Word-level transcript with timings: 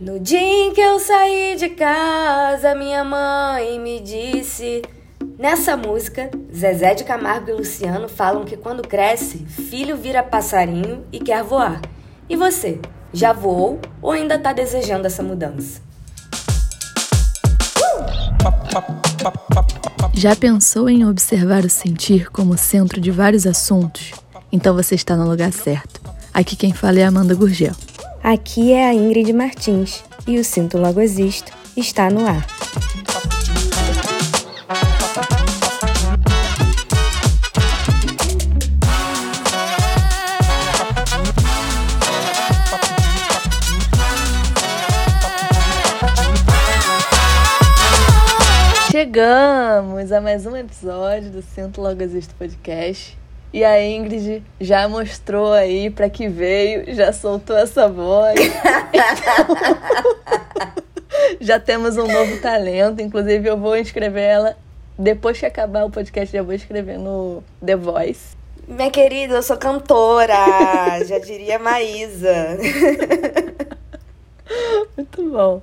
No 0.00 0.18
dia 0.18 0.40
em 0.40 0.72
que 0.72 0.80
eu 0.80 0.98
saí 0.98 1.54
de 1.54 1.68
casa, 1.68 2.74
minha 2.74 3.04
mãe 3.04 3.78
me 3.78 4.00
disse. 4.00 4.82
Nessa 5.38 5.76
música, 5.76 6.28
Zezé 6.52 6.94
de 6.94 7.04
Camargo 7.04 7.50
e 7.50 7.52
Luciano 7.52 8.08
falam 8.08 8.44
que 8.44 8.56
quando 8.56 8.82
cresce, 8.82 9.46
filho 9.46 9.96
vira 9.96 10.20
passarinho 10.20 11.04
e 11.12 11.20
quer 11.20 11.44
voar. 11.44 11.80
E 12.28 12.34
você, 12.34 12.80
já 13.12 13.32
voou 13.32 13.78
ou 14.02 14.10
ainda 14.10 14.36
tá 14.36 14.52
desejando 14.52 15.06
essa 15.06 15.22
mudança? 15.22 15.80
Já 20.12 20.34
pensou 20.34 20.90
em 20.90 21.06
observar 21.06 21.64
o 21.64 21.70
sentir 21.70 22.32
como 22.32 22.58
centro 22.58 23.00
de 23.00 23.12
vários 23.12 23.46
assuntos? 23.46 24.10
Então 24.50 24.74
você 24.74 24.96
está 24.96 25.14
no 25.16 25.28
lugar 25.28 25.52
certo. 25.52 26.00
Aqui 26.32 26.56
quem 26.56 26.72
fala 26.72 26.98
é 26.98 27.04
Amanda 27.04 27.32
Gurgel. 27.32 27.76
Aqui 28.26 28.72
é 28.72 28.88
a 28.88 28.94
Ingrid 28.94 29.34
Martins 29.34 30.02
e 30.26 30.38
o 30.38 30.44
Sinto 30.44 30.78
Logo 30.78 30.98
Existo 30.98 31.52
está 31.76 32.08
no 32.08 32.26
ar. 32.26 32.46
Chegamos 48.90 50.10
a 50.10 50.22
mais 50.22 50.46
um 50.46 50.56
episódio 50.56 51.30
do 51.30 51.42
Sinto 51.42 51.82
Logo 51.82 52.02
Existo 52.02 52.34
Podcast. 52.36 53.18
E 53.54 53.64
a 53.64 53.80
Ingrid 53.80 54.42
já 54.60 54.88
mostrou 54.88 55.52
aí 55.52 55.88
para 55.88 56.10
que 56.10 56.26
veio, 56.26 56.92
já 56.92 57.12
soltou 57.12 57.56
essa 57.56 57.88
voz. 57.88 58.34
já 61.40 61.60
temos 61.60 61.96
um 61.96 62.08
novo 62.08 62.40
talento. 62.40 63.00
Inclusive, 63.00 63.48
eu 63.48 63.56
vou 63.56 63.76
inscrever 63.76 64.24
ela 64.24 64.56
depois 64.98 65.38
que 65.38 65.46
acabar 65.46 65.84
o 65.84 65.90
podcast. 65.90 66.36
Já 66.36 66.42
vou 66.42 66.52
escrever 66.52 66.98
no 66.98 67.44
The 67.64 67.76
Voice. 67.76 68.36
Minha 68.66 68.90
querida, 68.90 69.34
eu 69.34 69.42
sou 69.44 69.56
cantora, 69.56 71.04
já 71.04 71.20
diria 71.20 71.56
Maísa. 71.56 72.58
Muito 74.98 75.30
bom. 75.30 75.62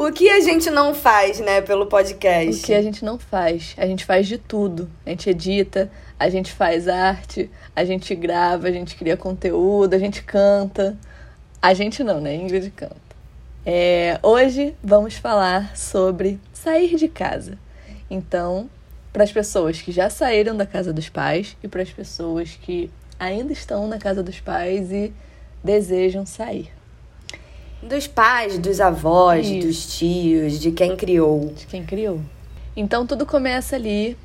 O 0.00 0.12
que 0.12 0.30
a 0.30 0.38
gente 0.38 0.70
não 0.70 0.94
faz, 0.94 1.40
né, 1.40 1.60
pelo 1.60 1.84
podcast? 1.86 2.62
O 2.62 2.64
que 2.64 2.72
a 2.72 2.80
gente 2.80 3.04
não 3.04 3.18
faz? 3.18 3.74
A 3.76 3.84
gente 3.84 4.04
faz 4.04 4.28
de 4.28 4.38
tudo. 4.38 4.88
A 5.04 5.10
gente 5.10 5.28
edita, 5.28 5.90
a 6.16 6.28
gente 6.28 6.52
faz 6.52 6.86
arte, 6.86 7.50
a 7.74 7.84
gente 7.84 8.14
grava, 8.14 8.68
a 8.68 8.70
gente 8.70 8.94
cria 8.94 9.16
conteúdo, 9.16 9.94
a 9.94 9.98
gente 9.98 10.22
canta. 10.22 10.96
A 11.60 11.74
gente 11.74 12.04
não, 12.04 12.20
né? 12.20 12.32
Ingrid 12.36 12.70
canta. 12.70 12.94
É, 13.66 14.20
hoje 14.22 14.72
vamos 14.80 15.14
falar 15.16 15.76
sobre 15.76 16.38
sair 16.52 16.94
de 16.94 17.08
casa. 17.08 17.58
Então, 18.08 18.70
para 19.12 19.24
as 19.24 19.32
pessoas 19.32 19.82
que 19.82 19.90
já 19.90 20.08
saíram 20.08 20.56
da 20.56 20.64
casa 20.64 20.92
dos 20.92 21.08
pais 21.08 21.56
e 21.60 21.66
para 21.66 21.82
as 21.82 21.90
pessoas 21.90 22.56
que 22.62 22.88
ainda 23.18 23.52
estão 23.52 23.88
na 23.88 23.98
casa 23.98 24.22
dos 24.22 24.38
pais 24.38 24.92
e 24.92 25.12
desejam 25.64 26.24
sair. 26.24 26.77
Dos 27.82 28.06
pais, 28.06 28.58
dos 28.58 28.80
avós, 28.80 29.46
Isso. 29.46 29.66
dos 29.66 29.98
tios, 29.98 30.58
de 30.58 30.72
quem 30.72 30.96
criou. 30.96 31.52
De 31.54 31.66
quem 31.66 31.84
criou. 31.84 32.20
Então 32.76 33.06
tudo 33.06 33.24
começa 33.24 33.76
ali, 33.76 34.16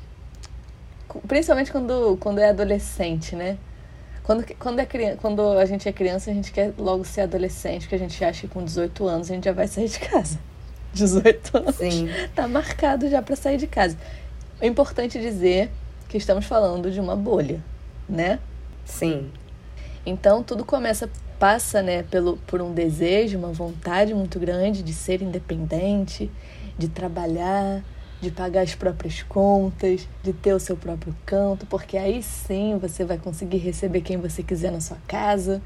principalmente 1.26 1.70
quando, 1.70 2.16
quando 2.18 2.38
é 2.38 2.50
adolescente, 2.50 3.36
né? 3.36 3.56
Quando, 4.24 4.44
quando, 4.58 4.78
é 4.78 4.86
criança, 4.86 5.18
quando 5.20 5.42
a 5.58 5.66
gente 5.66 5.88
é 5.88 5.92
criança, 5.92 6.30
a 6.30 6.34
gente 6.34 6.50
quer 6.50 6.72
logo 6.78 7.04
ser 7.04 7.22
adolescente, 7.22 7.82
porque 7.82 7.94
a 7.94 7.98
gente 7.98 8.24
acha 8.24 8.40
que 8.42 8.48
com 8.48 8.64
18 8.64 9.06
anos 9.06 9.30
a 9.30 9.34
gente 9.34 9.44
já 9.44 9.52
vai 9.52 9.68
sair 9.68 9.88
de 9.88 9.98
casa. 9.98 10.38
18 10.94 11.58
anos. 11.58 11.76
Sim. 11.76 12.08
Tá 12.34 12.48
marcado 12.48 13.08
já 13.08 13.20
para 13.20 13.36
sair 13.36 13.58
de 13.58 13.66
casa. 13.66 13.98
É 14.60 14.66
importante 14.66 15.20
dizer 15.20 15.70
que 16.08 16.16
estamos 16.16 16.46
falando 16.46 16.90
de 16.90 17.00
uma 17.00 17.14
bolha, 17.14 17.62
né? 18.08 18.38
Sim. 18.84 19.30
Então 20.06 20.42
tudo 20.42 20.64
começa 20.64 21.10
passa 21.44 21.82
né, 21.82 22.02
pelo, 22.04 22.38
por 22.46 22.62
um 22.62 22.72
desejo, 22.72 23.36
uma 23.36 23.52
vontade 23.52 24.14
muito 24.14 24.40
grande 24.40 24.82
de 24.82 24.94
ser 24.94 25.20
independente, 25.20 26.30
de 26.78 26.88
trabalhar, 26.88 27.84
de 28.18 28.30
pagar 28.30 28.62
as 28.62 28.74
próprias 28.74 29.22
contas, 29.22 30.08
de 30.22 30.32
ter 30.32 30.54
o 30.54 30.58
seu 30.58 30.74
próprio 30.74 31.14
canto, 31.26 31.66
porque 31.66 31.98
aí 31.98 32.22
sim 32.22 32.78
você 32.80 33.04
vai 33.04 33.18
conseguir 33.18 33.58
receber 33.58 34.00
quem 34.00 34.16
você 34.16 34.42
quiser 34.42 34.72
na 34.72 34.80
sua 34.80 34.96
casa. 35.06 35.60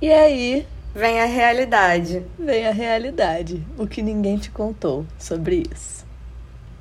E 0.00 0.08
aí. 0.08 0.64
Vem 0.94 1.20
a 1.20 1.26
realidade. 1.26 2.24
Vem 2.38 2.64
a 2.64 2.70
realidade. 2.70 3.66
O 3.76 3.88
que 3.88 4.02
ninguém 4.02 4.38
te 4.38 4.52
contou 4.52 5.04
sobre 5.18 5.64
isso. 5.68 6.06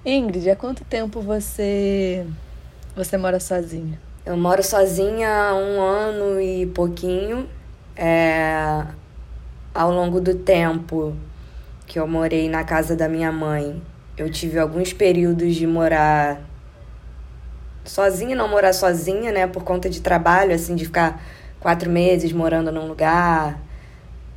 Ingrid, 0.06 0.48
há 0.48 0.56
quanto 0.56 0.86
tempo 0.86 1.22
você 1.22 2.24
você 2.96 3.18
mora 3.18 3.40
sozinha? 3.40 4.07
Eu 4.28 4.36
moro 4.36 4.62
sozinha 4.62 5.30
há 5.30 5.56
um 5.56 5.80
ano 5.80 6.42
e 6.42 6.66
pouquinho. 6.66 7.48
É, 7.96 8.84
ao 9.74 9.90
longo 9.90 10.20
do 10.20 10.36
tempo 10.36 11.16
que 11.86 11.98
eu 11.98 12.06
morei 12.06 12.50
na 12.50 12.66
casa 12.66 12.94
da 12.94 13.08
minha 13.08 13.32
mãe, 13.32 13.82
eu 14.18 14.30
tive 14.30 14.60
alguns 14.60 14.92
períodos 14.92 15.56
de 15.56 15.66
morar 15.66 16.42
sozinha, 17.86 18.36
não 18.36 18.50
morar 18.50 18.74
sozinha, 18.74 19.32
né? 19.32 19.48
Por 19.48 19.64
conta 19.64 19.90
de 19.90 20.02
trabalho, 20.02 20.54
assim, 20.54 20.76
de 20.76 20.84
ficar 20.84 21.24
quatro 21.58 21.90
meses 21.90 22.34
morando 22.34 22.70
num 22.70 22.86
lugar, 22.86 23.58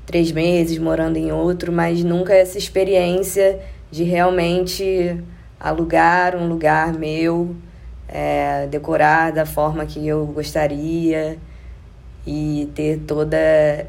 três 0.06 0.30
meses 0.30 0.78
morando 0.78 1.16
em 1.16 1.32
outro, 1.32 1.72
mas 1.72 2.04
nunca 2.04 2.32
essa 2.32 2.56
experiência 2.56 3.60
de 3.90 4.04
realmente 4.04 5.20
alugar 5.58 6.36
um 6.36 6.46
lugar 6.46 6.92
meu 6.92 7.56
é, 8.10 8.66
decorar 8.66 9.32
da 9.32 9.47
forma 9.47 9.87
que 9.87 10.04
eu 10.06 10.26
gostaria 10.26 11.38
e 12.26 12.71
ter 12.75 12.98
toda 13.06 13.37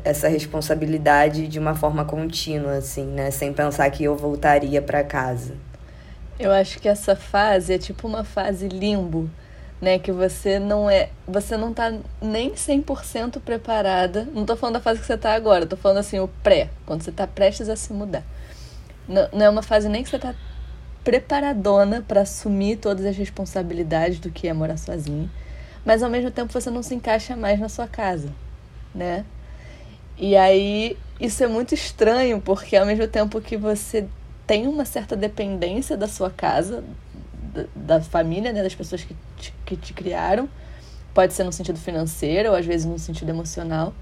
essa 0.03 0.27
responsabilidade 0.27 1.47
de 1.47 1.59
uma 1.59 1.75
forma 1.75 2.05
contínua, 2.05 2.77
assim, 2.77 3.05
né? 3.05 3.31
Sem 3.31 3.51
pensar 3.51 3.89
que 3.89 4.03
eu 4.03 4.15
voltaria 4.15 4.81
para 4.81 5.03
casa. 5.03 5.55
Eu 6.39 6.51
acho 6.51 6.79
que 6.79 6.87
essa 6.87 7.15
fase 7.15 7.73
é 7.73 7.77
tipo 7.77 8.07
uma 8.07 8.23
fase 8.23 8.67
limbo, 8.67 9.29
né? 9.81 9.99
Que 9.99 10.11
você 10.11 10.59
não 10.59 10.89
é. 10.89 11.09
Você 11.27 11.57
não 11.57 11.73
tá 11.73 11.91
nem 12.21 12.51
100% 12.51 13.41
preparada. 13.41 14.27
Não 14.33 14.45
tô 14.45 14.55
falando 14.55 14.75
da 14.75 14.81
fase 14.81 14.99
que 15.01 15.05
você 15.05 15.17
tá 15.17 15.33
agora, 15.33 15.65
tô 15.65 15.75
falando 15.75 15.97
assim, 15.97 16.19
o 16.19 16.27
pré, 16.27 16.69
quando 16.85 17.01
você 17.03 17.11
tá 17.11 17.25
prestes 17.27 17.67
a 17.67 17.75
se 17.75 17.91
mudar. 17.91 18.23
Não, 19.07 19.27
não 19.33 19.45
é 19.45 19.49
uma 19.49 19.63
fase 19.63 19.89
nem 19.89 20.03
que 20.03 20.09
você 20.09 20.19
tá 20.19 20.33
preparadona 21.03 22.03
para 22.07 22.21
assumir 22.21 22.77
todas 22.77 23.05
as 23.05 23.17
responsabilidades 23.17 24.19
do 24.19 24.29
que 24.29 24.47
é 24.47 24.53
morar 24.53 24.77
sozinho, 24.77 25.29
mas 25.85 26.03
ao 26.03 26.09
mesmo 26.09 26.29
tempo 26.29 26.53
você 26.53 26.69
não 26.69 26.83
se 26.83 26.93
encaixa 26.93 27.35
mais 27.35 27.59
na 27.59 27.69
sua 27.69 27.87
casa, 27.87 28.29
né? 28.93 29.25
E 30.17 30.35
aí 30.35 30.97
isso 31.19 31.43
é 31.43 31.47
muito 31.47 31.73
estranho, 31.73 32.39
porque 32.39 32.75
ao 32.75 32.85
mesmo 32.85 33.07
tempo 33.07 33.41
que 33.41 33.57
você 33.57 34.07
tem 34.45 34.67
uma 34.67 34.85
certa 34.85 35.15
dependência 35.15 35.97
da 35.97 36.07
sua 36.07 36.29
casa, 36.29 36.83
da, 37.53 37.65
da 37.97 38.01
família, 38.01 38.53
né, 38.53 38.61
das 38.61 38.75
pessoas 38.75 39.03
que 39.03 39.15
te, 39.37 39.53
que 39.65 39.75
te 39.75 39.93
criaram, 39.93 40.47
pode 41.13 41.33
ser 41.33 41.43
no 41.43 41.51
sentido 41.51 41.79
financeiro 41.79 42.49
ou 42.49 42.55
às 42.55 42.65
vezes 42.65 42.85
no 42.85 42.99
sentido 42.99 43.29
emocional. 43.29 43.93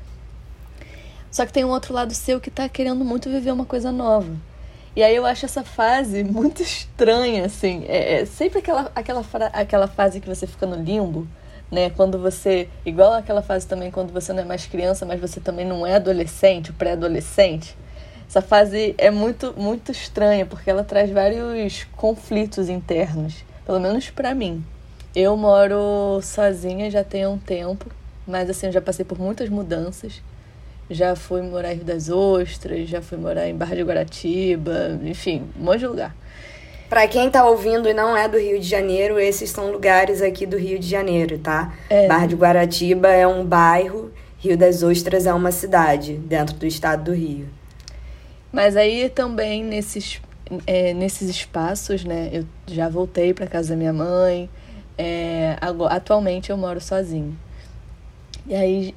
Só 1.32 1.46
que 1.46 1.54
tem 1.54 1.64
um 1.64 1.70
outro 1.70 1.94
lado 1.94 2.14
seu 2.14 2.40
que 2.40 2.50
está 2.50 2.68
querendo 2.68 3.06
muito 3.06 3.30
viver 3.30 3.52
uma 3.52 3.66
coisa 3.66 3.92
nova. 3.92 4.36
E 5.00 5.04
aí 5.04 5.16
eu 5.16 5.26
acho 5.26 5.46
essa 5.46 5.64
fase 5.64 6.26
muito 6.28 6.62
estranha, 6.62 7.46
assim. 7.46 7.86
É, 7.88 8.16
é 8.16 8.26
sempre 8.26 8.60
aquela, 8.60 8.92
aquela, 8.94 9.24
aquela 9.54 9.88
fase 9.88 10.20
que 10.20 10.28
você 10.28 10.46
fica 10.46 10.66
no 10.66 10.76
limbo, 10.76 11.26
né? 11.72 11.90
Quando 11.90 12.20
você. 12.20 12.68
Igual 12.86 13.14
aquela 13.14 13.42
fase 13.42 13.66
também 13.66 13.92
quando 13.92 14.12
você 14.12 14.34
não 14.34 14.44
é 14.44 14.46
mais 14.46 14.66
criança, 14.66 15.06
mas 15.06 15.22
você 15.22 15.40
também 15.40 15.66
não 15.66 15.88
é 15.88 15.96
adolescente, 15.96 16.74
pré-adolescente. 16.74 17.78
Essa 18.28 18.42
fase 18.42 18.94
é 18.98 19.10
muito, 19.10 19.54
muito 19.56 19.90
estranha, 19.90 20.46
porque 20.46 20.70
ela 20.70 20.84
traz 20.84 21.10
vários 21.10 21.86
conflitos 21.96 22.68
internos. 22.68 23.46
Pelo 23.66 23.80
menos 23.80 24.10
para 24.10 24.36
mim. 24.36 24.62
Eu 25.16 25.38
moro 25.38 26.20
sozinha 26.22 26.92
já 26.92 27.06
tem 27.06 27.26
um 27.26 27.38
tempo, 27.38 27.90
mas 28.28 28.50
assim, 28.50 28.66
eu 28.66 28.74
já 28.74 28.82
passei 28.82 29.06
por 29.06 29.18
muitas 29.18 29.48
mudanças 29.48 30.22
já 30.90 31.16
fui 31.16 31.42
morar 31.42 31.72
em 31.72 31.78
Rio 31.78 31.86
das 31.86 32.10
Ostras, 32.10 32.90
já 32.90 33.02
fui 33.02 33.18
morar 33.18 33.48
em 33.48 33.56
Barra 33.56 33.76
de 33.76 33.84
Guaratiba, 33.84 35.00
enfim, 35.04 35.44
um 35.60 35.64
monte 35.64 35.80
de 35.80 35.88
lugar. 35.88 36.16
Para 36.90 37.08
quem 37.08 37.30
tá 37.30 37.46
ouvindo 37.46 37.88
e 37.88 37.94
não 37.94 38.18
é 38.18 38.28
do 38.28 38.40
Rio 38.40 38.60
de 38.60 38.68
Janeiro, 38.68 39.20
esses 39.20 39.52
são 39.52 39.72
lugares 39.72 40.24
aqui 40.24 40.48
do 40.48 40.58
Rio 40.58 40.80
de 40.80 40.88
Janeiro, 40.88 41.38
tá? 41.38 41.72
É. 41.90 42.08
Barra 42.08 42.26
de 42.26 42.36
Guaratiba 42.36 43.10
é 43.10 43.28
um 43.28 43.46
bairro, 43.46 44.12
Rio 44.40 44.58
das 44.58 44.82
Ostras 44.82 45.28
é 45.28 45.34
uma 45.34 45.52
cidade 45.52 46.14
dentro 46.14 46.56
do 46.56 46.66
estado 46.66 47.04
do 47.04 47.14
Rio. 47.14 47.48
Mas 48.52 48.76
aí 48.76 49.10
também 49.10 49.64
nesses, 49.64 50.20
é, 50.66 50.94
nesses 50.94 51.30
espaços, 51.30 52.04
né? 52.04 52.30
Eu 52.34 52.46
já 52.66 52.90
voltei 52.90 53.34
para 53.34 53.46
casa 53.46 53.70
da 53.70 53.76
minha 53.76 53.94
mãe. 53.94 54.50
É, 54.98 55.56
agora, 55.62 55.94
atualmente 55.94 56.50
eu 56.50 56.58
moro 56.58 56.82
sozinho. 56.82 57.38
E 58.48 58.56
aí 58.56 58.96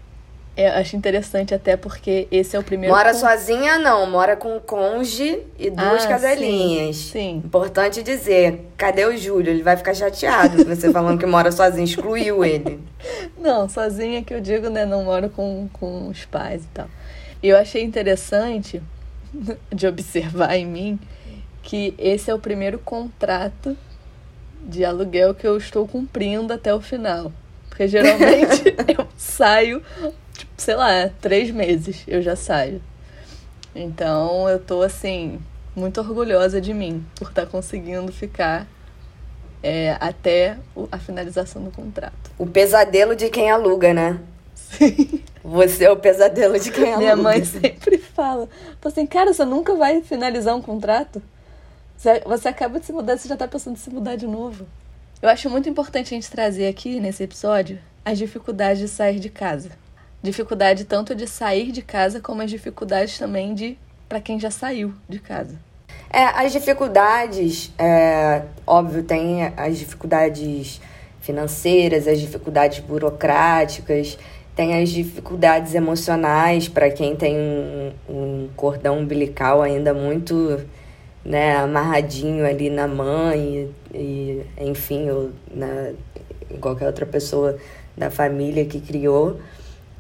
Eu 0.55 0.71
acho 0.73 0.97
interessante 0.97 1.55
até 1.55 1.79
porque 1.79 2.29
esse 2.31 2.55
é 2.55 2.59
o 2.59 2.63
primeiro. 2.63 2.95
Mora 2.95 3.15
sozinha, 3.15 3.79
não. 3.79 4.11
Mora 4.11 4.37
com 4.37 4.57
um 4.57 4.61
conge 4.61 5.41
e 5.59 5.71
duas 5.71 6.05
ah, 6.05 6.09
cadelinhas. 6.09 6.97
Sim, 6.97 7.11
sim. 7.11 7.43
Importante 7.45 8.03
dizer. 8.03 8.69
Cadê 8.77 9.07
o 9.07 9.17
Júlio? 9.17 9.51
Ele 9.51 9.63
vai 9.63 9.79
ficar 9.79 9.95
chateado 9.95 10.63
você 10.65 10.93
falando 10.93 11.19
que 11.19 11.25
mora 11.25 11.51
sozinho. 11.51 11.85
Excluiu 11.85 12.45
ele. 12.45 12.81
Não, 13.39 13.67
sozinha 13.67 14.23
que 14.23 14.35
eu 14.35 14.41
digo, 14.41 14.69
né? 14.69 14.85
Não 14.85 15.05
moro 15.05 15.31
com, 15.31 15.69
com 15.73 16.09
os 16.09 16.27
pais 16.27 16.65
e 16.65 16.69
tal. 16.75 16.89
Eu 17.43 17.57
achei 17.57 17.83
interessante 17.83 18.83
de 19.73 19.87
observar 19.87 20.55
em 20.57 20.67
mim 20.67 21.01
que 21.63 21.95
esse 21.97 22.31
é 22.31 22.35
o 22.35 22.39
primeiro 22.39 22.79
contrato 22.79 23.75
de 24.63 24.85
aluguel 24.85 25.35
que 25.35 25.47
eu 25.47 25.57
estou 25.57 25.89
cumprindo 25.89 26.53
até 26.53 26.75
o 26.75 26.81
final. 26.81 27.33
Porque 27.69 27.89
geralmente 27.89 28.75
eu 28.99 29.07
saio, 29.17 29.83
tipo, 30.37 30.53
sei 30.57 30.75
lá, 30.75 31.11
três 31.21 31.51
meses 31.51 32.03
eu 32.07 32.23
já 32.23 32.37
saio. 32.37 32.83
Então 33.75 34.49
eu 34.49 34.59
tô 34.59 34.83
assim, 34.83 35.41
muito 35.75 36.01
orgulhosa 36.01 36.61
de 36.61 36.75
mim 36.75 37.05
por 37.15 37.29
estar 37.29 37.43
tá 37.43 37.49
conseguindo 37.49 38.13
ficar 38.13 38.67
é, 39.63 39.97
até 40.01 40.59
a 40.91 40.99
finalização 40.99 41.63
do 41.63 41.71
contrato. 41.71 42.31
O 42.39 42.47
pesadelo 42.47 43.15
de 43.15 43.29
quem 43.31 43.51
aluga, 43.51 43.95
né? 43.95 44.21
Sim. 44.55 45.23
Você 45.45 45.85
é 45.85 45.91
o 45.91 45.97
pesadelo 45.97 46.59
de 46.59 46.71
quem 46.71 46.93
aluga. 46.93 46.99
Minha 46.99 47.17
mãe 47.17 47.45
sempre 47.45 47.99
fala. 47.99 48.49
assim, 48.85 49.07
cara, 49.07 49.33
você 49.33 49.45
nunca 49.45 49.75
vai 49.75 50.03
finalizar 50.03 50.55
um 50.55 50.63
contrato? 50.63 51.23
Você 52.27 52.49
acaba 52.49 52.81
de 52.81 52.87
se 52.87 52.93
mudar, 52.93 53.17
você 53.17 53.29
já 53.29 53.37
tá 53.37 53.47
pensando 53.47 53.75
em 53.75 53.79
se 53.79 53.91
mudar 53.91 54.17
de 54.17 54.27
novo. 54.27 54.67
Eu 55.21 55.29
acho 55.29 55.49
muito 55.49 55.69
importante 55.69 56.07
a 56.07 56.17
gente 56.17 56.29
trazer 56.29 56.67
aqui 56.67 56.99
nesse 56.99 57.23
episódio 57.23 57.79
as 58.05 58.19
dificuldades 58.19 58.81
de 58.81 58.89
sair 58.89 59.21
de 59.21 59.31
casa. 59.31 59.71
Dificuldade 60.23 60.85
tanto 60.85 61.15
de 61.15 61.27
sair 61.27 61.73
de 61.73 61.83
casa 61.83 62.21
como 62.21 62.43
as 62.43 62.51
dificuldades 62.51 63.19
também 63.19 63.55
de 63.55 63.77
para 64.09 64.21
quem 64.21 64.39
já 64.39 64.51
saiu 64.51 64.95
de 65.09 65.19
casa. 65.19 65.59
É, 66.11 66.25
as 66.25 66.53
dificuldades, 66.53 67.73
é, 67.79 68.43
óbvio, 68.67 69.03
tem 69.03 69.45
as 69.57 69.79
dificuldades 69.79 70.81
financeiras, 71.21 72.07
as 72.07 72.21
dificuldades 72.21 72.81
burocráticas, 72.81 74.19
tem 74.55 74.83
as 74.83 74.91
dificuldades 74.91 75.75
emocionais 75.75 76.69
para 76.69 76.91
quem 76.91 77.17
tem 77.17 77.37
um, 77.37 77.93
um 78.09 78.49
cordão 78.55 78.99
umbilical 78.99 79.63
ainda 79.63 79.95
muito 79.95 80.61
né, 81.25 81.57
amarradinho 81.57 82.45
ali 82.45 82.69
na 82.69 82.87
mãe 82.87 83.71
e, 83.95 83.97
e 83.97 84.47
enfim, 84.59 85.09
ou 85.09 85.31
na, 85.51 85.93
qualquer 86.61 86.87
outra 86.87 87.07
pessoa 87.07 87.57
da 87.97 88.11
família 88.11 88.65
que 88.65 88.81
criou. 88.81 89.41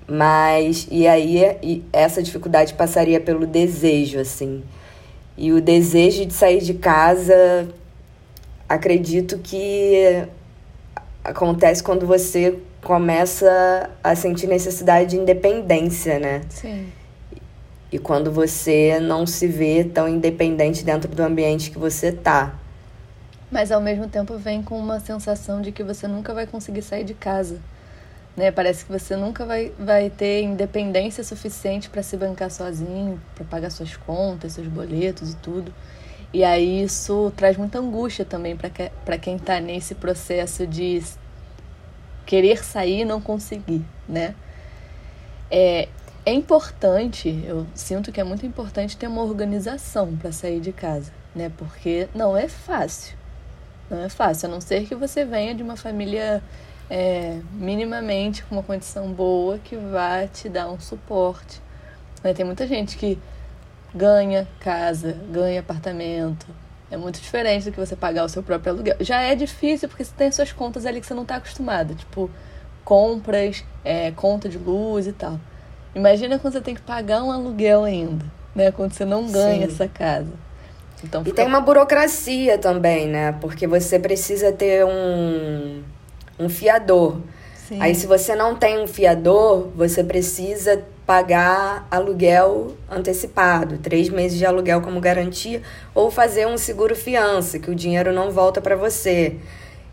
Mas, 0.06 0.86
e 0.90 1.06
aí, 1.06 1.56
e 1.62 1.84
essa 1.92 2.22
dificuldade 2.22 2.74
passaria 2.74 3.20
pelo 3.20 3.46
desejo, 3.46 4.18
assim. 4.18 4.62
E 5.36 5.52
o 5.52 5.60
desejo 5.60 6.26
de 6.26 6.34
sair 6.34 6.60
de 6.60 6.74
casa, 6.74 7.68
acredito 8.68 9.38
que 9.38 10.26
acontece 11.24 11.82
quando 11.82 12.06
você 12.06 12.58
começa 12.82 13.90
a 14.02 14.14
sentir 14.14 14.46
necessidade 14.48 15.10
de 15.10 15.16
independência, 15.16 16.18
né? 16.18 16.42
Sim. 16.50 16.92
E 17.90 17.98
quando 17.98 18.32
você 18.32 18.98
não 19.00 19.26
se 19.26 19.46
vê 19.46 19.84
tão 19.84 20.08
independente 20.08 20.84
dentro 20.84 21.14
do 21.14 21.22
ambiente 21.22 21.70
que 21.70 21.78
você 21.78 22.10
tá. 22.10 22.54
Mas 23.50 23.70
ao 23.70 23.80
mesmo 23.80 24.08
tempo 24.08 24.36
vem 24.38 24.62
com 24.62 24.78
uma 24.78 24.98
sensação 24.98 25.60
de 25.60 25.70
que 25.70 25.82
você 25.82 26.08
nunca 26.08 26.32
vai 26.32 26.46
conseguir 26.46 26.82
sair 26.82 27.04
de 27.04 27.14
casa. 27.14 27.60
Né? 28.36 28.50
Parece 28.50 28.84
que 28.84 28.92
você 28.92 29.14
nunca 29.16 29.44
vai, 29.44 29.72
vai 29.78 30.08
ter 30.08 30.42
independência 30.42 31.22
suficiente 31.22 31.90
para 31.90 32.02
se 32.02 32.16
bancar 32.16 32.50
sozinho, 32.50 33.20
para 33.34 33.44
pagar 33.44 33.70
suas 33.70 33.96
contas, 33.96 34.54
seus 34.54 34.68
boletos 34.68 35.32
e 35.32 35.36
tudo. 35.36 35.72
E 36.32 36.42
aí 36.42 36.82
isso 36.82 37.30
traz 37.36 37.58
muita 37.58 37.78
angústia 37.78 38.24
também 38.24 38.56
para 38.56 38.70
que, 38.70 38.90
quem 39.20 39.36
está 39.36 39.60
nesse 39.60 39.94
processo 39.94 40.66
de 40.66 41.02
querer 42.24 42.64
sair 42.64 43.00
e 43.00 43.04
não 43.04 43.20
conseguir, 43.20 43.84
né? 44.08 44.34
É, 45.50 45.88
é 46.24 46.32
importante, 46.32 47.42
eu 47.44 47.66
sinto 47.74 48.10
que 48.10 48.18
é 48.20 48.24
muito 48.24 48.46
importante 48.46 48.96
ter 48.96 49.08
uma 49.08 49.22
organização 49.22 50.16
para 50.16 50.32
sair 50.32 50.60
de 50.60 50.72
casa, 50.72 51.12
né? 51.34 51.52
Porque 51.58 52.08
não 52.14 52.34
é 52.34 52.48
fácil. 52.48 53.14
Não 53.90 53.98
é 53.98 54.08
fácil, 54.08 54.48
a 54.48 54.52
não 54.52 54.60
ser 54.60 54.86
que 54.86 54.94
você 54.94 55.26
venha 55.26 55.54
de 55.54 55.62
uma 55.62 55.76
família 55.76 56.42
é, 56.90 57.40
minimamente 57.52 58.42
com 58.44 58.56
uma 58.56 58.62
condição 58.62 59.12
boa 59.12 59.58
que 59.58 59.76
vá 59.76 60.26
te 60.26 60.48
dar 60.48 60.68
um 60.68 60.78
suporte. 60.78 61.60
Né? 62.22 62.34
Tem 62.34 62.44
muita 62.44 62.66
gente 62.66 62.96
que 62.96 63.18
ganha 63.94 64.46
casa, 64.60 65.16
ganha 65.30 65.60
apartamento. 65.60 66.46
É 66.90 66.96
muito 66.96 67.20
diferente 67.20 67.64
do 67.64 67.72
que 67.72 67.80
você 67.80 67.96
pagar 67.96 68.24
o 68.24 68.28
seu 68.28 68.42
próprio 68.42 68.72
aluguel. 68.72 68.96
Já 69.00 69.20
é 69.20 69.34
difícil 69.34 69.88
porque 69.88 70.04
você 70.04 70.12
tem 70.16 70.30
suas 70.30 70.52
contas 70.52 70.84
ali 70.84 71.00
que 71.00 71.06
você 71.06 71.14
não 71.14 71.22
está 71.22 71.36
acostumado, 71.36 71.94
tipo 71.94 72.30
compras, 72.84 73.64
é, 73.84 74.10
conta 74.10 74.48
de 74.48 74.58
luz 74.58 75.06
e 75.06 75.12
tal. 75.12 75.38
Imagina 75.94 76.38
quando 76.38 76.54
você 76.54 76.60
tem 76.60 76.74
que 76.74 76.80
pagar 76.80 77.22
um 77.22 77.30
aluguel 77.30 77.84
ainda, 77.84 78.24
né? 78.54 78.70
Quando 78.72 78.92
você 78.92 79.04
não 79.04 79.30
ganha 79.30 79.66
Sim. 79.66 79.72
essa 79.72 79.88
casa. 79.88 80.32
Então, 81.04 81.22
fica... 81.22 81.34
E 81.34 81.36
tem 81.36 81.46
uma 81.46 81.60
burocracia 81.60 82.58
também, 82.58 83.08
né? 83.08 83.32
Porque 83.40 83.66
você 83.66 83.98
precisa 83.98 84.52
ter 84.52 84.84
um, 84.84 85.82
um 86.38 86.48
fiador. 86.48 87.18
Sim. 87.68 87.80
Aí, 87.80 87.94
se 87.94 88.06
você 88.06 88.34
não 88.34 88.54
tem 88.54 88.82
um 88.82 88.86
fiador, 88.86 89.68
você 89.74 90.02
precisa 90.04 90.82
pagar 91.06 91.86
aluguel 91.90 92.76
antecipado, 92.90 93.78
três 93.78 94.08
meses 94.08 94.38
de 94.38 94.46
aluguel 94.46 94.80
como 94.80 95.00
garantia, 95.00 95.62
ou 95.94 96.10
fazer 96.10 96.46
um 96.46 96.56
seguro 96.56 96.94
fiança, 96.94 97.58
que 97.58 97.70
o 97.70 97.74
dinheiro 97.74 98.12
não 98.12 98.30
volta 98.30 98.60
para 98.60 98.76
você. 98.76 99.36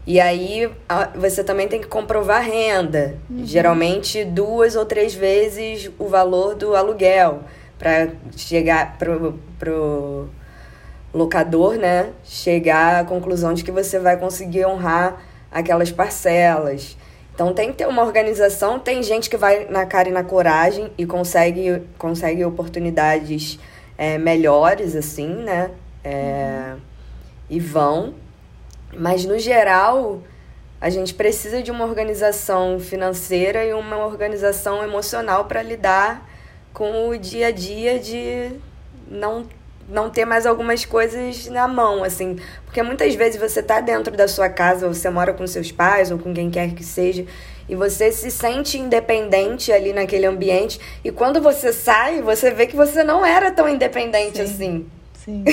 E 0.06 0.20
aí 0.20 0.72
você 1.16 1.44
também 1.44 1.68
tem 1.68 1.80
que 1.80 1.88
comprovar 1.88 2.42
renda, 2.44 3.18
uhum. 3.30 3.46
geralmente 3.46 4.24
duas 4.24 4.76
ou 4.76 4.86
três 4.86 5.14
vezes 5.14 5.92
o 6.00 6.08
valor 6.08 6.56
do 6.56 6.76
aluguel, 6.76 7.42
para 7.78 8.10
chegar 8.36 8.98
pro, 8.98 9.40
pro 9.58 10.28
locador, 11.14 11.76
né, 11.76 12.10
chegar 12.24 13.02
à 13.02 13.04
conclusão 13.04 13.54
de 13.54 13.64
que 13.64 13.72
você 13.72 14.00
vai 14.00 14.18
conseguir 14.18 14.66
honrar 14.66 15.22
aquelas 15.52 15.92
parcelas. 15.92 16.98
Então 17.34 17.54
tem 17.54 17.72
que 17.72 17.78
ter 17.78 17.88
uma 17.88 18.04
organização, 18.04 18.80
tem 18.80 19.02
gente 19.02 19.30
que 19.30 19.38
vai 19.38 19.66
na 19.70 19.86
cara 19.86 20.10
e 20.10 20.12
na 20.12 20.24
coragem 20.24 20.92
e 20.98 21.06
consegue, 21.06 21.82
consegue 21.98 22.44
oportunidades 22.44 23.58
é, 23.98 24.18
melhores, 24.18 24.96
assim, 24.96 25.28
né? 25.28 25.72
É, 26.04 26.74
uhum. 26.74 26.80
E 27.50 27.60
vão. 27.60 28.14
Mas, 28.94 29.26
no 29.26 29.38
geral, 29.38 30.22
a 30.82 30.90
gente 30.90 31.14
precisa 31.14 31.62
de 31.62 31.70
uma 31.70 31.86
organização 31.86 32.80
financeira 32.80 33.66
e 33.66 33.74
uma 33.74 33.98
organização 34.06 34.84
emocional 34.84 35.46
para 35.46 35.62
lidar 35.62 36.28
com 36.74 37.10
o 37.10 37.18
dia 37.18 37.48
a 37.48 37.52
dia 37.52 38.00
de 38.00 38.52
não 39.10 39.46
não 39.90 40.10
ter 40.10 40.26
mais 40.26 40.46
algumas 40.46 40.86
coisas 40.86 41.48
na 41.48 41.68
mão, 41.68 42.04
assim. 42.04 42.38
Porque 42.66 42.82
muitas 42.84 43.16
vezes 43.16 43.40
você 43.40 43.62
tá 43.62 43.82
dentro 43.82 44.16
da 44.16 44.28
sua 44.28 44.50
casa, 44.50 44.88
você 44.88 45.10
mora 45.10 45.34
com 45.34 45.46
seus 45.48 45.72
pais 45.72 46.12
ou 46.12 46.20
com 46.20 46.34
quem 46.34 46.50
quer 46.50 46.74
que 46.74 46.84
seja, 46.84 47.26
e 47.68 47.76
você 47.76 48.12
se 48.12 48.32
sente 48.32 48.78
independente 48.78 49.72
ali 49.72 49.94
naquele 49.94 50.26
ambiente, 50.26 50.80
e 51.04 51.12
quando 51.12 51.42
você 51.42 51.74
sai, 51.74 52.22
você 52.22 52.52
vê 52.52 52.66
que 52.66 52.76
você 52.76 53.04
não 53.04 53.26
era 53.26 53.52
tão 53.52 53.68
independente 53.68 54.38
sim, 54.38 54.44
assim. 54.44 54.86
Sim. 55.14 55.44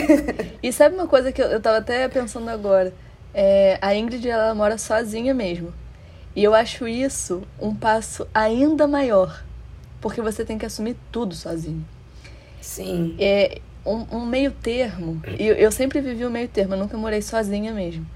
e 0.62 0.72
sabe 0.72 0.94
uma 0.94 1.06
coisa 1.06 1.32
que 1.32 1.42
eu, 1.42 1.46
eu 1.46 1.60
tava 1.60 1.78
até 1.78 2.08
pensando 2.08 2.48
agora? 2.48 2.92
É, 3.34 3.78
a 3.82 3.94
Ingrid 3.94 4.28
ela 4.28 4.54
mora 4.54 4.78
sozinha 4.78 5.34
mesmo. 5.34 5.72
E 6.34 6.44
eu 6.44 6.54
acho 6.54 6.86
isso 6.86 7.42
um 7.60 7.74
passo 7.74 8.26
ainda 8.34 8.86
maior, 8.86 9.42
porque 10.00 10.20
você 10.20 10.44
tem 10.44 10.58
que 10.58 10.66
assumir 10.66 10.96
tudo 11.10 11.34
sozinho. 11.34 11.84
Sim. 12.60 13.14
É 13.18 13.58
um, 13.86 14.18
um 14.18 14.26
meio 14.26 14.50
termo. 14.50 15.22
Eu, 15.38 15.54
eu 15.54 15.70
sempre 15.70 16.00
vivi 16.00 16.24
o 16.24 16.28
um 16.28 16.30
meio 16.30 16.48
termo, 16.48 16.74
eu 16.74 16.78
nunca 16.78 16.96
morei 16.96 17.22
sozinha 17.22 17.72
mesmo. 17.72 18.06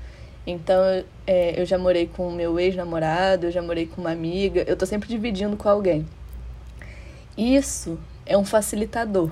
Então, 0.47 0.83
é, 1.27 1.61
eu 1.61 1.65
já 1.65 1.79
morei 1.79 2.07
com 2.07 2.29
o 2.29 2.33
meu 2.33 2.59
ex-namorado, 2.59 3.47
eu 3.47 3.51
já 3.51 3.63
morei 3.63 3.87
com 3.87 4.01
uma 4.01 4.11
amiga, 4.11 4.65
eu 4.67 4.77
tô 4.77 4.85
sempre 4.87 5.09
dividindo 5.09 5.57
com 5.57 5.69
alguém. 5.69 6.07
Isso 7.37 7.99
é 8.27 8.37
um 8.37 8.45
facilitador, 8.45 9.31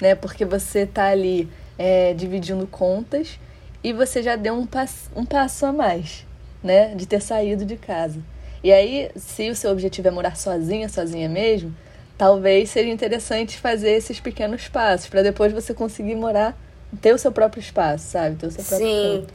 né? 0.00 0.14
Porque 0.14 0.44
você 0.44 0.86
tá 0.86 1.06
ali 1.06 1.48
é, 1.76 2.14
dividindo 2.14 2.66
contas 2.66 3.38
e 3.82 3.92
você 3.92 4.22
já 4.22 4.36
deu 4.36 4.54
um, 4.54 4.66
passo, 4.66 5.10
um 5.14 5.24
passo 5.24 5.66
a 5.66 5.72
mais, 5.72 6.26
né? 6.62 6.94
De 6.94 7.06
ter 7.06 7.20
saído 7.20 7.64
de 7.64 7.76
casa. 7.76 8.20
E 8.62 8.72
aí, 8.72 9.10
se 9.16 9.50
o 9.50 9.54
seu 9.54 9.70
objetivo 9.70 10.08
é 10.08 10.10
morar 10.10 10.36
sozinha, 10.36 10.88
sozinha 10.88 11.28
mesmo, 11.28 11.74
talvez 12.18 12.68
seja 12.70 12.90
interessante 12.90 13.56
fazer 13.58 13.92
esses 13.92 14.20
pequenos 14.20 14.68
passos 14.68 15.06
para 15.08 15.22
depois 15.22 15.52
você 15.52 15.72
conseguir 15.72 16.16
morar, 16.16 16.58
ter 17.00 17.14
o 17.14 17.18
seu 17.18 17.32
próprio 17.32 17.60
espaço, 17.60 18.10
sabe? 18.10 18.36
Ter 18.36 18.46
o 18.48 18.50
seu 18.50 18.64
próprio 18.64 18.88
Sim. 18.88 19.26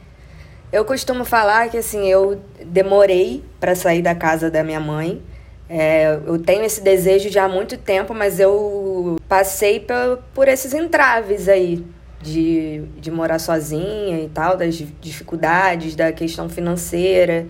Eu 0.70 0.84
costumo 0.84 1.24
falar 1.24 1.70
que 1.70 1.78
assim, 1.78 2.06
eu 2.06 2.40
demorei 2.64 3.42
para 3.58 3.74
sair 3.74 4.02
da 4.02 4.14
casa 4.14 4.50
da 4.50 4.62
minha 4.62 4.80
mãe, 4.80 5.22
É, 5.66 6.20
eu 6.26 6.38
tenho 6.38 6.62
esse 6.62 6.82
desejo 6.82 7.30
já 7.30 7.44
há 7.44 7.48
muito 7.48 7.78
tempo, 7.78 8.12
mas 8.12 8.38
eu 8.38 9.16
passei 9.26 9.80
por, 9.80 10.18
por 10.34 10.46
esses 10.46 10.74
entraves 10.74 11.48
aí 11.48 11.82
de, 12.20 12.82
de 13.00 13.10
morar 13.10 13.38
sozinha 13.38 14.20
e 14.22 14.28
tal, 14.28 14.58
das 14.58 14.74
dificuldades, 15.00 15.96
da 15.96 16.12
questão 16.12 16.50
financeira, 16.50 17.46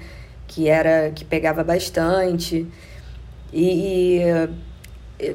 que 0.46 0.68
era 0.68 1.10
que 1.12 1.24
pegava 1.24 1.64
bastante. 1.64 2.66
E, 3.52 4.18
e 4.20 4.48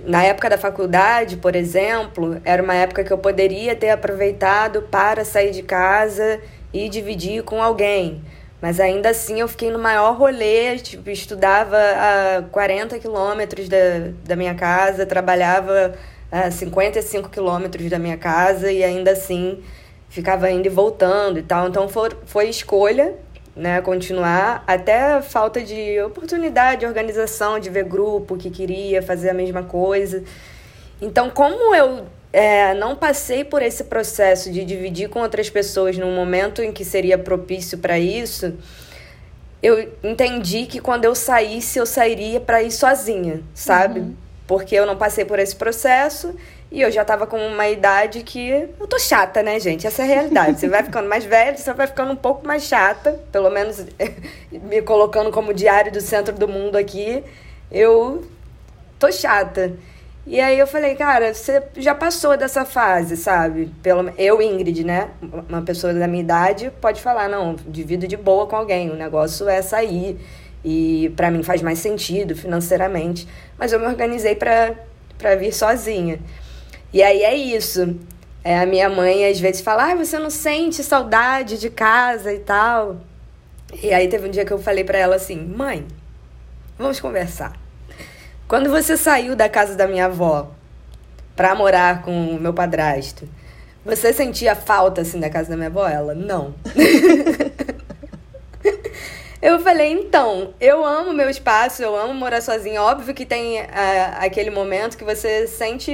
na 0.05 0.23
época 0.23 0.49
da 0.49 0.57
faculdade, 0.57 1.37
por 1.37 1.55
exemplo, 1.55 2.39
era 2.43 2.61
uma 2.61 2.75
época 2.75 3.03
que 3.03 3.11
eu 3.11 3.17
poderia 3.17 3.75
ter 3.75 3.89
aproveitado 3.89 4.81
para 4.83 5.23
sair 5.23 5.51
de 5.51 5.63
casa 5.63 6.39
e 6.73 6.89
dividir 6.89 7.43
com 7.43 7.63
alguém. 7.63 8.21
Mas 8.61 8.79
ainda 8.79 9.09
assim 9.09 9.39
eu 9.39 9.47
fiquei 9.47 9.71
no 9.71 9.79
maior 9.79 10.17
rolê, 10.17 10.77
tipo, 10.77 11.09
estudava 11.09 11.77
a 11.77 12.43
40 12.51 12.99
quilômetros 12.99 13.69
da, 13.69 14.11
da 14.25 14.35
minha 14.35 14.53
casa, 14.53 15.05
trabalhava 15.05 15.95
a 16.29 16.51
55 16.51 17.29
quilômetros 17.29 17.89
da 17.89 17.97
minha 17.97 18.17
casa 18.17 18.71
e 18.71 18.83
ainda 18.83 19.11
assim 19.11 19.63
ficava 20.09 20.51
indo 20.51 20.65
e 20.65 20.69
voltando 20.69 21.39
e 21.39 21.43
tal. 21.43 21.69
Então 21.69 21.87
foi, 21.87 22.09
foi 22.25 22.49
escolha, 22.49 23.15
né, 23.55 23.81
continuar, 23.81 24.63
até 24.65 25.21
falta 25.21 25.61
de 25.61 25.99
oportunidade, 26.01 26.81
de 26.81 26.85
organização, 26.85 27.59
de 27.59 27.69
ver 27.69 27.83
grupo 27.83 28.37
que 28.37 28.49
queria 28.49 29.01
fazer 29.01 29.29
a 29.29 29.33
mesma 29.33 29.63
coisa. 29.63 30.23
Então, 31.01 31.29
como 31.29 31.75
eu 31.75 32.05
é, 32.31 32.73
não 32.73 32.95
passei 32.95 33.43
por 33.43 33.61
esse 33.61 33.85
processo 33.85 34.51
de 34.51 34.63
dividir 34.63 35.09
com 35.09 35.19
outras 35.21 35.49
pessoas 35.49 35.97
num 35.97 36.15
momento 36.15 36.61
em 36.61 36.71
que 36.71 36.85
seria 36.85 37.17
propício 37.17 37.77
para 37.77 37.97
isso, 37.97 38.53
eu 39.61 39.91
entendi 40.03 40.65
que 40.65 40.79
quando 40.79 41.05
eu 41.05 41.15
saísse, 41.15 41.79
eu 41.79 41.85
sairia 41.85 42.39
para 42.39 42.63
ir 42.63 42.71
sozinha, 42.71 43.41
sabe? 43.53 43.99
Uhum. 43.99 44.15
Porque 44.47 44.75
eu 44.75 44.85
não 44.85 44.95
passei 44.95 45.25
por 45.25 45.37
esse 45.37 45.55
processo 45.55 46.33
e 46.71 46.81
eu 46.81 46.91
já 46.91 47.01
estava 47.01 47.25
com 47.25 47.37
uma 47.37 47.67
idade 47.67 48.21
que. 48.21 48.69
Eu 48.79 48.87
tô 48.87 48.99
chata, 48.99 49.41
né, 49.41 49.59
gente? 49.59 49.87
Essa 49.87 50.03
é 50.03 50.05
a 50.05 50.07
realidade. 50.07 50.59
Você 50.59 50.67
vai 50.67 50.83
ficando 50.83 51.09
mais 51.09 51.25
velho, 51.25 51.57
você 51.57 51.73
vai 51.73 51.87
ficando 51.87 52.11
um 52.11 52.15
pouco 52.15 52.45
mais 52.45 52.63
chata, 52.63 53.19
pelo 53.31 53.49
menos 53.49 53.85
me 54.51 54.81
colocando 54.83 55.31
como 55.31 55.51
diário 55.51 55.91
do 55.91 55.99
centro 55.99 56.35
do 56.35 56.47
mundo 56.47 56.75
aqui. 56.75 57.23
Eu 57.71 58.23
tô 58.99 59.11
chata. 59.11 59.73
E 60.27 60.39
aí 60.39 60.59
eu 60.59 60.67
falei, 60.67 60.93
cara, 60.93 61.33
você 61.33 61.63
já 61.77 61.95
passou 61.95 62.37
dessa 62.37 62.63
fase, 62.63 63.17
sabe? 63.17 63.71
Pelo, 63.81 64.13
eu, 64.15 64.39
Ingrid, 64.39 64.83
né? 64.83 65.09
Uma 65.49 65.63
pessoa 65.63 65.91
da 65.91 66.07
minha 66.07 66.21
idade 66.21 66.71
pode 66.79 67.01
falar, 67.01 67.27
não, 67.27 67.55
divido 67.67 68.07
de 68.07 68.15
boa 68.15 68.45
com 68.45 68.55
alguém, 68.55 68.91
o 68.91 68.95
negócio 68.95 69.49
é 69.49 69.59
sair. 69.63 70.19
E 70.63 71.11
para 71.15 71.31
mim 71.31 71.41
faz 71.41 71.63
mais 71.63 71.79
sentido 71.79 72.35
financeiramente. 72.35 73.27
Mas 73.57 73.73
eu 73.73 73.79
me 73.79 73.87
organizei 73.87 74.35
para 74.35 75.35
vir 75.35 75.51
sozinha. 75.51 76.19
E 76.91 77.03
aí 77.03 77.23
é 77.23 77.35
isso. 77.35 77.95
É, 78.43 78.59
a 78.59 78.65
minha 78.65 78.89
mãe 78.89 79.25
às 79.25 79.39
vezes 79.39 79.61
fala, 79.61 79.91
ah, 79.91 79.95
você 79.95 80.17
não 80.17 80.29
sente 80.29 80.83
saudade 80.83 81.59
de 81.59 81.69
casa 81.69 82.33
e 82.33 82.39
tal. 82.39 82.97
E 83.81 83.93
aí 83.93 84.07
teve 84.07 84.27
um 84.27 84.31
dia 84.31 84.45
que 84.45 84.51
eu 84.51 84.59
falei 84.59 84.83
para 84.83 84.97
ela 84.97 85.15
assim, 85.15 85.37
mãe, 85.37 85.85
vamos 86.77 86.99
conversar. 86.99 87.53
Quando 88.47 88.69
você 88.69 88.97
saiu 88.97 89.35
da 89.35 89.47
casa 89.47 89.75
da 89.75 89.87
minha 89.87 90.05
avó 90.05 90.51
pra 91.35 91.53
morar 91.53 92.01
com 92.01 92.35
o 92.35 92.39
meu 92.39 92.53
padrasto, 92.53 93.29
você 93.85 94.11
sentia 94.11 94.55
falta 94.55 95.01
assim 95.01 95.19
da 95.19 95.29
casa 95.29 95.51
da 95.51 95.55
minha 95.55 95.69
avó? 95.69 95.87
Ela, 95.87 96.15
não. 96.15 96.55
eu 99.39 99.59
falei, 99.59 99.91
então, 99.91 100.53
eu 100.59 100.83
amo 100.83 101.13
meu 101.13 101.29
espaço, 101.29 101.83
eu 101.83 101.95
amo 101.95 102.13
morar 102.13 102.41
sozinha. 102.41 102.81
Óbvio 102.81 103.13
que 103.13 103.25
tem 103.25 103.61
uh, 103.61 103.65
aquele 104.19 104.49
momento 104.49 104.97
que 104.97 105.03
você 105.03 105.45
sente 105.45 105.93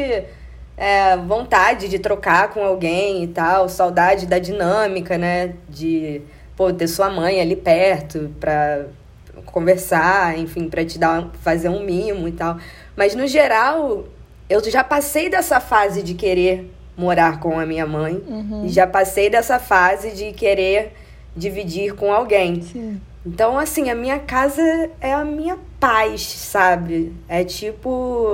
é, 0.78 1.16
vontade 1.18 1.88
de 1.88 2.00
trocar 2.00 2.50
com 2.50 2.64
alguém 2.64 3.24
e 3.24 3.28
tal, 3.28 3.70
saudade 3.70 4.26
da 4.26 4.40
dinâmica, 4.40 5.18
né? 5.18 5.54
De 5.70 6.22
pô, 6.56 6.72
ter 6.72 6.88
sua 6.88 7.10
mãe 7.10 7.40
ali 7.42 7.56
perto 7.56 8.34
pra 8.40 8.86
conversar, 9.46 10.38
enfim, 10.38 10.70
para 10.70 10.84
te 10.84 10.98
dar 10.98 11.30
fazer 11.42 11.70
um 11.70 11.84
mimo 11.84 12.28
e 12.28 12.32
tal. 12.32 12.58
Mas 12.96 13.16
no 13.16 13.28
geral, 13.28 14.06
eu 14.50 14.64
já 14.70 14.84
passei 14.84 15.30
dessa 15.30 15.60
fase 15.60 16.02
de 16.02 16.14
querer 16.14 16.72
morar 16.98 17.40
com 17.40 17.60
a 17.60 17.66
minha 17.66 17.86
mãe. 17.86 18.22
Uhum. 18.28 18.66
E 18.66 18.70
já 18.70 18.88
passei 18.88 19.30
dessa 19.30 19.60
fase 19.60 20.12
de 20.12 20.32
querer 20.34 20.94
dividir 21.36 21.94
com 21.96 22.12
alguém. 22.12 22.62
Sim. 22.62 23.02
Então, 23.26 23.58
assim, 23.58 23.90
a 23.90 23.96
minha 23.96 24.20
casa 24.20 24.62
é 25.02 25.12
a 25.14 25.26
minha 25.26 25.58
paz, 25.80 26.22
sabe? 26.22 27.14
É 27.28 27.44
tipo. 27.44 28.34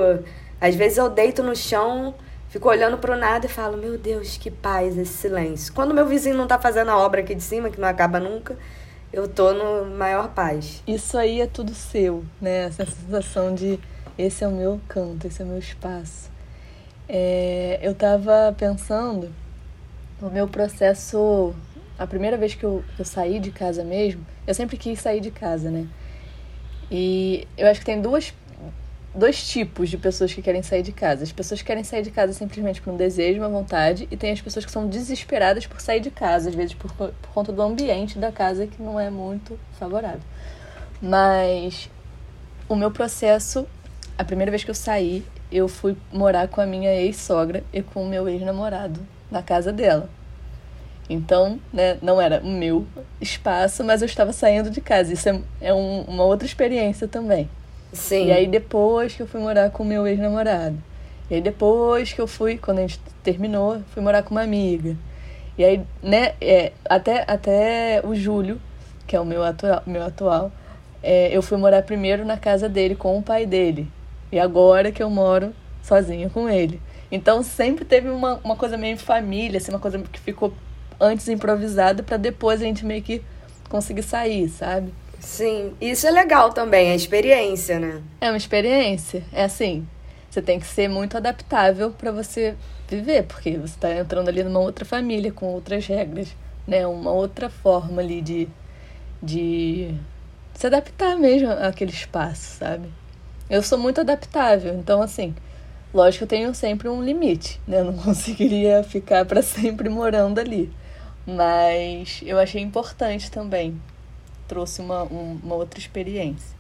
Às 0.60 0.76
vezes 0.76 0.98
eu 0.98 1.10
deito 1.10 1.42
no 1.42 1.56
chão, 1.56 2.14
fico 2.52 2.70
olhando 2.70 2.98
pro 2.98 3.16
nada 3.18 3.48
e 3.48 3.50
falo: 3.50 3.78
Meu 3.78 3.98
Deus, 3.98 4.38
que 4.38 4.52
paz 4.52 4.98
esse 4.98 5.14
silêncio. 5.14 5.74
Quando 5.74 5.96
meu 5.96 6.06
vizinho 6.06 6.38
não 6.38 6.46
tá 6.46 6.60
fazendo 6.60 6.92
a 6.92 6.98
obra 6.98 7.22
aqui 7.22 7.34
de 7.34 7.42
cima, 7.42 7.70
que 7.72 7.80
não 7.80 7.88
acaba 7.88 8.20
nunca, 8.20 8.56
eu 9.12 9.28
tô 9.28 9.54
no 9.54 9.90
maior 9.98 10.30
paz. 10.30 10.84
Isso 10.86 11.18
aí 11.18 11.42
é 11.42 11.48
tudo 11.48 11.74
seu, 11.74 12.24
né? 12.40 12.66
Essa 12.66 12.86
sensação 12.86 13.56
de 13.56 13.80
esse 14.18 14.44
é 14.44 14.48
o 14.48 14.52
meu 14.52 14.80
canto, 14.88 15.26
esse 15.26 15.42
é 15.42 15.46
o 15.46 15.48
meu 15.48 15.58
espaço. 15.58 16.30
É, 17.08 17.80
eu 17.82 17.96
tava 17.96 18.54
pensando 18.58 19.34
no 20.22 20.30
meu 20.30 20.48
processo. 20.48 21.56
A 21.98 22.08
primeira 22.08 22.36
vez 22.36 22.56
que 22.56 22.64
eu, 22.64 22.84
eu 22.98 23.06
saí 23.06 23.40
de 23.40 23.52
casa 23.52 23.84
mesmo, 23.84 24.26
eu 24.46 24.54
sempre 24.56 24.76
quis 24.76 25.00
sair 25.00 25.22
de 25.22 25.30
casa, 25.30 25.70
né? 25.70 25.88
E 26.90 27.48
eu 27.58 27.68
acho 27.68 27.80
que 27.80 27.86
tem 27.86 28.02
duas 28.02 28.34
dois 29.14 29.46
tipos 29.48 29.90
de 29.90 29.98
pessoas 29.98 30.34
que 30.34 30.42
querem 30.42 30.64
sair 30.64 30.82
de 30.82 30.92
casa. 30.92 31.24
As 31.24 31.32
pessoas 31.32 31.62
que 31.62 31.68
querem 31.68 31.84
sair 31.84 32.02
de 32.02 32.12
casa 32.12 32.34
simplesmente 32.34 32.82
por 32.82 32.94
um 32.94 32.98
desejo, 32.98 33.40
uma 33.40 33.50
vontade, 33.50 34.08
e 34.10 34.18
tem 34.18 34.32
as 34.32 34.42
pessoas 34.42 34.66
que 34.66 34.72
são 34.72 34.88
desesperadas 34.88 35.66
por 35.66 35.82
sair 35.82 36.00
de 36.00 36.10
casa, 36.10 36.50
às 36.50 36.56
vezes 36.56 36.74
por, 36.74 36.92
por 36.94 37.14
conta 37.34 37.52
do 37.52 37.62
ambiente 37.62 38.18
da 38.18 38.32
casa 38.32 38.68
que 38.68 38.82
não 38.82 39.00
é 39.00 39.10
muito 39.10 39.60
favorável. 39.78 40.22
Mas 41.02 41.90
o 42.70 42.76
meu 42.76 42.92
processo, 42.92 43.68
a 44.18 44.24
primeira 44.24 44.52
vez 44.52 44.64
que 44.64 44.72
eu 44.72 44.76
saí, 44.76 45.26
eu 45.52 45.68
fui 45.68 45.98
morar 46.12 46.48
com 46.48 46.62
a 46.62 46.66
minha 46.66 46.94
ex-sogra 46.94 47.64
e 47.74 47.82
com 47.82 48.04
o 48.04 48.08
meu 48.08 48.30
ex-namorado 48.30 49.00
na 49.30 49.44
casa 49.44 49.74
dela. 49.74 50.10
Então, 51.10 51.60
né, 51.74 51.98
não 52.02 52.22
era 52.22 52.40
o 52.42 52.48
meu 52.48 52.88
espaço, 53.20 53.84
mas 53.84 54.02
eu 54.02 54.06
estava 54.06 54.32
saindo 54.32 54.70
de 54.70 54.80
casa. 54.80 55.12
Isso 55.12 55.28
é, 55.28 55.42
é 55.60 55.74
um, 55.74 56.04
uma 56.04 56.24
outra 56.24 56.46
experiência 56.46 57.06
também. 57.06 57.50
Sim. 57.94 58.28
E 58.28 58.32
aí 58.32 58.48
depois 58.48 59.16
que 59.16 59.22
eu 59.22 59.28
fui 59.28 59.40
morar 59.42 59.70
com 59.72 59.84
o 59.84 59.86
meu 59.86 60.08
ex-namorado. 60.08 60.78
E 61.30 61.36
aí 61.36 61.42
depois 61.42 62.14
que 62.14 62.20
eu 62.20 62.28
fui, 62.28 62.58
quando 62.58 62.80
a 62.80 62.82
gente 62.82 63.00
terminou, 63.24 63.82
fui 63.94 64.02
morar 64.02 64.24
com 64.24 64.32
uma 64.32 64.44
amiga. 64.44 64.96
E 65.58 65.64
aí, 65.64 65.82
né, 66.02 66.34
é, 66.42 66.72
até, 66.90 67.24
até 67.28 68.02
o 68.04 68.16
Júlio, 68.16 68.60
que 69.06 69.16
é 69.16 69.20
o 69.20 69.26
meu 69.26 69.44
atual, 69.44 69.84
meu 69.86 70.04
atual 70.04 70.52
é, 71.04 71.36
eu 71.36 71.42
fui 71.42 71.58
morar 71.58 71.82
primeiro 71.84 72.26
na 72.26 72.38
casa 72.38 72.70
dele 72.70 72.96
com 72.96 73.18
o 73.18 73.24
pai 73.24 73.46
dele. 73.46 73.88
E 74.32 74.40
agora 74.40 74.92
que 74.92 75.02
eu 75.02 75.10
moro 75.10 75.54
sozinha 75.84 76.30
com 76.30 76.48
ele. 76.50 76.80
Então 77.12 77.44
sempre 77.44 77.84
teve 77.84 78.10
uma, 78.10 78.40
uma 78.44 78.56
coisa 78.56 78.78
meio 78.78 78.98
família, 78.98 79.58
assim, 79.58 79.72
uma 79.72 79.80
coisa 79.80 80.00
que 80.00 80.20
ficou 80.20 80.54
antes 81.00 81.28
improvisada 81.28 82.04
para 82.04 82.18
depois 82.18 82.62
a 82.62 82.66
gente 82.66 82.86
meio 82.86 83.02
que 83.02 83.22
conseguir 83.68 84.04
sair, 84.04 84.48
sabe? 84.50 84.94
Sim, 85.22 85.76
isso 85.80 86.08
é 86.08 86.12
legal 86.12 86.52
também, 86.52 86.92
a 86.92 86.96
experiência, 86.96 87.80
né? 87.80 88.02
É 88.20 88.30
uma 88.30 88.38
experiência. 88.38 89.24
É 89.32 89.44
assim, 89.44 89.88
você 90.30 90.42
tem 90.42 90.60
que 90.60 90.66
ser 90.66 90.88
muito 90.90 91.16
adaptável 91.16 91.92
para 91.92 92.12
você 92.12 92.56
viver, 92.90 93.24
porque 93.24 93.52
você 93.52 93.76
está 93.76 93.96
entrando 93.96 94.30
ali 94.30 94.44
numa 94.44 94.60
outra 94.60 94.84
família, 94.84 95.32
com 95.32 95.46
outras 95.46 95.86
regras, 95.86 96.36
né? 96.68 96.88
Uma 96.88 97.12
outra 97.12 97.50
forma 97.50 98.02
ali 98.02 98.20
de, 98.20 98.50
de 99.22 99.94
se 100.56 100.66
adaptar 100.66 101.16
mesmo 101.16 101.52
àquele 101.52 101.92
espaço, 101.92 102.58
sabe? 102.58 102.90
Eu 103.48 103.62
sou 103.62 103.78
muito 103.78 104.02
adaptável, 104.02 104.74
então 104.74 105.04
assim, 105.04 105.36
lógico 105.94 106.24
eu 106.24 106.28
tenho 106.28 106.56
sempre 106.56 106.90
um 106.90 107.04
limite, 107.04 107.62
né? 107.68 107.82
Eu 107.82 107.86
não 107.86 107.94
conseguiria 108.02 108.84
ficar 108.84 109.24
para 109.26 109.44
sempre 109.44 109.88
morando 109.88 110.40
ali. 110.40 110.72
Mas 111.28 112.22
eu 112.26 112.40
achei 112.40 112.62
importante 112.62 113.30
também 113.30 113.80
trouxe 114.52 114.82
uma, 114.82 115.04
um, 115.04 115.40
uma 115.42 115.56
outra 115.56 115.80
experiência. 115.80 116.54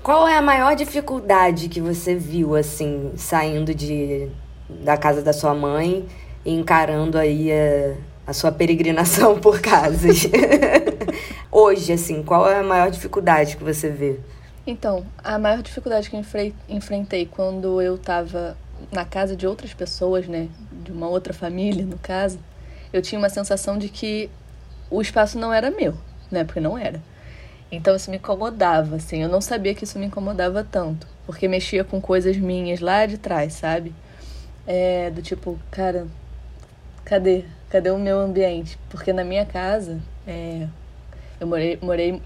Qual 0.00 0.28
é 0.28 0.36
a 0.36 0.40
maior 0.42 0.76
dificuldade 0.76 1.68
que 1.68 1.80
você 1.80 2.14
viu, 2.14 2.54
assim, 2.54 3.10
saindo 3.16 3.74
de, 3.74 4.28
da 4.84 4.96
casa 4.96 5.22
da 5.22 5.32
sua 5.32 5.52
mãe 5.52 6.06
e 6.44 6.52
encarando 6.52 7.18
aí 7.18 7.50
a, 7.50 7.96
a 8.28 8.32
sua 8.32 8.52
peregrinação 8.52 9.38
por 9.42 9.60
casas? 9.60 10.28
Hoje, 11.50 11.92
assim, 11.92 12.22
qual 12.22 12.48
é 12.48 12.60
a 12.60 12.62
maior 12.62 12.92
dificuldade 12.92 13.56
que 13.56 13.64
você 13.64 13.90
vê? 13.90 14.20
Então, 14.64 15.04
a 15.24 15.36
maior 15.36 15.60
dificuldade 15.62 16.08
que 16.08 16.14
eu 16.14 16.24
enfrentei 16.68 17.26
quando 17.26 17.82
eu 17.82 17.96
estava 17.96 18.56
na 18.92 19.04
casa 19.04 19.34
de 19.34 19.48
outras 19.48 19.74
pessoas, 19.74 20.28
né, 20.28 20.46
de 20.84 20.92
uma 20.92 21.08
outra 21.08 21.34
família, 21.34 21.84
no 21.84 21.98
caso, 21.98 22.38
eu 22.92 23.02
tinha 23.02 23.18
uma 23.18 23.28
sensação 23.28 23.76
de 23.76 23.88
que 23.88 24.30
o 24.88 25.02
espaço 25.02 25.36
não 25.36 25.52
era 25.52 25.72
meu, 25.72 25.94
né, 26.30 26.44
porque 26.44 26.60
não 26.60 26.78
era. 26.78 27.02
Então 27.70 27.96
isso 27.96 28.10
me 28.10 28.16
incomodava, 28.16 28.96
assim. 28.96 29.22
Eu 29.22 29.28
não 29.28 29.40
sabia 29.40 29.74
que 29.74 29.84
isso 29.84 29.98
me 29.98 30.06
incomodava 30.06 30.64
tanto. 30.64 31.06
porque 31.26 31.48
mexia 31.48 31.82
com 31.84 32.00
coisas 32.00 32.36
minhas 32.36 32.80
lá 32.80 33.04
de 33.06 33.18
trás, 33.18 33.54
sabe? 33.54 33.92
É, 34.66 35.10
do 35.10 35.20
tipo, 35.22 35.58
cara, 35.70 36.06
cadê? 37.04 37.44
Cadê 37.68 37.90
o 37.90 37.98
meu 37.98 38.20
ambiente? 38.20 38.78
Porque 38.88 39.12
na 39.12 39.24
minha 39.24 39.44
casa, 39.44 40.00
é, 40.26 40.68
eu 41.40 41.46
morei, 41.46 41.78
morei 41.82 42.22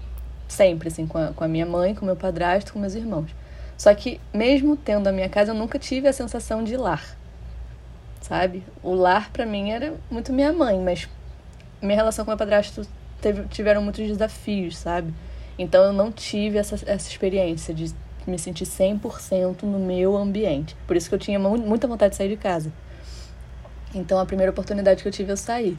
sempre, 0.47 0.89
assim, 0.89 1.07
com 1.07 1.17
a, 1.17 1.33
com 1.33 1.43
a 1.43 1.47
minha 1.47 1.65
mãe, 1.65 1.95
com 1.95 2.05
meu 2.05 2.15
padrasto, 2.15 2.73
com 2.73 2.79
meus 2.79 2.93
irmãos. 2.93 3.31
Só 3.77 3.93
que, 3.95 4.21
mesmo 4.31 4.77
tendo 4.77 5.07
a 5.07 5.11
minha 5.11 5.27
casa, 5.29 5.51
eu 5.51 5.55
nunca 5.55 5.79
tive 5.79 6.07
a 6.07 6.13
sensação 6.13 6.63
de 6.63 6.77
lar, 6.77 7.03
sabe? 8.21 8.63
O 8.83 8.93
lar, 8.93 9.31
para 9.31 9.45
mim, 9.45 9.71
era 9.71 9.95
muito 10.09 10.31
minha 10.31 10.53
mãe, 10.53 10.79
mas 10.79 11.09
minha 11.81 11.95
relação 11.95 12.23
com 12.23 12.29
meu 12.29 12.37
padrasto 12.37 12.85
teve, 13.19 13.43
tiveram 13.47 13.81
muitos 13.81 14.05
desafios, 14.07 14.77
sabe? 14.77 15.11
Então, 15.61 15.83
eu 15.83 15.93
não 15.93 16.11
tive 16.11 16.57
essa, 16.57 16.73
essa 16.73 17.07
experiência 17.07 17.71
de 17.71 17.93
me 18.25 18.39
sentir 18.39 18.65
100% 18.65 19.61
no 19.61 19.77
meu 19.77 20.17
ambiente. 20.17 20.75
Por 20.87 20.97
isso 20.97 21.07
que 21.07 21.13
eu 21.13 21.19
tinha 21.19 21.37
muita 21.37 21.87
vontade 21.87 22.11
de 22.11 22.17
sair 22.17 22.29
de 22.29 22.37
casa. 22.37 22.73
Então, 23.93 24.19
a 24.19 24.25
primeira 24.25 24.51
oportunidade 24.51 25.03
que 25.03 25.07
eu 25.07 25.11
tive, 25.11 25.31
eu 25.31 25.37
saí. 25.37 25.77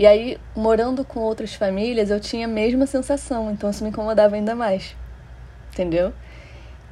E 0.00 0.04
aí, 0.04 0.36
morando 0.54 1.04
com 1.04 1.20
outras 1.20 1.54
famílias, 1.54 2.10
eu 2.10 2.18
tinha 2.18 2.46
a 2.46 2.50
mesma 2.50 2.86
sensação, 2.86 3.52
então 3.52 3.70
isso 3.70 3.84
me 3.84 3.90
incomodava 3.90 4.34
ainda 4.34 4.54
mais. 4.54 4.96
Entendeu? 5.72 6.12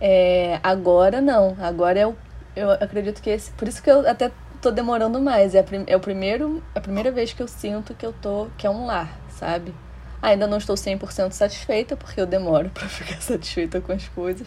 É, 0.00 0.61
agora 0.62 1.21
não. 1.21 1.57
Agora 1.61 1.99
eu, 1.99 2.16
eu 2.54 2.71
acredito 2.71 3.21
que 3.21 3.31
esse. 3.31 3.50
Por 3.52 3.66
isso 3.66 3.83
que 3.83 3.90
eu 3.90 4.09
até 4.09 4.31
tô 4.62 4.71
demorando 4.71 5.21
mais. 5.21 5.57
É 5.57 5.61
a, 5.61 5.64
é 5.88 5.97
o 5.97 6.00
primeiro, 6.00 6.62
a 6.73 6.81
primeira 6.81 7.11
vez 7.11 7.33
que 7.33 7.43
eu 7.43 7.49
sinto 7.49 7.95
que 7.95 8.07
eu 8.07 8.12
tô. 8.12 8.47
que 8.57 8.64
é 8.66 8.71
um 8.71 8.87
lar, 8.87 9.19
sabe? 9.28 9.75
Ainda 10.25 10.47
não 10.47 10.57
estou 10.57 10.75
100% 10.75 11.33
satisfeita, 11.33 11.97
porque 11.97 12.19
eu 12.19 12.25
demoro 12.25 12.71
para 12.75 12.88
ficar 12.88 13.21
satisfeita 13.21 13.78
com 13.83 13.93
as 13.93 14.09
coisas. 14.09 14.47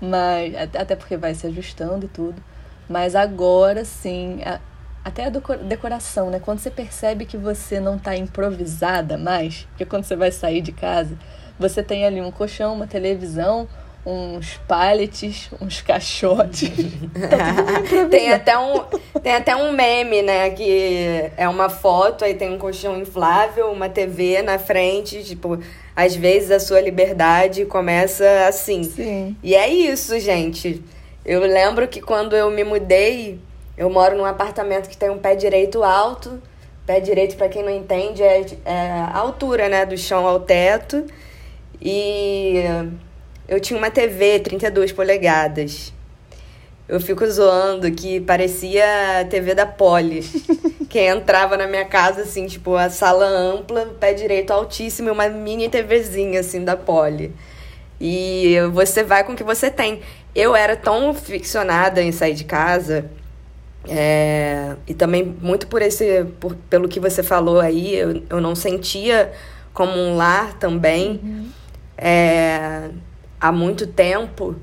Mas. 0.00 0.54
Até 0.76 0.94
porque 0.94 1.16
vai 1.16 1.34
se 1.34 1.44
ajustando 1.48 2.06
e 2.06 2.08
tudo. 2.08 2.40
Mas 2.88 3.16
agora 3.16 3.84
sim. 3.84 4.40
A, 4.44 4.60
até 5.04 5.24
a 5.24 5.30
decoração, 5.30 6.30
né? 6.30 6.38
Quando 6.38 6.60
você 6.60 6.70
percebe 6.70 7.24
que 7.24 7.36
você 7.36 7.80
não 7.80 7.98
tá 7.98 8.14
improvisada 8.16 9.18
mais, 9.18 9.66
porque 9.70 9.84
quando 9.84 10.04
você 10.04 10.14
vai 10.14 10.30
sair 10.30 10.60
de 10.60 10.70
casa, 10.70 11.18
você 11.58 11.82
tem 11.82 12.04
ali 12.04 12.20
um 12.20 12.30
colchão, 12.30 12.74
uma 12.74 12.86
televisão, 12.86 13.66
uns 14.10 14.58
pallets, 14.66 15.50
uns 15.60 15.80
caixotes. 15.82 16.70
tá 17.28 18.06
tem, 18.08 18.32
até 18.32 18.58
um, 18.58 18.84
tem 19.22 19.34
até 19.34 19.54
um 19.54 19.72
meme, 19.72 20.22
né? 20.22 20.50
Que 20.50 21.30
é 21.36 21.48
uma 21.48 21.68
foto, 21.68 22.24
aí 22.24 22.34
tem 22.34 22.52
um 22.52 22.58
colchão 22.58 22.98
inflável, 22.98 23.70
uma 23.70 23.88
TV 23.88 24.42
na 24.42 24.58
frente, 24.58 25.22
tipo, 25.24 25.58
às 25.94 26.14
vezes 26.16 26.50
a 26.50 26.60
sua 26.60 26.80
liberdade 26.80 27.64
começa 27.66 28.24
assim. 28.46 28.82
Sim. 28.84 29.36
E 29.42 29.54
é 29.54 29.68
isso, 29.68 30.18
gente. 30.18 30.82
Eu 31.24 31.40
lembro 31.40 31.86
que 31.86 32.00
quando 32.00 32.34
eu 32.34 32.50
me 32.50 32.64
mudei 32.64 33.38
eu 33.78 33.88
moro 33.88 34.16
num 34.16 34.24
apartamento 34.24 34.88
que 34.88 34.96
tem 34.96 35.08
um 35.08 35.18
pé 35.18 35.36
direito 35.36 35.84
alto. 35.84 36.42
Pé 36.84 36.98
direito, 36.98 37.36
para 37.36 37.48
quem 37.48 37.62
não 37.62 37.70
entende, 37.70 38.22
é, 38.22 38.44
é 38.64 38.90
a 38.90 39.16
altura, 39.16 39.68
né, 39.68 39.86
do 39.86 39.96
chão 39.96 40.26
ao 40.26 40.40
teto. 40.40 41.06
E 41.80 42.64
eu 43.48 43.58
tinha 43.58 43.78
uma 43.78 43.90
TV 43.90 44.40
32 44.40 44.92
polegadas. 44.92 45.92
Eu 46.88 47.00
fico 47.00 47.26
zoando 47.26 47.90
que 47.90 48.20
parecia 48.20 49.20
a 49.20 49.24
TV 49.24 49.54
da 49.54 49.66
Poli. 49.66 50.22
Quem 50.88 51.08
entrava 51.08 51.56
na 51.56 51.66
minha 51.66 51.84
casa, 51.84 52.22
assim, 52.22 52.46
tipo, 52.46 52.74
a 52.76 52.88
sala 52.88 53.26
ampla, 53.26 53.86
pé 54.00 54.14
direito 54.14 54.52
altíssimo 54.52 55.08
e 55.08 55.12
uma 55.12 55.28
mini 55.28 55.68
TVzinha, 55.68 56.40
assim, 56.40 56.64
da 56.64 56.76
Poli. 56.76 57.34
E 58.00 58.56
você 58.72 59.02
vai 59.02 59.24
com 59.24 59.32
o 59.32 59.36
que 59.36 59.44
você 59.44 59.70
tem. 59.70 60.00
Eu 60.34 60.54
era 60.54 60.76
tão 60.76 61.12
ficcionada 61.12 62.02
em 62.02 62.12
sair 62.12 62.34
de 62.34 62.44
casa 62.44 63.10
é, 63.88 64.76
e 64.86 64.94
também 64.94 65.24
muito 65.24 65.66
por 65.66 65.80
esse, 65.80 66.24
por, 66.38 66.54
pelo 66.68 66.88
que 66.88 67.00
você 67.00 67.22
falou 67.22 67.60
aí, 67.60 67.94
eu, 67.94 68.22
eu 68.28 68.40
não 68.40 68.54
sentia 68.54 69.32
como 69.72 69.92
um 69.92 70.16
lar 70.16 70.58
também 70.58 71.20
uhum. 71.22 71.48
é, 71.96 72.90
há 73.40 73.52
muito 73.52 73.86
tempo. 73.86 74.56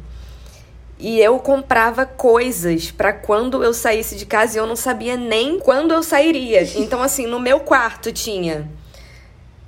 E 0.98 1.20
eu 1.20 1.40
comprava 1.40 2.06
coisas 2.06 2.90
para 2.90 3.12
quando 3.12 3.64
eu 3.64 3.74
saísse 3.74 4.16
de 4.16 4.26
casa 4.26 4.58
e 4.58 4.60
eu 4.60 4.66
não 4.66 4.76
sabia 4.76 5.18
nem 5.18 5.60
quando 5.60 5.94
eu 5.94 6.02
sairia. 6.02 6.64
Então, 6.76 7.02
assim, 7.02 7.28
no 7.28 7.40
meu 7.40 7.60
quarto 7.60 8.12
tinha 8.12 8.70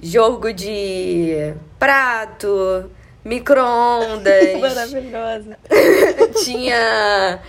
jogo 0.01 0.53
de 0.53 1.53
prato, 1.77 2.89
micro-ondas. 3.25 4.59
Maravilhosa. 4.59 5.57
tinha 6.43 7.39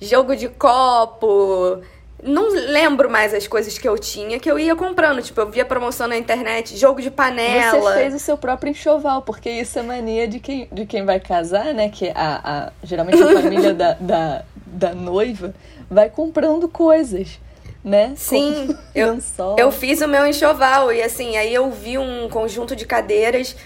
jogo 0.00 0.34
de 0.34 0.48
copo. 0.48 1.80
Não 2.22 2.50
lembro 2.50 3.08
mais 3.08 3.32
as 3.32 3.46
coisas 3.46 3.78
que 3.78 3.88
eu 3.88 3.96
tinha, 3.96 4.40
que 4.40 4.50
eu 4.50 4.58
ia 4.58 4.74
comprando. 4.74 5.22
Tipo, 5.22 5.40
eu 5.40 5.50
via 5.50 5.64
promoção 5.64 6.08
na 6.08 6.16
internet, 6.16 6.76
jogo 6.76 7.00
de 7.00 7.10
panela. 7.10 7.80
Você 7.80 7.98
fez 7.98 8.14
o 8.14 8.18
seu 8.18 8.36
próprio 8.36 8.70
enxoval, 8.70 9.22
porque 9.22 9.48
isso 9.48 9.78
é 9.78 9.82
mania 9.82 10.26
de 10.26 10.40
quem, 10.40 10.68
de 10.72 10.84
quem 10.84 11.04
vai 11.04 11.20
casar, 11.20 11.72
né? 11.72 11.88
Que 11.88 12.10
a, 12.14 12.40
a 12.44 12.72
geralmente 12.82 13.22
a 13.22 13.26
família 13.40 13.72
da, 13.72 13.92
da, 13.94 14.44
da 14.66 14.94
noiva 14.94 15.54
vai 15.88 16.10
comprando 16.10 16.68
coisas 16.68 17.38
né? 17.84 18.12
Sim, 18.16 18.76
eu, 18.94 19.18
eu 19.56 19.72
fiz 19.72 20.00
o 20.00 20.08
meu 20.08 20.26
enxoval 20.26 20.92
e 20.92 21.02
assim, 21.02 21.36
aí 21.36 21.54
eu 21.54 21.70
vi 21.70 21.96
um 21.96 22.28
conjunto 22.28 22.74
de 22.74 22.84
cadeiras 22.84 23.56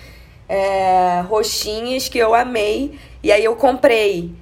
é, 0.49 1.23
roxinhas 1.23 2.09
que 2.09 2.19
eu 2.19 2.35
amei 2.35 2.99
e 3.23 3.33
aí 3.33 3.45
eu 3.45 3.57
comprei. 3.57 4.33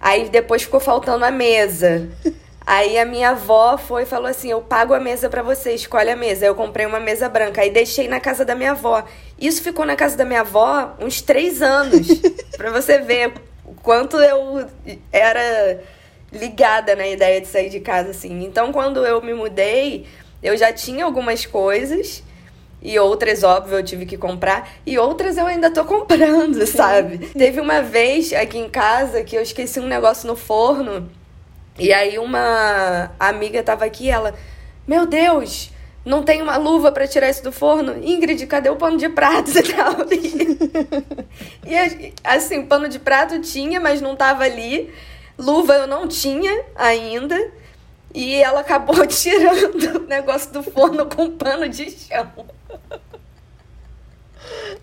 Aí 0.00 0.28
depois 0.28 0.62
ficou 0.62 0.80
faltando 0.80 1.24
a 1.24 1.30
mesa. 1.30 2.08
Aí 2.66 2.98
a 2.98 3.04
minha 3.04 3.30
avó 3.30 3.78
foi 3.78 4.02
e 4.02 4.06
falou 4.06 4.26
assim: 4.26 4.50
Eu 4.50 4.60
pago 4.60 4.92
a 4.92 4.98
mesa 4.98 5.30
para 5.30 5.40
você, 5.40 5.72
escolhe 5.72 6.10
a 6.10 6.16
mesa. 6.16 6.44
Eu 6.44 6.54
comprei 6.56 6.84
uma 6.84 6.98
mesa 6.98 7.28
branca. 7.28 7.60
Aí 7.60 7.70
deixei 7.70 8.08
na 8.08 8.18
casa 8.18 8.44
da 8.44 8.56
minha 8.56 8.72
avó. 8.72 9.04
Isso 9.38 9.62
ficou 9.62 9.86
na 9.86 9.94
casa 9.94 10.16
da 10.16 10.24
minha 10.24 10.40
avó 10.40 10.96
uns 10.98 11.22
três 11.22 11.62
anos. 11.62 12.08
para 12.56 12.72
você 12.72 12.98
ver 12.98 13.34
o 13.64 13.72
quanto 13.74 14.16
eu 14.16 14.66
era 15.12 15.80
ligada 16.32 16.96
na 16.96 17.06
ideia 17.06 17.40
de 17.40 17.46
sair 17.46 17.70
de 17.70 17.78
casa, 17.78 18.10
assim. 18.10 18.44
Então, 18.44 18.72
quando 18.72 19.06
eu 19.06 19.22
me 19.22 19.32
mudei, 19.32 20.06
eu 20.42 20.56
já 20.56 20.72
tinha 20.72 21.04
algumas 21.04 21.46
coisas. 21.46 22.24
E 22.82 22.98
outras, 22.98 23.44
óbvio, 23.44 23.78
eu 23.78 23.84
tive 23.84 24.06
que 24.06 24.16
comprar. 24.16 24.68
E 24.84 24.98
outras 24.98 25.38
eu 25.38 25.46
ainda 25.46 25.70
tô 25.70 25.84
comprando, 25.84 26.66
sabe? 26.66 27.18
Teve 27.28 27.60
uma 27.60 27.80
vez 27.80 28.32
aqui 28.32 28.58
em 28.58 28.68
casa 28.68 29.22
que 29.22 29.36
eu 29.36 29.42
esqueci 29.42 29.78
um 29.78 29.86
negócio 29.86 30.26
no 30.26 30.34
forno. 30.34 31.08
E 31.78 31.92
aí 31.92 32.18
uma 32.18 33.10
amiga 33.18 33.62
tava 33.62 33.84
aqui 33.84 34.10
ela... 34.10 34.34
Meu 34.86 35.04
Deus, 35.06 35.70
não 36.04 36.22
tem 36.22 36.40
uma 36.40 36.56
luva 36.56 36.92
para 36.92 37.08
tirar 37.08 37.28
isso 37.28 37.42
do 37.42 37.50
forno? 37.50 37.96
Ingrid, 38.00 38.46
cadê 38.46 38.70
o 38.70 38.76
pano 38.76 38.96
de 38.96 39.08
prato 39.08 39.50
e 39.58 39.62
tal? 39.62 39.94
e 41.66 42.14
assim, 42.22 42.64
pano 42.64 42.88
de 42.88 43.00
prato 43.00 43.40
tinha, 43.40 43.80
mas 43.80 44.00
não 44.00 44.14
tava 44.14 44.44
ali. 44.44 44.94
Luva 45.36 45.74
eu 45.74 45.86
não 45.88 46.06
tinha 46.06 46.64
ainda. 46.76 47.36
E 48.14 48.34
ela 48.36 48.60
acabou 48.60 49.04
tirando 49.06 50.04
o 50.04 50.06
negócio 50.06 50.52
do 50.52 50.62
forno 50.62 51.06
com 51.06 51.30
pano 51.32 51.68
de 51.68 51.90
chão. 51.90 52.30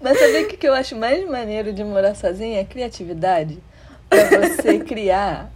Mas 0.01 0.19
sabe 0.19 0.41
o 0.41 0.47
que 0.49 0.67
eu 0.67 0.73
acho 0.73 0.95
mais 0.95 1.25
maneiro 1.27 1.71
de 1.71 1.83
morar 1.83 2.15
sozinha? 2.15 2.59
É 2.59 2.65
criatividade. 2.65 3.57
Pra 4.09 4.25
você 4.39 4.79
criar 4.83 5.49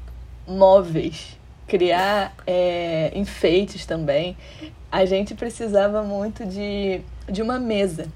móveis, 0.47 1.37
criar 1.67 2.33
é, 2.47 3.11
enfeites 3.13 3.85
também. 3.85 4.37
A 4.91 5.05
gente 5.05 5.35
precisava 5.35 6.01
muito 6.01 6.45
de, 6.45 7.01
de 7.29 7.41
uma 7.41 7.59
mesa. 7.59 8.07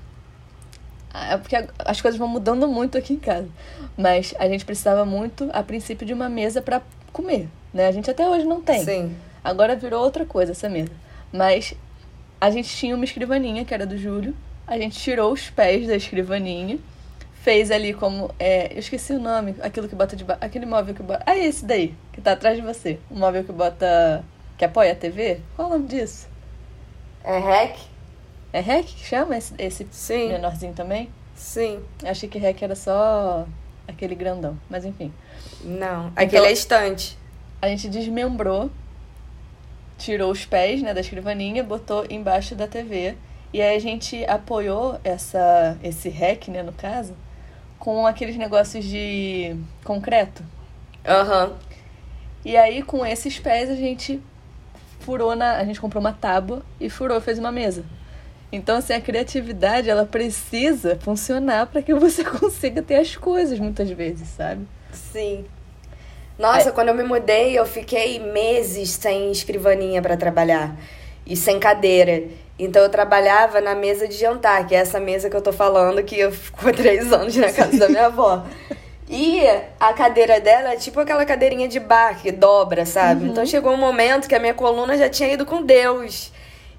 É 1.14 1.36
porque 1.36 1.56
as 1.80 2.00
coisas 2.00 2.18
vão 2.18 2.28
mudando 2.28 2.68
muito 2.68 2.98
aqui 2.98 3.14
em 3.14 3.20
casa. 3.20 3.50
Mas 3.98 4.34
a 4.40 4.48
gente 4.48 4.64
precisava 4.64 5.04
muito, 5.06 5.50
a 5.52 5.62
princípio, 5.62 6.08
de 6.08 6.14
uma 6.14 6.30
mesa 6.30 6.62
para 6.62 6.82
comer. 7.12 7.50
Né? 7.74 7.88
A 7.88 7.92
gente 7.92 8.10
até 8.10 8.28
hoje 8.28 8.46
não 8.46 8.62
tem. 8.62 8.84
Sim. 8.84 9.16
Agora 9.44 9.76
virou 9.76 10.02
outra 10.02 10.26
coisa 10.26 10.54
essa 10.54 10.70
mesa. 10.70 10.92
Mas 11.34 11.74
a 12.40 12.50
gente 12.50 12.70
tinha 12.70 12.96
uma 12.96 13.04
escrivaninha, 13.04 13.66
que 13.66 13.74
era 13.74 13.86
do 13.86 13.98
Júlio. 13.98 14.34
A 14.66 14.78
gente 14.78 14.98
tirou 14.98 15.34
os 15.34 15.50
pés 15.50 15.88
da 15.88 15.96
escrivaninha. 15.96 16.80
Fez 17.42 17.72
ali 17.72 17.94
como. 17.94 18.34
É, 18.40 18.74
eu 18.74 18.80
esqueci 18.80 19.14
o 19.14 19.20
nome, 19.20 19.56
aquilo 19.62 19.88
que 19.88 19.96
bota 19.96 20.16
de 20.16 20.26
Aquele 20.40 20.66
móvel 20.66 20.94
que 20.94 21.02
bota. 21.02 21.24
Ah, 21.26 21.38
esse 21.38 21.66
daí, 21.66 21.96
que 22.14 22.22
tá 22.22 22.34
atrás 22.34 22.56
de 22.56 22.62
você. 22.62 23.00
O 23.10 23.16
móvel 23.16 23.44
que 23.44 23.52
bota. 23.52 24.24
que 24.58 24.66
apoia 24.66 24.92
a 24.92 24.96
TV? 24.96 25.40
Qual 25.56 25.68
o 25.68 25.72
nome 25.72 25.88
disso? 25.88 26.28
É 27.24 27.38
REC? 27.38 27.78
É 28.54 28.60
REC 28.60 28.86
que 28.86 29.06
chama 29.06 29.38
esse, 29.38 29.54
esse 29.58 29.88
Sim. 29.92 30.30
menorzinho 30.30 30.74
também? 30.74 31.10
Sim. 31.36 31.80
Achei 32.04 32.30
que 32.30 32.38
REC 32.38 32.62
era 32.62 32.76
só 32.76 33.48
aquele 33.88 34.14
grandão, 34.16 34.58
mas 34.70 34.86
enfim. 34.86 35.12
Não, 35.64 36.08
aquele 36.16 36.38
então, 36.38 36.46
é 36.46 36.52
estante. 36.52 37.18
A 37.62 37.68
gente 37.68 37.90
desmembrou 37.90 38.70
tirou 40.02 40.32
os 40.32 40.46
pés 40.46 40.82
né, 40.82 40.94
da 40.94 41.00
escrivaninha, 41.00 41.64
botou 41.64 42.06
embaixo 42.10 42.56
da 42.56 42.68
TV. 42.68 43.16
E 43.54 43.62
aí 43.62 43.76
a 43.76 43.80
gente 43.80 44.26
apoiou 44.26 45.00
essa, 45.04 45.78
esse 45.84 46.10
rec, 46.10 46.48
né, 46.48 46.64
no 46.64 46.74
caso, 46.74 47.14
com 47.82 48.06
aqueles 48.06 48.38
negócios 48.38 48.86
de 48.86 49.56
concreto, 49.84 50.44
Aham. 51.04 51.48
Uhum. 51.48 51.54
E 52.46 52.56
aí, 52.56 52.84
com 52.84 53.04
esses 53.04 53.40
pés, 53.40 53.72
a 53.72 53.76
gente 53.76 54.22
furou 55.00 55.36
na. 55.36 55.58
A 55.58 55.64
gente 55.64 55.82
comprou 55.82 56.00
uma 56.00 56.14
tábua 56.14 56.64
e 56.80 56.90
furou, 56.90 57.20
fez 57.20 57.40
uma 57.40 57.52
mesa. 57.52 57.84
Então, 58.52 58.78
assim, 58.78 58.94
a 58.94 59.02
criatividade, 59.02 59.90
ela 59.90 60.06
precisa 60.06 60.96
funcionar 61.02 61.68
para 61.68 61.82
que 61.82 61.94
você 61.94 62.24
consiga 62.26 62.84
ter 62.84 62.98
as 62.98 63.16
coisas 63.16 63.60
muitas 63.60 63.90
vezes, 63.90 64.28
sabe? 64.30 64.68
Sim. 64.92 65.46
Nossa, 66.38 66.70
é. 66.70 66.72
quando 66.72 66.90
eu 66.90 66.96
me 66.96 67.04
mudei, 67.04 67.58
eu 67.58 67.66
fiquei 67.66 68.20
meses 68.20 68.92
sem 68.92 69.32
escrivaninha 69.32 70.04
para 70.04 70.16
trabalhar 70.16 70.76
e 71.26 71.36
sem 71.36 71.60
cadeira. 71.60 72.24
Então 72.64 72.84
eu 72.84 72.90
trabalhava 72.90 73.60
na 73.60 73.74
mesa 73.74 74.08
de 74.08 74.16
jantar, 74.16 74.68
que 74.68 74.76
é 74.76 74.78
essa 74.78 75.00
mesa 75.00 75.32
que 75.32 75.36
eu 75.36 75.42
tô 75.42 75.52
falando, 75.52 76.04
que 76.04 76.20
eu 76.20 76.32
ficou 76.32 76.72
três 76.72 77.12
anos 77.12 77.36
na 77.36 77.52
casa 77.52 77.76
da 77.76 77.90
minha 77.90 78.06
avó. 78.06 78.44
E 79.10 79.42
a 79.80 79.92
cadeira 79.94 80.40
dela 80.40 80.74
é 80.74 80.76
tipo 80.76 81.00
aquela 81.00 81.26
cadeirinha 81.26 81.68
de 81.68 81.80
bar 81.80 82.22
que 82.22 82.32
dobra, 82.32 82.86
sabe? 82.86 83.26
Uhum. 83.26 83.32
Então 83.32 83.46
chegou 83.48 83.74
um 83.74 83.78
momento 83.78 84.30
que 84.30 84.36
a 84.36 84.40
minha 84.40 84.54
coluna 84.54 84.96
já 84.96 85.10
tinha 85.10 85.34
ido 85.34 85.44
com 85.44 85.64
Deus. 85.64 86.32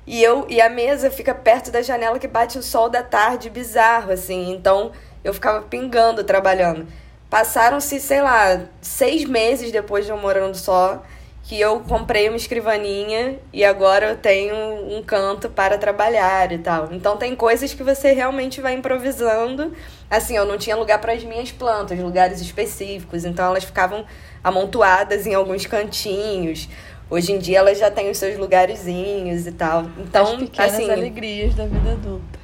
E 0.06 0.22
eu 0.22 0.46
e 0.48 0.60
a 0.60 0.68
mesa 0.68 1.10
fica 1.10 1.34
perto 1.34 1.72
da 1.72 1.82
janela 1.82 2.16
que 2.16 2.28
bate 2.28 2.56
o 2.58 2.62
sol 2.62 2.88
da 2.88 3.02
tarde, 3.02 3.50
bizarro, 3.50 4.12
assim. 4.12 4.52
Então 4.52 4.92
eu 5.24 5.34
ficava 5.34 5.62
pingando 5.62 6.22
trabalhando. 6.22 6.86
Passaram-se, 7.28 7.98
sei 7.98 8.22
lá, 8.22 8.60
seis 8.80 9.24
meses 9.24 9.72
depois 9.72 10.04
de 10.04 10.12
eu 10.12 10.16
morando 10.16 10.56
só 10.56 11.02
que 11.44 11.58
eu 11.58 11.80
comprei 11.80 12.28
uma 12.28 12.36
escrivaninha 12.36 13.36
e 13.52 13.64
agora 13.64 14.10
eu 14.10 14.16
tenho 14.16 14.54
um 14.54 15.02
canto 15.02 15.48
para 15.50 15.76
trabalhar 15.76 16.52
e 16.52 16.58
tal. 16.58 16.88
Então 16.92 17.16
tem 17.16 17.34
coisas 17.34 17.74
que 17.74 17.82
você 17.82 18.12
realmente 18.12 18.60
vai 18.60 18.74
improvisando. 18.74 19.72
Assim, 20.08 20.36
eu 20.36 20.46
não 20.46 20.56
tinha 20.56 20.76
lugar 20.76 21.00
para 21.00 21.12
as 21.12 21.24
minhas 21.24 21.50
plantas, 21.50 21.98
lugares 21.98 22.40
específicos, 22.40 23.24
então 23.24 23.46
elas 23.46 23.64
ficavam 23.64 24.04
amontoadas 24.42 25.26
em 25.26 25.34
alguns 25.34 25.66
cantinhos. 25.66 26.68
Hoje 27.10 27.32
em 27.32 27.38
dia 27.38 27.58
elas 27.58 27.78
já 27.78 27.90
têm 27.90 28.08
os 28.10 28.18
seus 28.18 28.38
lugarzinhos 28.38 29.46
e 29.46 29.52
tal. 29.52 29.86
Então, 29.98 30.22
as 30.22 30.34
pequenas 30.34 30.74
assim, 30.74 30.90
alegrias 30.90 31.54
da 31.54 31.66
vida 31.66 31.92
adulta. 31.92 32.40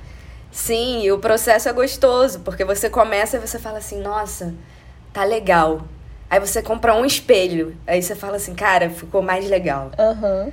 Sim, 0.50 1.02
e 1.02 1.12
o 1.12 1.18
processo 1.18 1.68
é 1.68 1.72
gostoso, 1.72 2.40
porque 2.40 2.64
você 2.64 2.90
começa 2.90 3.36
e 3.36 3.40
você 3.40 3.58
fala 3.60 3.78
assim: 3.78 4.00
"Nossa, 4.00 4.54
tá 5.12 5.22
legal 5.24 5.82
Aí 6.30 6.38
você 6.40 6.62
compra 6.62 6.94
um 6.94 7.04
espelho. 7.04 7.76
Aí 7.86 8.02
você 8.02 8.14
fala 8.14 8.36
assim, 8.36 8.54
cara, 8.54 8.90
ficou 8.90 9.22
mais 9.22 9.48
legal. 9.48 9.90
Uhum. 9.98 10.52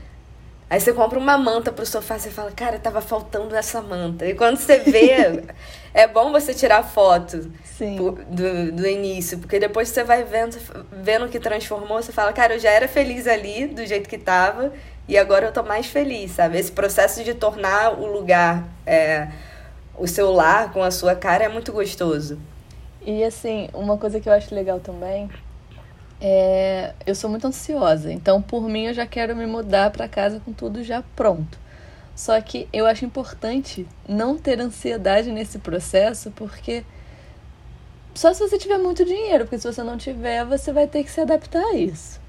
Aí 0.68 0.80
você 0.80 0.92
compra 0.94 1.20
uma 1.20 1.38
manta 1.38 1.72
pro 1.72 1.86
sofá, 1.86 2.18
você 2.18 2.32
fala, 2.32 2.52
cara, 2.52 2.80
tava 2.80 3.00
faltando 3.00 3.56
essa 3.56 3.82
manta. 3.82 4.26
E 4.26 4.34
quando 4.34 4.58
você 4.58 4.80
vê, 4.80 5.44
é 5.94 6.08
bom 6.08 6.32
você 6.32 6.54
tirar 6.54 6.82
foto 6.82 7.52
do, 8.32 8.72
do 8.72 8.88
início, 8.88 9.38
porque 9.38 9.60
depois 9.60 9.90
você 9.90 10.04
vai 10.04 10.24
vendo, 10.24 10.58
vendo 10.92 11.30
que 11.30 11.40
transformou, 11.40 12.02
você 12.02 12.12
fala, 12.12 12.34
cara, 12.34 12.56
eu 12.56 12.60
já 12.60 12.72
era 12.72 12.88
feliz 12.88 13.28
ali, 13.28 13.68
do 13.68 13.86
jeito 13.86 14.10
que 14.10 14.18
tava, 14.18 14.74
e 15.08 15.20
agora 15.20 15.46
eu 15.46 15.52
tô 15.52 15.62
mais 15.62 15.86
feliz, 15.86 16.32
sabe? 16.32 16.58
Esse 16.58 16.72
processo 16.72 17.24
de 17.24 17.36
tornar 17.36 18.00
o 18.00 18.08
lugar, 18.08 18.68
é, 18.88 19.28
o 19.96 20.08
seu 20.08 20.32
lar 20.32 20.74
com 20.74 20.82
a 20.82 20.90
sua 20.90 21.14
cara 21.16 21.44
é 21.44 21.50
muito 21.50 21.72
gostoso. 21.72 22.40
E 23.06 23.24
assim, 23.24 23.70
uma 23.72 24.00
coisa 24.00 24.20
que 24.20 24.28
eu 24.28 24.34
acho 24.34 24.54
legal 24.56 24.80
também 24.80 25.30
é, 26.28 26.96
eu 27.06 27.14
sou 27.14 27.30
muito 27.30 27.46
ansiosa, 27.46 28.12
então 28.12 28.42
por 28.42 28.68
mim 28.68 28.86
eu 28.86 28.96
já 28.96 29.06
quero 29.06 29.36
me 29.36 29.46
mudar 29.46 29.92
para 29.92 30.08
casa 30.08 30.42
com 30.44 30.52
tudo 30.52 30.84
já 30.84 31.04
pronto. 31.16 31.56
Só 32.16 32.42
que 32.42 32.68
eu 32.74 32.88
acho 32.88 33.06
importante 33.06 33.88
não 34.10 34.36
ter 34.36 34.60
ansiedade 34.60 35.32
nesse 35.32 35.60
processo, 35.60 36.32
porque 36.32 36.84
só 38.16 38.34
se 38.34 38.40
você 38.40 38.58
tiver 38.58 38.80
muito 38.80 39.06
dinheiro, 39.06 39.44
porque 39.44 39.60
se 39.60 39.72
você 39.72 39.84
não 39.84 40.00
tiver, 40.00 40.44
você 40.46 40.74
vai 40.74 40.88
ter 40.88 41.04
que 41.04 41.12
se 41.12 41.22
adaptar 41.22 41.64
a 41.64 41.76
isso. 41.76 42.20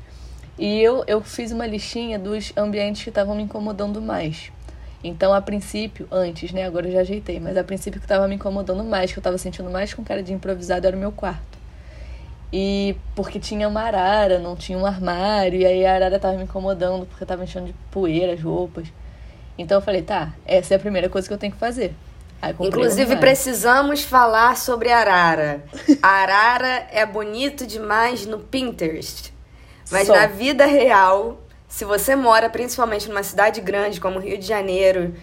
E 0.59 0.79
eu, 0.79 1.03
eu 1.07 1.23
fiz 1.23 1.51
uma 1.51 1.67
listinha 1.67 2.19
dos 2.19 2.53
ambientes 2.55 3.03
que 3.03 3.09
estavam 3.09 3.35
me 3.35 3.45
incomodando 3.45 4.03
mais. 4.03 4.53
Então, 5.03 5.33
a 5.33 5.41
princípio, 5.41 6.07
antes, 6.11 6.53
né? 6.53 6.67
Agora 6.67 6.87
eu 6.87 6.93
já 6.93 7.01
ajeitei, 7.01 7.41
mas 7.41 7.57
a 7.57 7.65
princípio 7.65 7.99
que 7.99 8.05
estava 8.05 8.29
me 8.29 8.35
incomodando 8.35 8.85
mais, 8.85 9.11
que 9.11 9.19
eu 9.19 9.21
estava 9.21 9.39
sentindo 9.39 9.71
mais 9.71 9.95
com 9.95 10.05
cara 10.05 10.23
de 10.23 10.35
improvisado, 10.35 10.87
era 10.87 10.95
o 10.95 11.01
meu 11.01 11.13
quarto. 11.13 11.56
E 12.53 12.97
porque 13.15 13.41
tinha 13.41 13.69
uma 13.69 13.83
arara, 13.83 14.39
não 14.39 14.55
tinha 14.55 14.79
um 14.79 14.87
armário, 14.87 15.61
e 15.61 15.67
aí 15.67 15.85
a 15.85 15.95
arara 15.95 16.19
tava 16.19 16.37
me 16.37 16.45
incomodando 16.45 17.05
porque 17.07 17.25
tava 17.25 17.45
enchendo 17.45 17.67
de 17.67 17.75
poeira 17.91 18.33
as 18.35 18.43
roupas. 18.43 18.87
Então 19.59 19.79
eu 19.79 19.83
falei, 19.83 20.03
tá, 20.03 20.33
essa 20.45 20.75
é 20.75 20.77
a 20.77 20.81
primeira 20.81 21.09
coisa 21.09 21.27
que 21.27 21.35
eu 21.35 21.39
tenho 21.39 21.53
que 21.53 21.59
fazer. 21.59 21.95
Inclusive, 22.61 23.17
precisamos 23.17 24.05
falar 24.05 24.57
sobre 24.57 24.91
arara. 24.93 25.65
A 26.03 26.09
arara 26.09 26.87
é 26.93 27.05
bonito 27.05 27.67
demais 27.67 28.27
no 28.27 28.39
Pinterest. 28.39 29.33
Mas 29.91 30.07
Só. 30.07 30.15
na 30.15 30.27
vida 30.27 30.67
real, 30.67 31.41
se 31.67 31.85
você 31.85 32.15
mora 32.15 32.51
principalmente 32.51 33.09
numa 33.09 33.23
cidade 33.23 33.61
grande 33.61 34.01
como 34.01 34.19
Rio 34.19 34.39
de 34.39 34.47
Janeiro, 34.47 35.15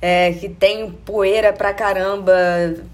é, 0.00 0.32
que 0.32 0.48
tem 0.48 0.90
poeira 0.90 1.52
pra 1.52 1.72
caramba, 1.72 2.34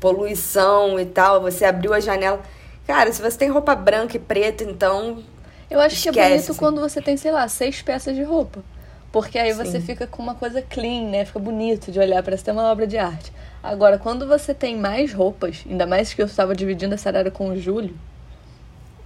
poluição 0.01 0.99
e 0.99 1.07
tal, 1.07 1.41
você 1.41 1.65
abriu 1.65 1.95
a 1.95 2.01
janela 2.01 2.41
Cara, 2.89 3.13
se 3.13 3.21
você 3.21 3.37
tem 3.37 3.51
roupa 3.51 3.75
branca 3.75 4.17
e 4.17 4.19
preta, 4.19 4.65
então. 4.65 5.23
Eu 5.71 5.79
acho 5.79 5.95
esquece, 5.95 6.15
que 6.15 6.19
é 6.19 6.29
bonito 6.31 6.51
assim. 6.51 6.59
quando 6.59 6.81
você 6.81 7.03
tem, 7.03 7.19
sei 7.19 7.31
lá, 7.31 7.47
seis 7.47 7.83
peças 7.83 8.17
de 8.17 8.23
roupa. 8.23 8.65
Porque 9.13 9.39
aí 9.39 9.53
Sim. 9.53 9.63
você 9.63 9.79
fica 9.79 10.07
com 10.07 10.23
uma 10.23 10.35
coisa 10.35 10.63
clean, 10.63 11.11
né? 11.11 11.27
Fica 11.27 11.39
bonito 11.39 11.93
de 11.93 11.99
olhar, 11.99 12.23
parece 12.23 12.45
ter 12.45 12.51
uma 12.53 12.73
obra 12.73 12.87
de 12.87 12.97
arte. 12.97 13.31
Agora, 13.63 13.99
quando 13.99 14.27
você 14.27 14.55
tem 14.55 14.75
mais 14.75 15.13
roupas, 15.13 15.67
ainda 15.69 15.87
mais 15.87 16.15
que 16.15 16.23
eu 16.23 16.27
estava 16.27 16.55
dividindo 16.55 16.95
essa 16.95 17.11
área 17.11 17.31
com 17.31 17.51
o 17.51 17.61
Júlio, 17.61 17.95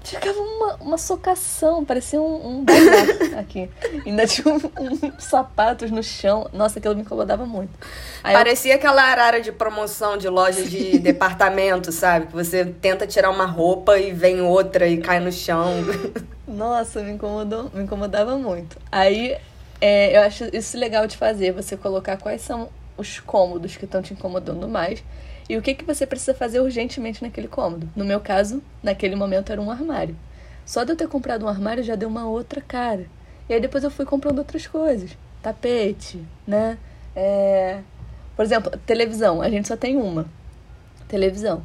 ficava 0.02 0.38
uma, 0.38 0.74
uma 0.76 0.98
socação, 0.98 1.84
parecia 1.84 2.20
um, 2.20 2.60
um 2.60 2.64
aqui. 3.38 3.70
Ainda 4.04 4.26
tinha 4.26 4.52
um, 4.52 4.58
um, 4.58 5.12
sapatos 5.18 5.90
no 5.90 6.02
chão. 6.02 6.48
Nossa, 6.52 6.78
aquilo 6.78 6.94
me 6.94 7.02
incomodava 7.02 7.46
muito. 7.46 7.70
Aí 8.22 8.34
parecia 8.34 8.72
eu... 8.72 8.76
aquela 8.76 9.02
arara 9.02 9.40
de 9.40 9.52
promoção 9.52 10.16
de 10.16 10.28
loja 10.28 10.64
de 10.64 10.98
departamento, 10.98 11.92
sabe? 11.92 12.26
Que 12.26 12.32
você 12.32 12.64
tenta 12.64 13.06
tirar 13.06 13.30
uma 13.30 13.46
roupa 13.46 13.98
e 13.98 14.12
vem 14.12 14.40
outra 14.40 14.86
e 14.88 14.98
cai 14.98 15.20
no 15.20 15.30
chão. 15.30 15.72
Nossa, 16.46 17.02
me 17.02 17.12
incomodou, 17.12 17.70
me 17.72 17.84
incomodava 17.84 18.36
muito. 18.36 18.76
Aí 18.90 19.36
é, 19.80 20.16
eu 20.16 20.22
acho 20.22 20.44
isso 20.52 20.76
legal 20.76 21.06
de 21.06 21.16
fazer, 21.16 21.52
você 21.52 21.76
colocar 21.76 22.16
quais 22.16 22.42
são 22.42 22.68
os 22.96 23.18
cômodos 23.20 23.76
que 23.76 23.84
estão 23.84 24.02
te 24.02 24.12
incomodando 24.12 24.68
mais 24.68 25.02
e 25.52 25.56
o 25.58 25.60
que, 25.60 25.74
que 25.74 25.84
você 25.84 26.06
precisa 26.06 26.32
fazer 26.32 26.60
urgentemente 26.60 27.22
naquele 27.22 27.46
cômodo. 27.46 27.86
No 27.94 28.06
meu 28.06 28.18
caso, 28.18 28.62
naquele 28.82 29.14
momento 29.14 29.52
era 29.52 29.60
um 29.60 29.70
armário. 29.70 30.16
Só 30.64 30.82
de 30.82 30.92
eu 30.92 30.96
ter 30.96 31.06
comprado 31.06 31.44
um 31.44 31.48
armário 31.48 31.82
já 31.84 31.94
deu 31.94 32.08
uma 32.08 32.26
outra 32.26 32.62
cara. 32.62 33.04
E 33.50 33.52
aí 33.52 33.60
depois 33.60 33.84
eu 33.84 33.90
fui 33.90 34.06
comprando 34.06 34.38
outras 34.38 34.66
coisas. 34.66 35.10
Tapete, 35.42 36.24
né? 36.46 36.78
É... 37.14 37.80
Por 38.34 38.46
exemplo, 38.46 38.72
televisão. 38.86 39.42
A 39.42 39.50
gente 39.50 39.68
só 39.68 39.76
tem 39.76 39.94
uma. 39.94 40.24
Televisão. 41.06 41.62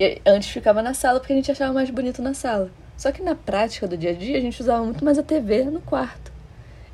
E 0.00 0.20
antes 0.26 0.50
ficava 0.50 0.82
na 0.82 0.92
sala 0.92 1.20
porque 1.20 1.32
a 1.32 1.36
gente 1.36 1.52
achava 1.52 1.72
mais 1.72 1.88
bonito 1.88 2.20
na 2.20 2.34
sala. 2.34 2.68
Só 2.96 3.12
que 3.12 3.22
na 3.22 3.36
prática 3.36 3.86
do 3.86 3.96
dia 3.96 4.10
a 4.10 4.14
dia 4.14 4.38
a 4.38 4.40
gente 4.40 4.60
usava 4.60 4.82
muito 4.82 5.04
mais 5.04 5.20
a 5.20 5.22
TV 5.22 5.66
no 5.66 5.80
quarto. 5.80 6.29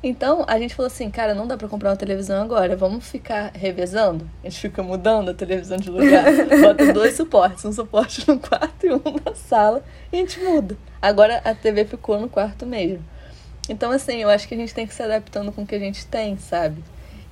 Então 0.01 0.45
a 0.47 0.59
gente 0.59 0.75
falou 0.75 0.87
assim, 0.87 1.09
cara, 1.09 1.33
não 1.33 1.47
dá 1.47 1.57
para 1.57 1.67
comprar 1.67 1.89
uma 1.89 1.97
televisão 1.97 2.43
agora, 2.43 2.75
vamos 2.75 3.07
ficar 3.07 3.51
revezando? 3.55 4.29
A 4.43 4.49
gente 4.49 4.59
fica 4.59 4.83
mudando 4.83 5.29
a 5.29 5.33
televisão 5.33 5.77
de 5.77 5.89
lugar, 5.89 6.23
bota 6.61 6.93
dois 6.93 7.15
suportes, 7.15 7.65
um 7.65 7.71
suporte 7.71 8.27
no 8.27 8.39
quarto 8.39 8.85
e 8.85 8.93
um 8.93 9.01
na 9.25 9.33
sala, 9.33 9.83
e 10.11 10.17
a 10.17 10.19
gente 10.19 10.39
muda. 10.39 10.77
Agora 11.01 11.41
a 11.43 11.55
TV 11.55 11.83
ficou 11.83 12.19
no 12.19 12.29
quarto 12.29 12.63
mesmo. 12.65 13.03
Então, 13.67 13.91
assim, 13.91 14.17
eu 14.17 14.29
acho 14.29 14.47
que 14.47 14.53
a 14.53 14.57
gente 14.57 14.73
tem 14.73 14.85
que 14.85 14.93
se 14.93 15.01
adaptando 15.01 15.51
com 15.51 15.63
o 15.63 15.67
que 15.67 15.75
a 15.75 15.79
gente 15.79 16.05
tem, 16.05 16.37
sabe? 16.37 16.83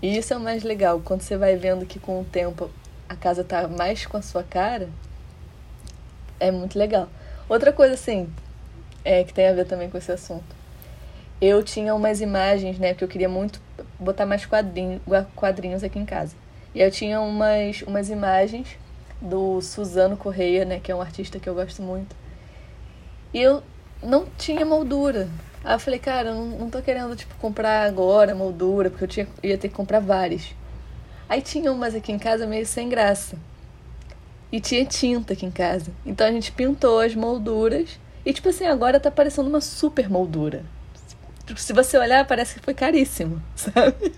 E 0.01 0.17
isso 0.17 0.34
é 0.34 0.38
o 0.38 0.39
mais 0.39 0.63
legal, 0.63 0.99
quando 1.06 1.21
você 1.21 1.38
vai 1.38 1.56
vendo 1.56 1.86
que 1.86 1.99
com 1.99 2.19
o 2.19 2.25
tempo 2.25 2.69
a 3.08 3.15
casa 3.15 3.43
tá 3.43 3.67
mais 3.67 4.08
com 4.08 4.17
a 4.17 4.21
sua 4.23 4.43
cara, 4.43 4.89
é 6.39 6.49
muito 6.49 6.78
legal. 6.78 7.08
Outra 7.47 7.71
coisa, 7.71 7.93
assim, 7.93 8.28
é, 9.04 9.23
que 9.23 9.34
tem 9.34 9.47
a 9.47 9.54
ver 9.54 9.65
também 9.65 9.88
com 9.88 9.99
esse 9.99 10.12
assunto 10.12 10.64
eu 11.41 11.62
tinha 11.62 11.93
umas 11.93 12.21
imagens, 12.21 12.80
né, 12.80 12.93
que 12.93 13.04
eu 13.04 13.08
queria 13.08 13.28
muito 13.28 13.62
botar 14.00 14.26
mais 14.26 14.45
quadrinhos, 14.45 15.02
quadrinhos 15.36 15.84
aqui 15.84 16.00
em 16.00 16.06
casa. 16.06 16.36
E 16.74 16.82
eu 16.82 16.89
tinha 16.89 17.19
umas, 17.21 17.82
umas 17.84 18.10
imagens 18.10 18.78
do 19.21 19.62
Suzano 19.62 20.15
Correia, 20.17 20.65
né, 20.65 20.80
que 20.80 20.91
é 20.91 20.95
um 20.95 21.02
artista 21.02 21.39
que 21.39 21.48
eu 21.48 21.56
gosto 21.56 21.82
muito. 21.82 22.15
E 23.34 23.41
eu 23.41 23.62
não 24.02 24.26
tinha 24.38 24.65
moldura. 24.65 25.30
Aí 25.63 25.76
eu 25.76 25.80
falei, 25.80 26.00
cara, 26.00 26.30
eu 26.30 26.36
não, 26.36 26.45
não 26.45 26.69
tô 26.69 26.82
querendo, 26.82 27.15
tipo, 27.15 27.36
comprar 27.36 27.86
agora 27.86 28.36
moldura, 28.36 28.89
porque 28.89 29.04
eu 29.04 29.08
tinha, 29.08 29.28
ia 29.43 29.58
ter 29.58 29.67
que 29.69 29.76
comprar 29.76 30.00
várias. 30.00 30.54
Aí 31.28 31.41
tinha 31.41 31.71
umas 31.71 31.95
aqui 31.95 32.12
em 32.12 32.19
casa 32.19 32.45
meio 32.45 32.65
sem 32.65 32.88
graça. 32.88 33.38
E 34.52 34.62
tinha 34.62 34.86
tinta 34.86 35.34
aqui 35.34 35.45
em 35.45 35.52
casa. 35.52 35.91
Então 36.06 36.28
a 36.28 36.32
gente 36.32 36.52
pintou 36.52 37.00
as 37.00 37.15
molduras. 37.15 38.00
E, 38.26 38.32
tipo 38.32 38.50
assim, 38.50 38.65
agora 38.65 39.00
tá 39.00 39.12
parecendo 39.12 39.50
uma 39.50 39.60
super 39.60 40.10
moldura 40.10 40.63
se 41.55 41.73
você 41.73 41.97
olhar, 41.97 42.25
parece 42.25 42.55
que 42.55 42.60
foi 42.62 42.73
caríssimo, 42.73 43.41
sabe? 43.55 44.13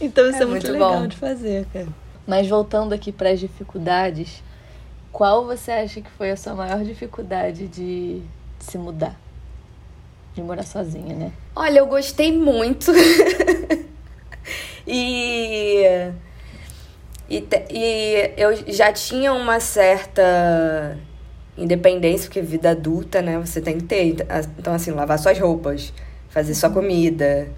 Então 0.00 0.28
isso 0.28 0.38
é, 0.38 0.42
é 0.42 0.46
muito, 0.46 0.66
muito 0.66 0.72
legal 0.72 1.00
bom. 1.00 1.06
de 1.06 1.16
fazer, 1.16 1.66
cara. 1.72 1.88
Mas 2.26 2.48
voltando 2.48 2.92
aqui 2.92 3.12
para 3.12 3.30
as 3.30 3.40
dificuldades, 3.40 4.42
qual 5.12 5.44
você 5.44 5.70
acha 5.70 6.00
que 6.00 6.10
foi 6.10 6.30
a 6.30 6.36
sua 6.36 6.54
maior 6.54 6.82
dificuldade 6.82 7.66
de 7.68 8.22
se 8.60 8.78
mudar? 8.78 9.18
de 10.34 10.42
morar 10.42 10.64
sozinha, 10.64 11.14
né? 11.14 11.32
Olha, 11.54 11.78
eu 11.78 11.86
gostei 11.86 12.36
muito. 12.36 12.90
e, 14.86 15.84
e, 17.30 17.46
e 17.70 18.34
eu 18.36 18.72
já 18.72 18.92
tinha 18.92 19.32
uma 19.32 19.60
certa 19.60 20.98
independência, 21.56 22.26
porque 22.26 22.42
vida 22.42 22.70
adulta, 22.70 23.22
né? 23.22 23.38
Você 23.38 23.60
tem 23.60 23.78
que 23.78 23.84
ter. 23.84 24.16
Então, 24.58 24.74
assim, 24.74 24.90
lavar 24.90 25.18
suas 25.20 25.38
roupas, 25.38 25.92
fazer 26.34 26.54
sua 26.54 26.68
comida 26.68 27.48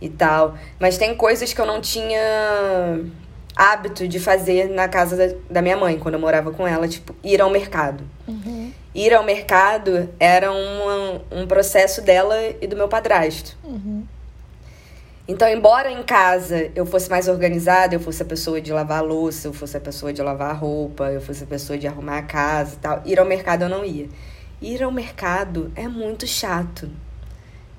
e 0.00 0.08
tal. 0.08 0.54
Mas 0.78 0.96
tem 0.96 1.14
coisas 1.16 1.52
que 1.52 1.60
eu 1.60 1.66
não 1.66 1.80
tinha 1.80 3.00
hábito 3.56 4.06
de 4.06 4.20
fazer 4.20 4.70
na 4.70 4.88
casa 4.88 5.16
da, 5.16 5.34
da 5.50 5.60
minha 5.60 5.76
mãe, 5.76 5.98
quando 5.98 6.14
eu 6.14 6.20
morava 6.20 6.52
com 6.52 6.66
ela, 6.66 6.86
tipo, 6.86 7.14
ir 7.24 7.42
ao 7.42 7.50
mercado. 7.50 8.04
Uhum. 8.26 8.72
Ir 8.94 9.12
ao 9.12 9.24
mercado 9.24 10.08
era 10.18 10.52
um, 10.52 11.20
um 11.30 11.46
processo 11.46 12.00
dela 12.00 12.36
e 12.60 12.66
do 12.68 12.76
meu 12.76 12.88
padrasto. 12.88 13.58
Uhum. 13.64 14.04
Então, 15.26 15.48
embora 15.48 15.90
em 15.90 16.02
casa 16.02 16.70
eu 16.74 16.86
fosse 16.86 17.10
mais 17.10 17.28
organizada, 17.28 17.94
eu 17.94 18.00
fosse 18.00 18.22
a 18.22 18.24
pessoa 18.24 18.60
de 18.60 18.72
lavar 18.72 18.98
a 18.98 19.02
louça, 19.02 19.48
eu 19.48 19.52
fosse 19.52 19.76
a 19.76 19.80
pessoa 19.80 20.12
de 20.12 20.22
lavar 20.22 20.50
a 20.50 20.54
roupa, 20.54 21.10
eu 21.10 21.20
fosse 21.20 21.44
a 21.44 21.46
pessoa 21.46 21.78
de 21.78 21.86
arrumar 21.86 22.18
a 22.18 22.22
casa 22.22 22.74
e 22.74 22.78
tal, 22.78 23.02
ir 23.04 23.18
ao 23.18 23.26
mercado 23.26 23.62
eu 23.62 23.68
não 23.68 23.84
ia. 23.84 24.08
Ir 24.60 24.82
ao 24.82 24.90
mercado 24.90 25.70
é 25.76 25.86
muito 25.86 26.26
chato. 26.26 26.90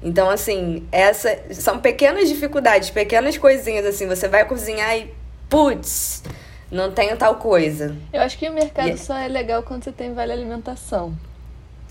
Então, 0.04 0.30
assim, 0.30 0.88
essa 0.92 1.38
são 1.52 1.80
pequenas 1.80 2.28
dificuldades, 2.28 2.90
pequenas 2.90 3.38
coisinhas 3.38 3.86
assim, 3.86 4.08
você 4.08 4.28
vai 4.28 4.46
cozinhar 4.46 4.98
e 4.98 5.14
putz, 5.48 6.24
não 6.72 6.92
tenho 6.92 7.16
tal 7.18 7.36
coisa. 7.36 7.96
Eu 8.12 8.22
acho 8.22 8.38
que 8.38 8.50
o 8.50 8.54
mercado 8.54 8.88
yeah. 8.88 9.04
só 9.04 9.16
é 9.16 9.28
legal 9.28 9.62
quando 9.62 9.84
você 9.84 9.92
tem 9.92 10.14
vale 10.14 10.32
alimentação. 10.32 11.16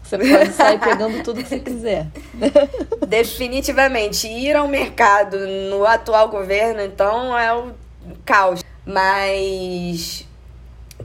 Você 0.03 0.19
pode 0.19 0.53
sair 0.53 0.81
pegando 0.81 1.23
tudo 1.23 1.43
que 1.43 1.49
você 1.49 1.61
quiser. 1.61 2.09
Definitivamente. 3.07 4.27
Ir 4.27 4.57
ao 4.57 4.67
mercado 4.67 5.39
no 5.47 5.87
atual 5.87 6.29
governo, 6.29 6.83
então, 6.83 7.39
é 7.39 7.55
o 7.55 7.73
caos. 8.25 8.65
Mas 8.85 10.27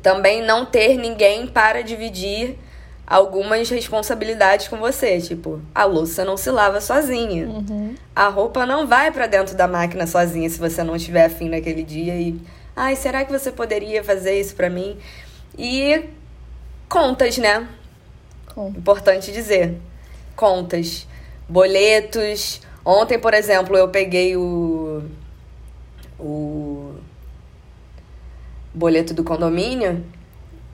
também 0.02 0.42
não 0.42 0.66
ter 0.66 0.98
ninguém 0.98 1.46
para 1.46 1.84
dividir 1.84 2.58
algumas 3.06 3.70
responsabilidades 3.70 4.68
com 4.68 4.78
você. 4.78 5.20
Tipo, 5.20 5.62
a 5.74 5.86
louça 5.86 6.26
não 6.26 6.38
se 6.38 6.50
lava 6.50 6.82
sozinha. 6.82 7.48
Uhum. 7.48 7.96
A 8.16 8.28
roupa 8.28 8.66
não 8.66 8.88
vai 8.88 9.12
para 9.12 9.28
dentro 9.28 9.56
da 9.56 9.68
máquina 9.68 10.08
sozinha 10.08 10.50
se 10.50 10.60
você 10.60 10.84
não 10.84 10.96
estiver 10.96 11.26
afim 11.26 11.50
naquele 11.50 11.84
dia. 11.84 12.16
E, 12.16 12.40
ai, 12.76 12.96
será 12.96 13.24
que 13.24 13.32
você 13.32 13.52
poderia 13.52 14.04
fazer 14.04 14.40
isso 14.40 14.56
para 14.56 14.70
mim? 14.70 14.98
E 15.58 16.06
contas, 16.90 17.38
né? 17.38 17.68
Importante 18.58 19.32
dizer. 19.32 19.78
Contas. 20.36 21.08
Boletos. 21.48 22.62
Ontem, 22.84 23.20
por 23.20 23.34
exemplo, 23.34 23.78
eu 23.78 23.90
peguei 23.90 24.36
o. 24.36 25.04
O 26.18 26.96
boleto 28.74 29.14
do 29.14 29.24
condomínio 29.24 30.04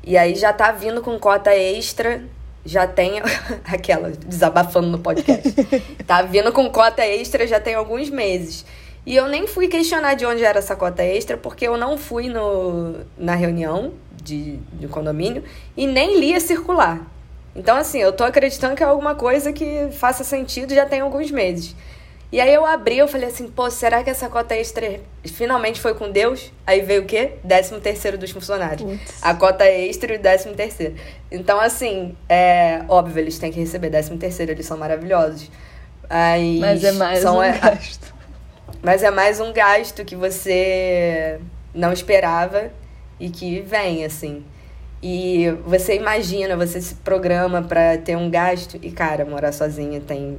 e 0.03 0.17
aí 0.17 0.35
já 0.35 0.51
tá 0.51 0.71
vindo 0.71 1.01
com 1.01 1.17
cota 1.19 1.53
extra. 1.55 2.23
Já 2.63 2.85
tem 2.85 3.21
aquela 3.65 4.11
desabafando 4.11 4.87
no 4.87 4.99
podcast. 4.99 5.53
tá 6.05 6.21
vindo 6.21 6.51
com 6.51 6.69
cota 6.69 7.05
extra 7.05 7.47
já 7.47 7.59
tem 7.59 7.75
alguns 7.75 8.09
meses. 8.09 8.65
E 9.05 9.15
eu 9.15 9.27
nem 9.27 9.47
fui 9.47 9.67
questionar 9.67 10.13
de 10.13 10.25
onde 10.25 10.43
era 10.43 10.59
essa 10.59 10.75
cota 10.75 11.03
extra, 11.03 11.35
porque 11.35 11.67
eu 11.67 11.75
não 11.75 11.97
fui 11.97 12.29
no, 12.29 12.97
na 13.17 13.33
reunião 13.33 13.93
de, 14.23 14.57
de 14.73 14.87
condomínio 14.87 15.43
e 15.75 15.87
nem 15.87 16.19
li 16.19 16.35
a 16.35 16.39
circular. 16.39 17.01
Então, 17.55 17.75
assim, 17.75 17.99
eu 17.99 18.13
tô 18.13 18.23
acreditando 18.23 18.75
que 18.75 18.83
é 18.83 18.85
alguma 18.85 19.15
coisa 19.15 19.51
que 19.51 19.89
faça 19.91 20.23
sentido 20.23 20.73
já 20.73 20.85
tem 20.85 21.01
alguns 21.01 21.31
meses. 21.31 21.75
E 22.31 22.39
aí 22.39 22.53
eu 22.53 22.65
abri, 22.65 22.97
eu 22.97 23.09
falei 23.09 23.27
assim, 23.27 23.49
pô, 23.49 23.69
será 23.69 24.01
que 24.03 24.09
essa 24.09 24.29
cota 24.29 24.55
extra 24.55 25.01
finalmente 25.25 25.81
foi 25.81 25.93
com 25.93 26.09
Deus? 26.09 26.49
Aí 26.65 26.79
veio 26.79 27.01
o 27.01 27.05
quê? 27.05 27.33
Décimo 27.43 27.81
terceiro 27.81 28.17
dos 28.17 28.31
funcionários. 28.31 28.97
A 29.21 29.33
cota 29.35 29.65
extra 29.65 30.13
e 30.13 30.17
o 30.17 30.19
décimo 30.19 30.55
terceiro. 30.55 30.95
Então, 31.29 31.59
assim, 31.59 32.15
é 32.29 32.83
óbvio, 32.87 33.19
eles 33.19 33.37
têm 33.37 33.51
que 33.51 33.59
receber 33.59 33.89
décimo 33.89 34.17
terceiro, 34.17 34.53
eles 34.53 34.65
são 34.65 34.77
maravilhosos. 34.77 35.51
Aí, 36.09 36.59
Mas 36.59 36.81
é 36.85 36.93
mais 36.93 37.19
são, 37.19 37.39
um 37.39 37.43
é, 37.43 37.57
gasto. 37.57 38.13
Mas 38.81 39.03
é 39.03 39.11
mais 39.11 39.41
um 39.41 39.51
gasto 39.51 40.05
que 40.05 40.15
você 40.15 41.37
não 41.73 41.91
esperava 41.91 42.71
e 43.19 43.29
que 43.29 43.59
vem, 43.59 44.05
assim. 44.05 44.45
E 45.03 45.49
você 45.65 45.95
imagina, 45.95 46.55
você 46.55 46.79
se 46.79 46.95
programa 46.95 47.61
para 47.61 47.97
ter 47.97 48.15
um 48.15 48.29
gasto 48.29 48.79
e, 48.81 48.89
cara, 48.89 49.25
morar 49.25 49.51
sozinha 49.51 49.99
tem 49.99 50.37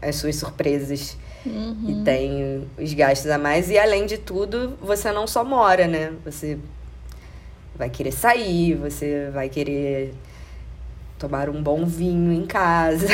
as 0.00 0.16
suas 0.16 0.36
surpresas 0.36 1.16
uhum. 1.44 1.84
e 1.88 2.04
tem 2.04 2.68
os 2.78 2.92
gastos 2.94 3.30
a 3.30 3.38
mais. 3.38 3.70
E 3.70 3.78
além 3.78 4.06
de 4.06 4.18
tudo, 4.18 4.76
você 4.80 5.12
não 5.12 5.26
só 5.26 5.44
mora, 5.44 5.86
né? 5.86 6.12
Você 6.24 6.58
vai 7.74 7.90
querer 7.90 8.12
sair, 8.12 8.74
você 8.74 9.30
vai 9.32 9.48
querer 9.48 10.14
tomar 11.18 11.48
um 11.48 11.62
bom 11.62 11.84
vinho 11.84 12.32
em 12.32 12.46
casa. 12.46 13.06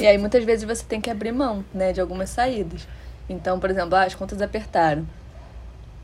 E 0.00 0.06
aí 0.06 0.18
muitas 0.18 0.44
vezes 0.44 0.64
você 0.64 0.84
tem 0.84 1.00
que 1.00 1.10
abrir 1.10 1.32
mão, 1.32 1.64
né, 1.74 1.92
de 1.92 2.00
algumas 2.00 2.30
saídas. 2.30 2.86
Então, 3.28 3.58
por 3.58 3.70
exemplo, 3.70 3.94
ah, 3.96 4.04
as 4.04 4.14
contas 4.14 4.40
apertaram. 4.40 5.06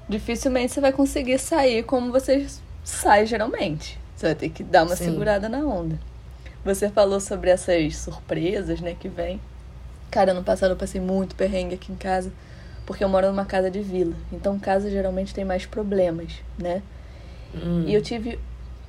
Dificilmente 0.09 0.73
você 0.73 0.81
vai 0.81 0.92
conseguir 0.92 1.38
sair 1.38 1.83
como 1.83 2.12
você 2.12 2.47
sai 2.83 3.25
geralmente. 3.25 3.99
Você 4.14 4.27
vai 4.27 4.35
ter 4.35 4.49
que 4.51 4.62
dar 4.62 4.85
uma 4.85 4.97
Sim. 4.97 5.07
segurada 5.07 5.49
na 5.49 5.59
onda. 5.59 5.99
Você 6.64 6.88
falou 6.88 7.20
sobre 7.20 7.51
essas 7.51 7.97
surpresas, 7.97 8.81
né, 8.81 8.94
que 8.99 9.09
vem. 9.09 9.40
Cara, 10.11 10.33
ano 10.33 10.43
passado 10.45 10.71
eu 10.71 10.77
passei 10.77 11.01
muito 11.01 11.35
perrengue 11.35 11.75
aqui 11.75 11.93
em 11.93 11.97
casa, 11.97 12.33
porque 12.87 13.03
eu 13.03 13.09
moro 13.09 13.27
numa 13.29 13.45
casa 13.45 13.71
de 13.71 13.81
vila. 13.81 14.14
Então, 14.33 14.59
casa 14.59 14.90
geralmente 14.90 15.35
tem 15.35 15.45
mais 15.45 15.67
problemas, 15.67 16.33
né? 16.59 16.83
Hum. 17.55 17.85
E 17.87 17.95
eu 17.95 18.03
tive 18.03 18.38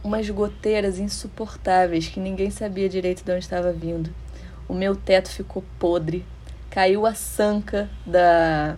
umas 0.04 0.30
goteiras 0.30 0.99
insuportáveis 0.99 2.08
que 2.08 2.19
ninguém 2.19 2.51
sabia 2.51 2.88
direito 2.88 3.23
de 3.23 3.32
onde 3.32 3.43
estava 3.43 3.71
vindo. 3.71 4.10
O 4.67 4.73
meu 4.73 4.95
teto 4.95 5.30
ficou 5.30 5.63
podre. 5.80 6.25
Caiu 6.69 7.06
a 7.06 7.13
sanca 7.13 7.89
da 8.06 8.75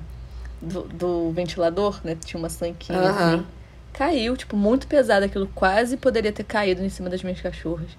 do, 0.62 0.84
do 0.84 1.32
ventilador, 1.32 2.00
né? 2.04 2.18
Tinha 2.24 2.40
uma 2.40 2.50
sanquinha 2.50 3.00
uhum. 3.00 3.08
assim 3.08 3.46
caiu, 3.98 4.38
tipo, 4.38 4.56
muito 4.56 4.88
pesado. 4.88 5.26
Aquilo 5.26 5.48
quase 5.56 5.98
poderia 5.98 6.32
ter 6.32 6.44
caído 6.44 6.84
em 6.84 6.90
cima 6.90 7.10
das 7.10 7.24
minhas 7.24 7.42
cachorras. 7.42 7.90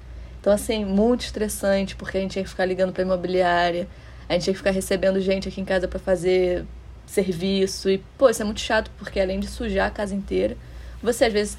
Então, 0.41 0.53
assim, 0.53 0.85
muito 0.85 1.23
estressante, 1.23 1.97
porque 1.97 2.17
a 2.17 2.21
gente 2.21 2.33
tinha 2.33 2.45
que 2.45 2.49
ficar 2.51 2.65
ligando 2.65 2.93
pra 2.93 3.03
imobiliária, 3.03 3.89
a 4.29 4.35
gente 4.35 4.45
tinha 4.45 4.55
que 4.55 4.59
ficar 4.59 4.71
recebendo 4.71 5.21
gente 5.21 5.49
aqui 5.49 5.61
em 5.61 5.65
casa 5.65 5.89
para 5.89 5.99
fazer 5.99 6.65
serviço. 7.07 7.89
E, 7.89 7.99
pô, 8.17 8.29
isso 8.29 8.43
é 8.43 8.45
muito 8.45 8.61
chato, 8.61 8.91
porque 8.99 9.19
além 9.19 9.41
de 9.41 9.49
sujar 9.49 9.89
a 9.89 9.91
casa 9.91 10.15
inteira, 10.15 10.57
você 11.03 11.25
às 11.27 11.33
vezes 11.33 11.59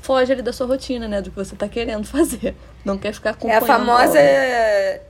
foge 0.00 0.32
ali 0.32 0.42
da 0.42 0.52
sua 0.52 0.66
rotina, 0.66 1.06
né? 1.06 1.20
Do 1.20 1.30
que 1.30 1.36
você 1.36 1.54
tá 1.54 1.68
querendo 1.68 2.04
fazer. 2.08 2.54
Não 2.84 2.98
quer 2.98 3.12
ficar 3.12 3.36
com 3.36 3.48
É 3.48 3.56
a 3.56 3.60
famosa, 3.60 4.18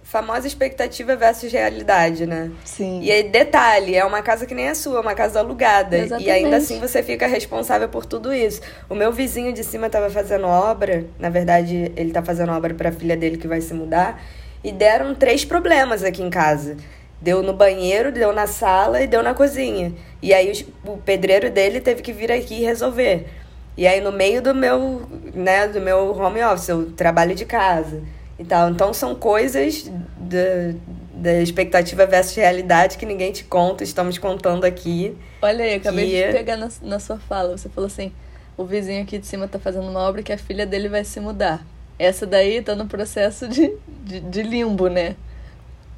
famosa 0.02 0.46
expectativa 0.46 1.16
versus 1.16 1.50
realidade, 1.50 2.26
né? 2.26 2.50
Sim. 2.64 3.00
E 3.02 3.10
aí, 3.10 3.22
detalhe, 3.22 3.94
é 3.94 4.04
uma 4.04 4.20
casa 4.20 4.44
que 4.44 4.54
nem 4.54 4.68
a 4.68 4.74
sua, 4.74 5.00
uma 5.00 5.14
casa 5.14 5.38
alugada. 5.38 5.96
Exatamente. 5.96 6.28
E 6.28 6.30
ainda 6.30 6.56
assim 6.58 6.78
você 6.78 7.02
fica 7.02 7.26
responsável 7.26 7.88
por 7.88 8.04
tudo 8.04 8.32
isso. 8.32 8.60
O 8.90 8.94
meu 8.94 9.10
vizinho 9.10 9.54
de 9.54 9.64
cima 9.64 9.88
tava 9.88 10.10
fazendo 10.10 10.46
obra, 10.46 11.06
na 11.18 11.30
verdade, 11.30 11.90
ele 11.96 12.12
tá 12.12 12.22
fazendo 12.22 12.52
obra 12.52 12.74
pra 12.74 12.92
filha 12.92 13.16
dele 13.16 13.38
que 13.38 13.48
vai 13.48 13.62
se 13.62 13.72
mudar. 13.72 14.22
E 14.64 14.70
deram 14.70 15.14
três 15.14 15.44
problemas 15.44 16.04
aqui 16.04 16.22
em 16.22 16.30
casa. 16.30 16.76
Deu 17.20 17.42
no 17.42 17.52
banheiro, 17.52 18.10
deu 18.10 18.32
na 18.32 18.46
sala 18.46 19.00
e 19.00 19.06
deu 19.06 19.22
na 19.22 19.34
cozinha. 19.34 19.92
E 20.20 20.32
aí 20.34 20.66
o 20.84 20.96
pedreiro 20.96 21.50
dele 21.50 21.80
teve 21.80 22.02
que 22.02 22.12
vir 22.12 22.30
aqui 22.32 22.62
resolver. 22.62 23.28
E 23.76 23.86
aí 23.86 24.00
no 24.00 24.12
meio 24.12 24.42
do 24.42 24.54
meu, 24.54 25.02
né, 25.34 25.66
do 25.66 25.80
meu 25.80 26.16
home 26.16 26.42
office, 26.42 26.68
eu 26.68 26.90
trabalho 26.92 27.34
de 27.34 27.44
casa 27.44 28.02
e 28.38 28.44
tal. 28.44 28.70
Então 28.70 28.92
são 28.92 29.14
coisas 29.14 29.90
da, 30.18 30.74
da 31.14 31.40
expectativa 31.40 32.04
versus 32.06 32.34
realidade 32.34 32.98
que 32.98 33.06
ninguém 33.06 33.32
te 33.32 33.44
conta, 33.44 33.82
estamos 33.82 34.18
contando 34.18 34.64
aqui. 34.64 35.16
Olha 35.40 35.64
aí, 35.64 35.74
acabei 35.74 36.10
que... 36.10 36.26
de 36.26 36.32
pegar 36.32 36.56
na, 36.56 36.68
na 36.82 36.98
sua 36.98 37.18
fala. 37.18 37.56
Você 37.56 37.68
falou 37.68 37.86
assim: 37.86 38.12
o 38.56 38.64
vizinho 38.64 39.02
aqui 39.02 39.18
de 39.18 39.26
cima 39.26 39.48
tá 39.48 39.58
fazendo 39.58 39.88
uma 39.88 40.00
obra 40.00 40.22
que 40.22 40.32
a 40.32 40.38
filha 40.38 40.66
dele 40.66 40.88
vai 40.88 41.04
se 41.04 41.18
mudar. 41.20 41.64
Essa 41.98 42.26
daí 42.26 42.62
tá 42.62 42.74
no 42.74 42.86
processo 42.86 43.48
de, 43.48 43.72
de, 43.88 44.20
de 44.20 44.42
limbo, 44.42 44.88
né? 44.88 45.16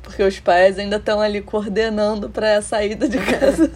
Porque 0.02 0.22
os 0.22 0.38
pais 0.38 0.78
ainda 0.78 0.96
estão 0.96 1.20
ali 1.20 1.40
coordenando 1.40 2.28
para 2.28 2.58
a 2.58 2.62
saída 2.62 3.08
de 3.08 3.18
casa. 3.18 3.70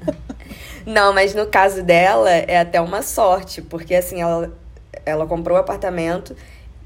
Não, 0.84 1.12
mas 1.12 1.34
no 1.34 1.46
caso 1.46 1.82
dela 1.82 2.30
é 2.30 2.58
até 2.58 2.80
uma 2.80 3.02
sorte, 3.02 3.60
porque 3.60 3.94
assim, 3.94 4.20
ela, 4.20 4.52
ela 5.04 5.26
comprou 5.26 5.56
o 5.56 5.60
apartamento 5.60 6.34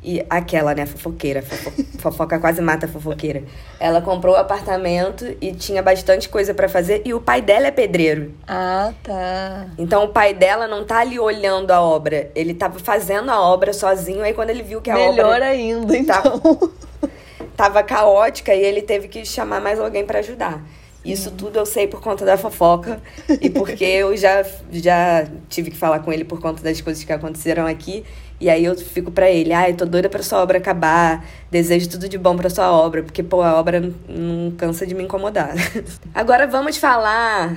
e 0.03 0.25
aquela, 0.29 0.75
né, 0.75 0.85
fofoqueira, 0.85 1.43
fofo, 1.43 1.71
fofoca 1.99 2.39
quase 2.39 2.61
mata 2.61 2.87
a 2.87 2.89
fofoqueira. 2.89 3.45
Ela 3.79 4.01
comprou 4.01 4.35
o 4.35 4.37
apartamento 4.39 5.25
e 5.41 5.53
tinha 5.53 5.83
bastante 5.83 6.29
coisa 6.29 6.53
para 6.53 6.69
fazer 6.69 7.03
e 7.05 7.15
o 7.15 7.21
pai 7.21 7.41
dela 7.41 7.69
é 7.69 7.71
pedreiro. 7.71 8.35
Ah, 8.47 8.93
tá. 9.03 9.67
Então 9.79 10.05
o 10.05 10.09
pai 10.09 10.35
dela 10.35 10.67
não 10.67 10.85
tá 10.85 10.99
ali 10.99 11.21
olhando 11.21 11.71
a 11.71 11.81
obra, 11.81 12.31
ele 12.35 12.53
tava 12.53 12.79
fazendo 12.81 13.31
a 13.31 13.41
obra 13.41 13.73
sozinho, 13.73 14.23
aí 14.23 14.35
quando 14.35 14.51
ele 14.51 14.63
viu 14.63 14.81
que 14.81 14.91
a 14.91 14.95
Melhor 14.95 15.35
obra 15.35 15.47
ainda, 15.47 15.97
então. 15.97 16.23
tava 17.57 17.83
caótica 17.83 18.55
e 18.55 18.61
ele 18.61 18.83
teve 18.83 19.09
que 19.09 19.25
chamar 19.25 19.61
mais 19.61 19.79
alguém 19.79 20.05
para 20.05 20.19
ajudar. 20.19 20.61
Isso 21.05 21.31
uhum. 21.31 21.37
tudo 21.37 21.59
eu 21.59 21.67
sei 21.67 21.87
por 21.87 22.01
conta 22.01 22.25
da 22.25 22.37
fofoca 22.37 23.01
e 23.41 23.51
porque 23.51 23.85
eu 23.85 24.17
já, 24.17 24.45
já 24.71 25.27
tive 25.49 25.71
que 25.71 25.77
falar 25.77 25.99
com 26.01 26.13
ele 26.13 26.25
por 26.25 26.41
conta 26.41 26.63
das 26.63 26.81
coisas 26.81 27.03
que 27.03 27.13
aconteceram 27.13 27.67
aqui. 27.67 28.05
E 28.43 28.51
aí 28.51 28.65
eu 28.65 28.77
fico 28.77 29.13
para 29.13 29.31
ele, 29.31 29.53
ai, 29.53 29.71
ah, 29.71 29.75
tô 29.77 29.85
doida 29.85 30.09
pra 30.09 30.21
sua 30.21 30.43
obra 30.43 30.59
acabar, 30.59 31.25
desejo 31.49 31.89
tudo 31.89 32.09
de 32.09 32.19
bom 32.19 32.37
pra 32.37 32.51
sua 32.51 32.73
obra, 32.73 33.01
porque, 33.01 33.23
pô, 33.23 33.41
a 33.41 33.55
obra 33.55 33.81
não 34.09 34.51
cansa 34.59 34.85
de 34.85 34.97
me 34.97 35.05
incomodar. 35.05 35.55
Agora 36.13 36.45
vamos 36.49 36.77
falar 36.77 37.57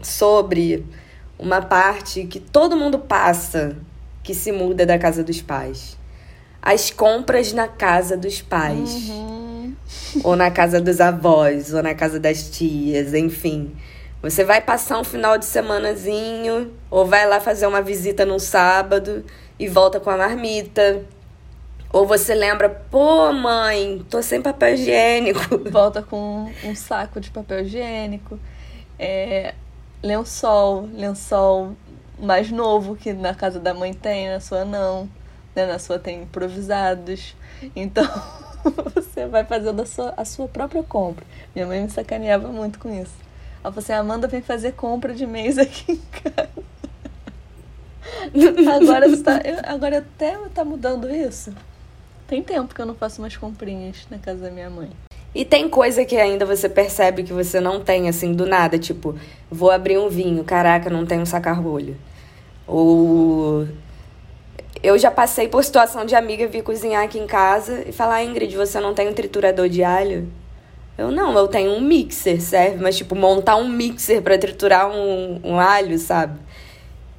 sobre 0.00 0.86
uma 1.38 1.60
parte 1.60 2.24
que 2.24 2.40
todo 2.40 2.78
mundo 2.78 2.98
passa 2.98 3.76
que 4.22 4.32
se 4.32 4.50
muda 4.50 4.86
da 4.86 4.98
casa 4.98 5.22
dos 5.22 5.42
pais. 5.42 5.98
As 6.62 6.90
compras 6.90 7.52
na 7.52 7.68
casa 7.68 8.16
dos 8.16 8.40
pais. 8.40 9.10
Uhum. 9.10 9.74
Ou 10.24 10.34
na 10.34 10.50
casa 10.50 10.80
dos 10.80 10.98
avós, 10.98 11.74
ou 11.74 11.82
na 11.82 11.94
casa 11.94 12.18
das 12.18 12.48
tias, 12.48 13.12
enfim. 13.12 13.70
Você 14.22 14.44
vai 14.44 14.62
passar 14.62 14.98
um 14.98 15.04
final 15.04 15.36
de 15.36 15.44
semanazinho, 15.44 16.72
ou 16.90 17.04
vai 17.04 17.26
lá 17.26 17.38
fazer 17.38 17.66
uma 17.66 17.82
visita 17.82 18.24
num 18.24 18.38
sábado 18.38 19.26
e 19.60 19.68
volta 19.68 20.00
com 20.00 20.08
a 20.08 20.16
marmita. 20.16 21.04
Ou 21.92 22.06
você 22.06 22.34
lembra, 22.34 22.70
pô, 22.70 23.30
mãe, 23.30 24.04
tô 24.08 24.22
sem 24.22 24.40
papel 24.40 24.74
higiênico. 24.74 25.58
Volta 25.70 26.02
com 26.02 26.50
um 26.64 26.74
saco 26.74 27.20
de 27.20 27.30
papel 27.30 27.60
higiênico. 27.60 28.38
É, 28.98 29.54
lençol, 30.02 30.88
lençol 30.94 31.76
mais 32.18 32.50
novo 32.50 32.96
que 32.96 33.12
na 33.12 33.34
casa 33.34 33.58
da 33.58 33.74
mãe 33.74 33.92
tem, 33.92 34.30
na 34.30 34.40
sua 34.40 34.64
não. 34.64 35.08
Né? 35.54 35.66
Na 35.66 35.78
sua 35.78 35.98
tem 35.98 36.22
improvisados. 36.22 37.34
Então, 37.76 38.08
você 38.94 39.26
vai 39.26 39.44
fazendo 39.44 39.82
a 39.82 39.86
sua, 39.86 40.14
a 40.16 40.24
sua 40.24 40.48
própria 40.48 40.82
compra. 40.82 41.26
Minha 41.54 41.66
mãe 41.66 41.82
me 41.82 41.90
sacaneava 41.90 42.48
muito 42.48 42.78
com 42.78 42.88
isso. 42.88 43.16
Ela 43.62 43.72
falou 43.72 43.78
assim, 43.78 43.92
Amanda 43.92 44.26
vem 44.26 44.40
fazer 44.40 44.72
compra 44.72 45.12
de 45.12 45.26
mês 45.26 45.58
aqui 45.58 45.92
em 45.92 46.02
casa. 46.22 46.79
agora, 48.82 49.06
está, 49.06 49.40
agora 49.64 49.98
até 49.98 50.36
tá 50.54 50.64
mudando 50.64 51.10
isso. 51.10 51.52
Tem 52.26 52.42
tempo 52.42 52.74
que 52.74 52.80
eu 52.80 52.86
não 52.86 52.94
faço 52.94 53.20
mais 53.20 53.36
comprinhas 53.36 54.06
na 54.10 54.18
casa 54.18 54.42
da 54.42 54.50
minha 54.50 54.70
mãe. 54.70 54.90
E 55.34 55.44
tem 55.44 55.68
coisa 55.68 56.04
que 56.04 56.16
ainda 56.16 56.44
você 56.44 56.68
percebe 56.68 57.22
que 57.22 57.32
você 57.32 57.60
não 57.60 57.80
tem, 57.80 58.08
assim, 58.08 58.32
do 58.32 58.46
nada. 58.46 58.78
Tipo, 58.78 59.16
vou 59.50 59.70
abrir 59.70 59.98
um 59.98 60.08
vinho, 60.08 60.42
caraca, 60.44 60.90
não 60.90 61.06
tem 61.06 61.20
um 61.20 61.26
sacar-rolho. 61.26 61.96
Ou. 62.66 63.66
Eu 64.82 64.98
já 64.98 65.10
passei 65.10 65.46
por 65.46 65.62
situação 65.62 66.04
de 66.06 66.14
amiga 66.14 66.46
vir 66.46 66.62
cozinhar 66.62 67.04
aqui 67.04 67.18
em 67.18 67.26
casa 67.26 67.84
e 67.86 67.92
falar, 67.92 68.24
Ingrid, 68.24 68.56
você 68.56 68.80
não 68.80 68.94
tem 68.94 69.08
um 69.08 69.12
triturador 69.12 69.68
de 69.68 69.84
alho? 69.84 70.28
Eu 70.96 71.10
não, 71.10 71.36
eu 71.36 71.48
tenho 71.48 71.72
um 71.72 71.80
mixer, 71.80 72.40
serve, 72.40 72.82
mas 72.82 72.96
tipo, 72.96 73.14
montar 73.14 73.56
um 73.56 73.68
mixer 73.68 74.22
para 74.22 74.38
triturar 74.38 74.90
um, 74.90 75.40
um 75.42 75.58
alho, 75.58 75.98
sabe? 75.98 76.38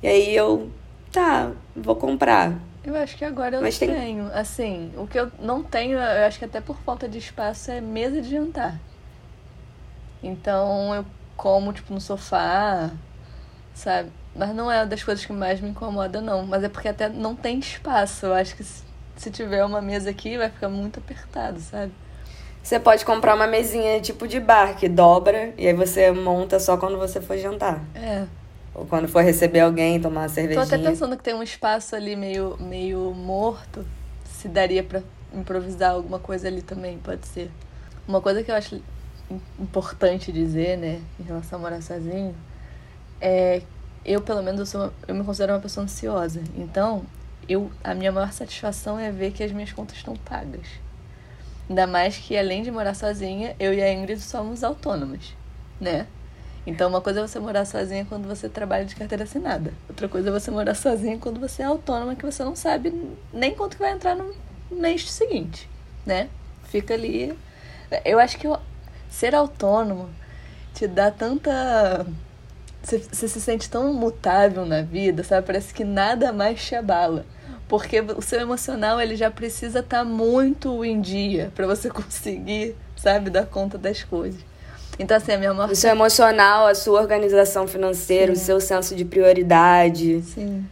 E 0.03 0.07
aí 0.07 0.35
eu, 0.35 0.69
tá, 1.11 1.51
vou 1.75 1.95
comprar. 1.95 2.53
Eu 2.83 2.95
acho 2.95 3.15
que 3.15 3.23
agora 3.23 3.57
eu 3.57 3.61
Mas 3.61 3.77
tenho. 3.77 3.93
Tem... 3.93 4.21
Assim, 4.33 4.91
o 4.97 5.05
que 5.05 5.19
eu 5.19 5.31
não 5.39 5.61
tenho, 5.61 5.97
eu 5.97 6.25
acho 6.25 6.39
que 6.39 6.45
até 6.45 6.59
por 6.59 6.77
falta 6.77 7.07
de 7.07 7.17
espaço, 7.17 7.69
é 7.69 7.79
mesa 7.79 8.21
de 8.21 8.29
jantar. 8.29 8.79
Então 10.23 10.93
eu 10.95 11.05
como, 11.35 11.73
tipo, 11.73 11.93
no 11.93 11.99
sofá, 11.99 12.91
sabe? 13.73 14.11
Mas 14.35 14.53
não 14.55 14.71
é 14.71 14.85
das 14.85 15.03
coisas 15.03 15.25
que 15.25 15.33
mais 15.33 15.59
me 15.59 15.69
incomoda, 15.69 16.21
não. 16.21 16.45
Mas 16.45 16.63
é 16.63 16.69
porque 16.69 16.87
até 16.87 17.09
não 17.09 17.35
tem 17.35 17.59
espaço. 17.59 18.27
Eu 18.27 18.33
acho 18.33 18.55
que 18.55 18.63
se, 18.63 18.83
se 19.15 19.31
tiver 19.31 19.65
uma 19.65 19.81
mesa 19.81 20.09
aqui, 20.09 20.37
vai 20.37 20.49
ficar 20.49 20.69
muito 20.69 20.99
apertado, 20.99 21.59
sabe? 21.59 21.91
Você 22.63 22.79
pode 22.79 23.03
comprar 23.03 23.35
uma 23.35 23.47
mesinha 23.47 23.99
tipo 23.99 24.27
de 24.27 24.39
bar 24.39 24.77
que 24.77 24.87
dobra 24.87 25.53
e 25.57 25.67
aí 25.67 25.73
você 25.73 26.11
monta 26.11 26.59
só 26.59 26.77
quando 26.77 26.97
você 26.97 27.19
for 27.19 27.37
jantar. 27.37 27.81
É. 27.95 28.25
Ou 28.73 28.85
quando 28.85 29.07
for 29.07 29.23
receber 29.23 29.59
alguém, 29.59 29.99
tomar 29.99 30.21
uma 30.21 30.29
cervejinha. 30.29 30.65
Tô 30.65 30.75
até 30.75 30.83
pensando 30.83 31.17
que 31.17 31.23
tem 31.23 31.33
um 31.33 31.43
espaço 31.43 31.95
ali 31.95 32.15
meio, 32.15 32.57
meio 32.59 33.13
morto. 33.13 33.85
Se 34.25 34.47
daria 34.47 34.83
para 34.83 35.03
improvisar 35.33 35.91
alguma 35.91 36.19
coisa 36.19 36.47
ali 36.47 36.61
também, 36.61 36.97
pode 36.97 37.27
ser. 37.27 37.51
Uma 38.07 38.21
coisa 38.21 38.43
que 38.43 38.49
eu 38.49 38.55
acho 38.55 38.81
importante 39.59 40.31
dizer, 40.31 40.77
né, 40.77 41.01
em 41.19 41.23
relação 41.23 41.59
a 41.59 41.61
morar 41.61 41.81
sozinho, 41.81 42.35
é 43.19 43.61
eu 44.03 44.21
pelo 44.21 44.41
menos 44.41 44.59
eu, 44.59 44.65
sou, 44.65 44.93
eu 45.07 45.13
me 45.13 45.23
considero 45.23 45.53
uma 45.53 45.59
pessoa 45.59 45.83
ansiosa. 45.83 46.41
Então, 46.55 47.03
eu 47.47 47.71
a 47.83 47.93
minha 47.93 48.11
maior 48.11 48.31
satisfação 48.31 48.97
é 48.97 49.11
ver 49.11 49.31
que 49.31 49.43
as 49.43 49.51
minhas 49.51 49.71
contas 49.71 49.97
estão 49.97 50.15
pagas. 50.15 50.67
Ainda 51.69 51.87
mais 51.87 52.17
que 52.17 52.37
além 52.37 52.63
de 52.63 52.71
morar 52.71 52.93
sozinha, 52.93 53.55
eu 53.59 53.73
e 53.73 53.81
a 53.81 53.93
Ingrid 53.93 54.19
somos 54.19 54.63
autônomas, 54.63 55.35
né? 55.79 56.07
Então, 56.65 56.89
uma 56.89 57.01
coisa 57.01 57.21
é 57.21 57.27
você 57.27 57.39
morar 57.39 57.65
sozinha 57.65 58.05
quando 58.07 58.27
você 58.27 58.47
trabalha 58.47 58.85
de 58.85 58.95
carteira 58.95 59.23
assinada. 59.23 59.73
Outra 59.89 60.07
coisa 60.07 60.29
é 60.29 60.31
você 60.31 60.51
morar 60.51 60.75
sozinha 60.75 61.17
quando 61.17 61.39
você 61.39 61.63
é 61.63 61.65
autônoma, 61.65 62.15
que 62.15 62.25
você 62.25 62.43
não 62.43 62.55
sabe 62.55 62.93
nem 63.33 63.55
quanto 63.55 63.77
que 63.77 63.81
vai 63.81 63.93
entrar 63.93 64.15
no 64.15 64.33
mês 64.69 65.09
seguinte, 65.11 65.67
né? 66.05 66.29
Fica 66.65 66.93
ali. 66.93 67.35
Eu 68.05 68.19
acho 68.19 68.37
que 68.37 68.47
ser 69.09 69.33
autônomo 69.33 70.09
te 70.73 70.87
dá 70.87 71.09
tanta. 71.09 72.05
Você, 72.83 72.99
você 72.99 73.27
se 73.27 73.41
sente 73.41 73.69
tão 73.69 73.93
mutável 73.93 74.65
na 74.65 74.81
vida, 74.81 75.23
sabe? 75.23 75.45
Parece 75.45 75.73
que 75.73 75.83
nada 75.83 76.31
mais 76.31 76.63
te 76.63 76.75
abala. 76.75 77.25
Porque 77.67 78.01
o 78.01 78.21
seu 78.21 78.39
emocional 78.39 78.99
ele 78.99 79.15
já 79.15 79.31
precisa 79.31 79.79
estar 79.79 79.99
tá 79.99 80.03
muito 80.03 80.83
em 80.83 80.99
dia 80.99 81.51
para 81.55 81.65
você 81.65 81.89
conseguir, 81.91 82.75
sabe, 82.95 83.29
dar 83.29 83.45
conta 83.45 83.77
das 83.77 84.03
coisas. 84.03 84.50
Então, 84.99 85.17
assim, 85.17 85.31
a 85.31 85.37
minha 85.37 85.53
maior... 85.53 85.71
O 85.71 85.75
seu 85.75 85.89
emocional, 85.89 86.67
a 86.67 86.75
sua 86.75 87.01
organização 87.01 87.67
financeira, 87.67 88.35
Sim. 88.35 88.41
o 88.41 88.45
seu 88.45 88.59
senso 88.59 88.95
de 88.95 89.05
prioridade. 89.05 90.21
Sim. 90.21 90.65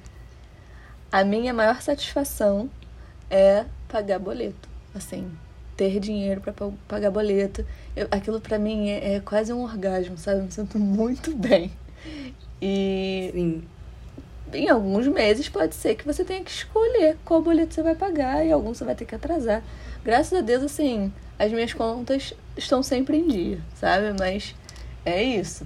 A 1.12 1.24
minha 1.24 1.54
maior 1.54 1.82
satisfação 1.82 2.70
é 3.30 3.66
pagar 3.88 4.20
boleto. 4.20 4.70
Assim, 4.94 5.32
ter 5.76 6.00
dinheiro 6.00 6.42
para 6.42 6.54
pagar 6.88 7.10
boleto. 7.10 7.66
Eu, 7.96 8.08
aquilo 8.12 8.42
para 8.42 8.60
mim 8.60 8.90
é, 8.90 9.16
é, 9.16 9.20
quase 9.20 9.54
um 9.54 9.64
orgasmo, 9.64 10.18
sabe? 10.18 10.40
Eu 10.40 10.44
me 10.44 10.52
sinto 10.52 10.78
muito 10.78 11.34
bem. 11.38 11.72
E 12.62 13.30
Sim. 13.34 13.64
em 14.54 14.70
alguns 14.70 15.08
meses 15.08 15.48
pode 15.48 15.74
ser 15.76 15.96
que 15.96 16.06
você 16.06 16.24
tenha 16.24 16.44
que 16.44 16.52
escolher 16.52 17.18
qual 17.24 17.42
boleto 17.42 17.74
você 17.74 17.82
vai 17.82 17.96
pagar 17.96 18.46
e 18.46 18.52
alguns 18.52 18.78
você 18.78 18.84
vai 18.84 18.96
ter 18.96 19.06
que 19.06 19.16
atrasar. 19.16 19.64
Graças 20.04 20.38
a 20.38 20.42
Deus, 20.42 20.64
assim, 20.64 21.12
as 21.38 21.52
minhas 21.52 21.74
contas 21.74 22.34
estão 22.64 22.84
sempre 22.84 23.18
em 23.18 23.28
dia, 23.28 23.60
sabe? 23.76 24.16
Mas 24.20 24.56
é 25.06 25.22
isso. 25.22 25.66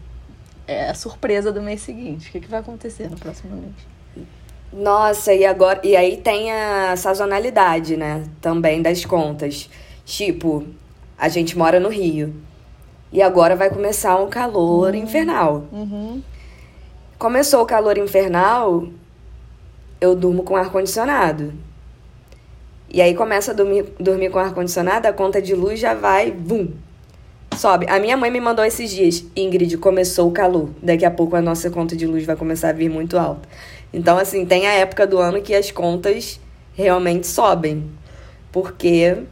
É 0.65 0.89
a 0.89 0.93
surpresa 0.93 1.51
do 1.51 1.61
mês 1.61 1.81
seguinte. 1.81 2.29
O 2.29 2.31
que, 2.31 2.39
que 2.41 2.47
vai 2.47 2.61
acontecer 2.61 3.09
no 3.09 3.17
próximo 3.17 3.55
mês? 3.55 4.27
Nossa, 4.71 5.33
e 5.33 5.45
agora. 5.45 5.79
E 5.83 5.95
aí 5.95 6.17
tem 6.17 6.51
a 6.51 6.95
sazonalidade, 6.95 7.95
né? 7.95 8.23
Também 8.41 8.81
das 8.81 9.05
contas. 9.05 9.69
Tipo, 10.05 10.65
a 11.17 11.29
gente 11.29 11.57
mora 11.57 11.79
no 11.79 11.89
Rio. 11.89 12.33
E 13.11 13.21
agora 13.21 13.55
vai 13.55 13.69
começar 13.69 14.15
um 14.17 14.29
calor 14.29 14.93
uhum. 14.93 14.99
infernal. 15.03 15.65
Uhum. 15.71 16.21
Começou 17.19 17.61
o 17.61 17.65
calor 17.65 17.97
infernal, 17.97 18.87
eu 20.01 20.15
durmo 20.15 20.43
com 20.43 20.55
ar-condicionado. 20.55 21.53
E 22.89 23.01
aí 23.01 23.13
começa 23.15 23.51
a 23.51 23.53
dormir, 23.53 23.85
dormir 23.99 24.29
com 24.29 24.39
ar-condicionado, 24.39 25.07
a 25.07 25.13
conta 25.13 25.41
de 25.41 25.55
luz 25.55 25.79
já 25.79 25.93
vai, 25.93 26.31
vum, 26.31 26.73
sobe. 27.57 27.85
A 27.89 27.99
minha 27.99 28.17
mãe 28.17 28.29
me 28.29 28.39
mandou 28.39 28.63
esses 28.63 28.91
dias, 28.91 29.25
Ingrid, 29.35 29.77
começou 29.77 30.29
o 30.29 30.31
calor. 30.31 30.69
Daqui 30.81 31.05
a 31.05 31.11
pouco 31.11 31.35
a 31.35 31.41
nossa 31.41 31.69
conta 31.69 31.95
de 31.95 32.05
luz 32.05 32.25
vai 32.25 32.35
começar 32.35 32.69
a 32.69 32.73
vir 32.73 32.89
muito 32.89 33.17
alta. 33.17 33.47
Então, 33.93 34.17
assim, 34.17 34.45
tem 34.45 34.67
a 34.67 34.73
época 34.73 35.05
do 35.05 35.19
ano 35.19 35.41
que 35.41 35.53
as 35.53 35.71
contas 35.71 36.39
realmente 36.73 37.27
sobem. 37.27 37.89
Porque. 38.51 39.23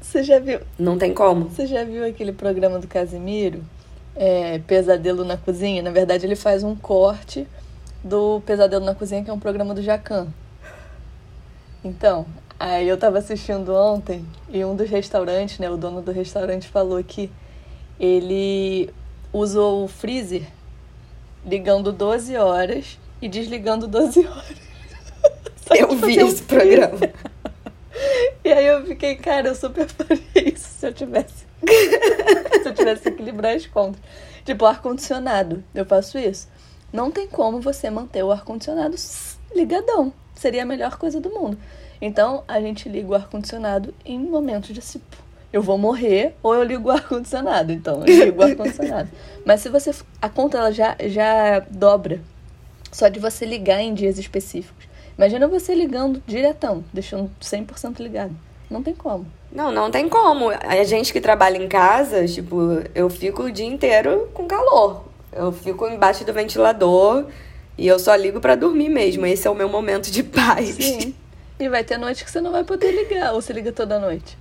Você 0.00 0.22
já 0.22 0.38
viu? 0.38 0.60
Não 0.78 0.98
tem 0.98 1.14
como. 1.14 1.48
Você 1.48 1.66
já 1.66 1.84
viu 1.84 2.04
aquele 2.04 2.32
programa 2.32 2.78
do 2.78 2.86
Casimiro? 2.86 3.62
É, 4.16 4.58
Pesadelo 4.66 5.24
na 5.24 5.36
Cozinha? 5.36 5.82
Na 5.82 5.90
verdade, 5.90 6.26
ele 6.26 6.36
faz 6.36 6.62
um 6.62 6.74
corte 6.74 7.46
do 8.02 8.40
Pesadelo 8.44 8.84
na 8.84 8.94
Cozinha, 8.94 9.22
que 9.22 9.30
é 9.30 9.32
um 9.32 9.38
programa 9.38 9.74
do 9.74 9.82
Jacan. 9.82 10.28
Então, 11.84 12.26
Aí 12.60 12.86
eu 12.86 12.98
tava 12.98 13.16
assistindo 13.16 13.74
ontem 13.74 14.22
e 14.50 14.62
um 14.62 14.76
dos 14.76 14.90
restaurantes, 14.90 15.58
né, 15.58 15.70
o 15.70 15.78
dono 15.78 16.02
do 16.02 16.12
restaurante 16.12 16.68
falou 16.68 17.02
que 17.02 17.30
ele 18.00 18.90
usou 19.30 19.84
o 19.84 19.88
freezer 19.88 20.42
ligando 21.44 21.92
12 21.92 22.34
horas 22.36 22.98
e 23.20 23.28
desligando 23.28 23.86
12 23.86 24.26
horas. 24.26 24.56
eu 25.76 25.94
vi 25.94 26.18
esse 26.18 26.42
programa. 26.42 26.98
E 28.42 28.50
aí 28.50 28.66
eu 28.66 28.86
fiquei, 28.86 29.14
cara, 29.16 29.48
eu 29.48 29.54
super 29.54 29.86
faria 29.86 30.22
isso 30.34 30.66
se 30.66 30.86
eu 30.86 30.92
tivesse. 30.92 31.44
se 32.62 32.68
eu 32.68 32.74
tivesse 32.74 33.02
que 33.02 33.08
equilibrar 33.10 33.54
as 33.54 33.66
contas. 33.66 34.00
Tipo, 34.44 34.64
ar-condicionado, 34.64 35.62
eu 35.74 35.84
faço 35.84 36.16
isso. 36.16 36.48
Não 36.90 37.10
tem 37.10 37.28
como 37.28 37.60
você 37.60 37.90
manter 37.90 38.22
o 38.22 38.32
ar-condicionado 38.32 38.96
ligadão. 39.54 40.12
Seria 40.34 40.62
a 40.62 40.66
melhor 40.66 40.96
coisa 40.96 41.20
do 41.20 41.28
mundo. 41.28 41.58
Então, 42.00 42.42
a 42.48 42.60
gente 42.60 42.88
liga 42.88 43.08
o 43.08 43.14
ar-condicionado 43.14 43.94
em 44.04 44.18
momentos 44.18 44.70
de, 44.70 44.80
eu 45.52 45.62
vou 45.62 45.76
morrer 45.76 46.34
ou 46.42 46.54
eu 46.54 46.62
ligo 46.62 46.88
o 46.88 46.92
ar-condicionado. 46.92 47.72
Então, 47.72 48.04
eu 48.06 48.24
ligo 48.24 48.40
o 48.40 48.44
ar-condicionado. 48.44 49.08
Mas 49.44 49.60
se 49.60 49.68
você. 49.68 49.92
A 50.20 50.28
conta 50.28 50.58
ela 50.58 50.72
já, 50.72 50.96
já 51.06 51.60
dobra. 51.70 52.20
Só 52.92 53.08
de 53.08 53.20
você 53.20 53.44
ligar 53.44 53.80
em 53.80 53.94
dias 53.94 54.18
específicos. 54.18 54.88
Imagina 55.16 55.46
você 55.46 55.74
ligando 55.74 56.22
diretão, 56.26 56.82
deixando 56.92 57.30
100% 57.40 58.00
ligado. 58.00 58.34
Não 58.70 58.82
tem 58.82 58.94
como. 58.94 59.26
Não, 59.52 59.70
não 59.70 59.90
tem 59.90 60.08
como. 60.08 60.50
A 60.50 60.82
gente 60.84 61.12
que 61.12 61.20
trabalha 61.20 61.58
em 61.58 61.68
casa, 61.68 62.26
tipo, 62.26 62.82
eu 62.94 63.10
fico 63.10 63.44
o 63.44 63.52
dia 63.52 63.66
inteiro 63.66 64.30
com 64.32 64.46
calor. 64.46 65.04
Eu 65.32 65.52
fico 65.52 65.86
embaixo 65.86 66.24
do 66.24 66.32
ventilador 66.32 67.26
e 67.76 67.86
eu 67.86 67.98
só 67.98 68.14
ligo 68.14 68.40
para 68.40 68.54
dormir 68.54 68.88
mesmo. 68.88 69.26
Esse 69.26 69.46
é 69.46 69.50
o 69.50 69.54
meu 69.54 69.68
momento 69.68 70.10
de 70.10 70.22
paz. 70.22 70.76
Sim. 70.76 71.14
E 71.58 71.68
vai 71.68 71.84
ter 71.84 71.98
noite 71.98 72.24
que 72.24 72.30
você 72.30 72.40
não 72.40 72.52
vai 72.52 72.64
poder 72.64 72.90
ligar, 72.90 73.34
ou 73.34 73.42
você 73.42 73.52
liga 73.52 73.70
toda 73.72 73.98
noite. 73.98 74.38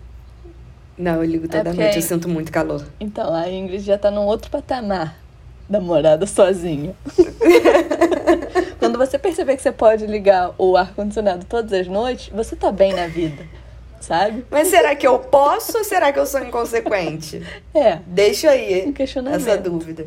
Não, 1.00 1.16
eu 1.16 1.24
ligo 1.24 1.48
toda 1.48 1.70
é 1.70 1.74
noite, 1.74 1.96
eu 1.96 2.02
sinto 2.02 2.28
muito 2.28 2.52
calor. 2.52 2.86
Então, 3.00 3.34
a 3.34 3.50
Ingrid 3.50 3.82
já 3.82 3.98
tá 3.98 4.12
num 4.12 4.26
outro 4.26 4.52
patamar 4.52 5.16
da 5.70 5.80
morada 5.80 6.28
sozinha. 6.28 6.94
Quando 8.80 8.98
você 8.98 9.18
perceber 9.18 9.56
que 9.56 9.62
você 9.62 9.72
pode 9.72 10.06
ligar 10.06 10.54
o 10.58 10.76
ar-condicionado 10.76 11.46
todas 11.46 11.72
as 11.72 11.88
noites, 11.88 12.28
você 12.34 12.54
tá 12.54 12.70
bem 12.70 12.92
na 12.92 13.08
vida, 13.08 13.46
sabe? 14.02 14.46
Mas 14.52 14.68
será 14.68 14.94
que 14.94 15.08
eu 15.08 15.18
posso 15.20 15.78
ou 15.78 15.86
será 15.86 16.12
que 16.12 16.20
eu 16.20 16.26
sou 16.26 16.44
inconsequente? 16.44 17.42
É. 17.74 18.00
Deixa 18.06 18.50
aí 18.50 18.86
um 18.86 18.92
questionamento. 18.92 19.48
essa 19.48 19.58
dúvida. 19.58 20.06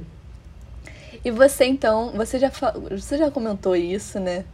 E 1.25 1.31
você 1.31 1.65
então, 1.65 2.13
você 2.15 2.39
já, 2.39 2.51
você 2.91 3.17
já 3.17 3.31
comentou 3.31 3.75
isso, 3.75 4.21
né? 4.21 4.45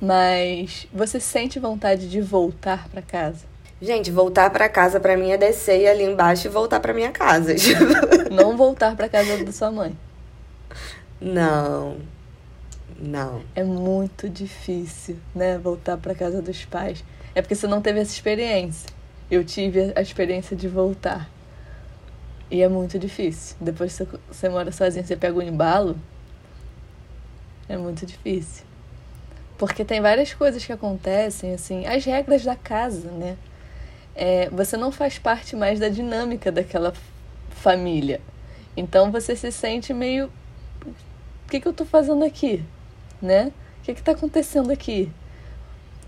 Mas 0.00 0.88
você 0.92 1.20
sente 1.20 1.60
vontade 1.60 2.08
de 2.08 2.20
voltar 2.20 2.88
para 2.88 3.00
casa? 3.00 3.46
Gente, 3.80 4.10
voltar 4.10 4.50
para 4.50 4.68
casa 4.68 4.98
para 4.98 5.16
mim 5.16 5.30
é 5.30 5.36
descer 5.36 5.86
ali 5.86 6.02
embaixo 6.02 6.48
e 6.48 6.50
voltar 6.50 6.80
para 6.80 6.92
minha 6.92 7.12
casa. 7.12 7.54
Não 8.30 8.56
voltar 8.56 8.96
para 8.96 9.08
casa 9.08 9.44
da 9.44 9.52
sua 9.52 9.70
mãe. 9.70 9.96
Não. 11.20 11.96
Não. 12.98 13.42
É 13.54 13.62
muito 13.62 14.28
difícil, 14.28 15.16
né, 15.32 15.56
voltar 15.56 15.96
para 15.96 16.14
casa 16.14 16.42
dos 16.42 16.64
pais. 16.64 17.04
É 17.34 17.40
porque 17.40 17.54
você 17.54 17.68
não 17.68 17.80
teve 17.80 18.00
essa 18.00 18.12
experiência. 18.12 18.88
Eu 19.30 19.44
tive 19.44 19.92
a 19.94 20.02
experiência 20.02 20.56
de 20.56 20.66
voltar. 20.66 21.30
E 22.50 22.62
é 22.62 22.68
muito 22.68 22.98
difícil. 22.98 23.56
Depois 23.60 23.96
que 23.96 24.06
você 24.26 24.48
mora 24.48 24.72
sozinho, 24.72 25.06
você 25.06 25.14
pega 25.14 25.36
o 25.36 25.38
um 25.38 25.42
embalo. 25.42 25.96
É 27.68 27.76
muito 27.76 28.04
difícil. 28.04 28.64
Porque 29.56 29.84
tem 29.84 30.00
várias 30.00 30.34
coisas 30.34 30.64
que 30.64 30.72
acontecem, 30.72 31.52
assim, 31.52 31.86
as 31.86 32.04
regras 32.04 32.42
da 32.42 32.56
casa, 32.56 33.10
né? 33.10 33.36
É, 34.18 34.50
você 34.50 34.76
não 34.76 34.90
faz 34.90 35.16
parte 35.16 35.54
mais 35.54 35.78
da 35.78 35.88
dinâmica 35.88 36.50
daquela 36.50 36.92
família. 37.50 38.20
Então 38.76 39.12
você 39.12 39.36
se 39.36 39.52
sente 39.52 39.94
meio. 39.94 40.26
O 40.84 41.48
que, 41.48 41.60
que 41.60 41.68
eu 41.68 41.70
estou 41.70 41.86
fazendo 41.86 42.24
aqui? 42.24 42.62
Né? 43.22 43.52
O 43.80 43.84
que 43.84 43.92
está 43.92 44.12
acontecendo 44.12 44.72
aqui? 44.72 45.10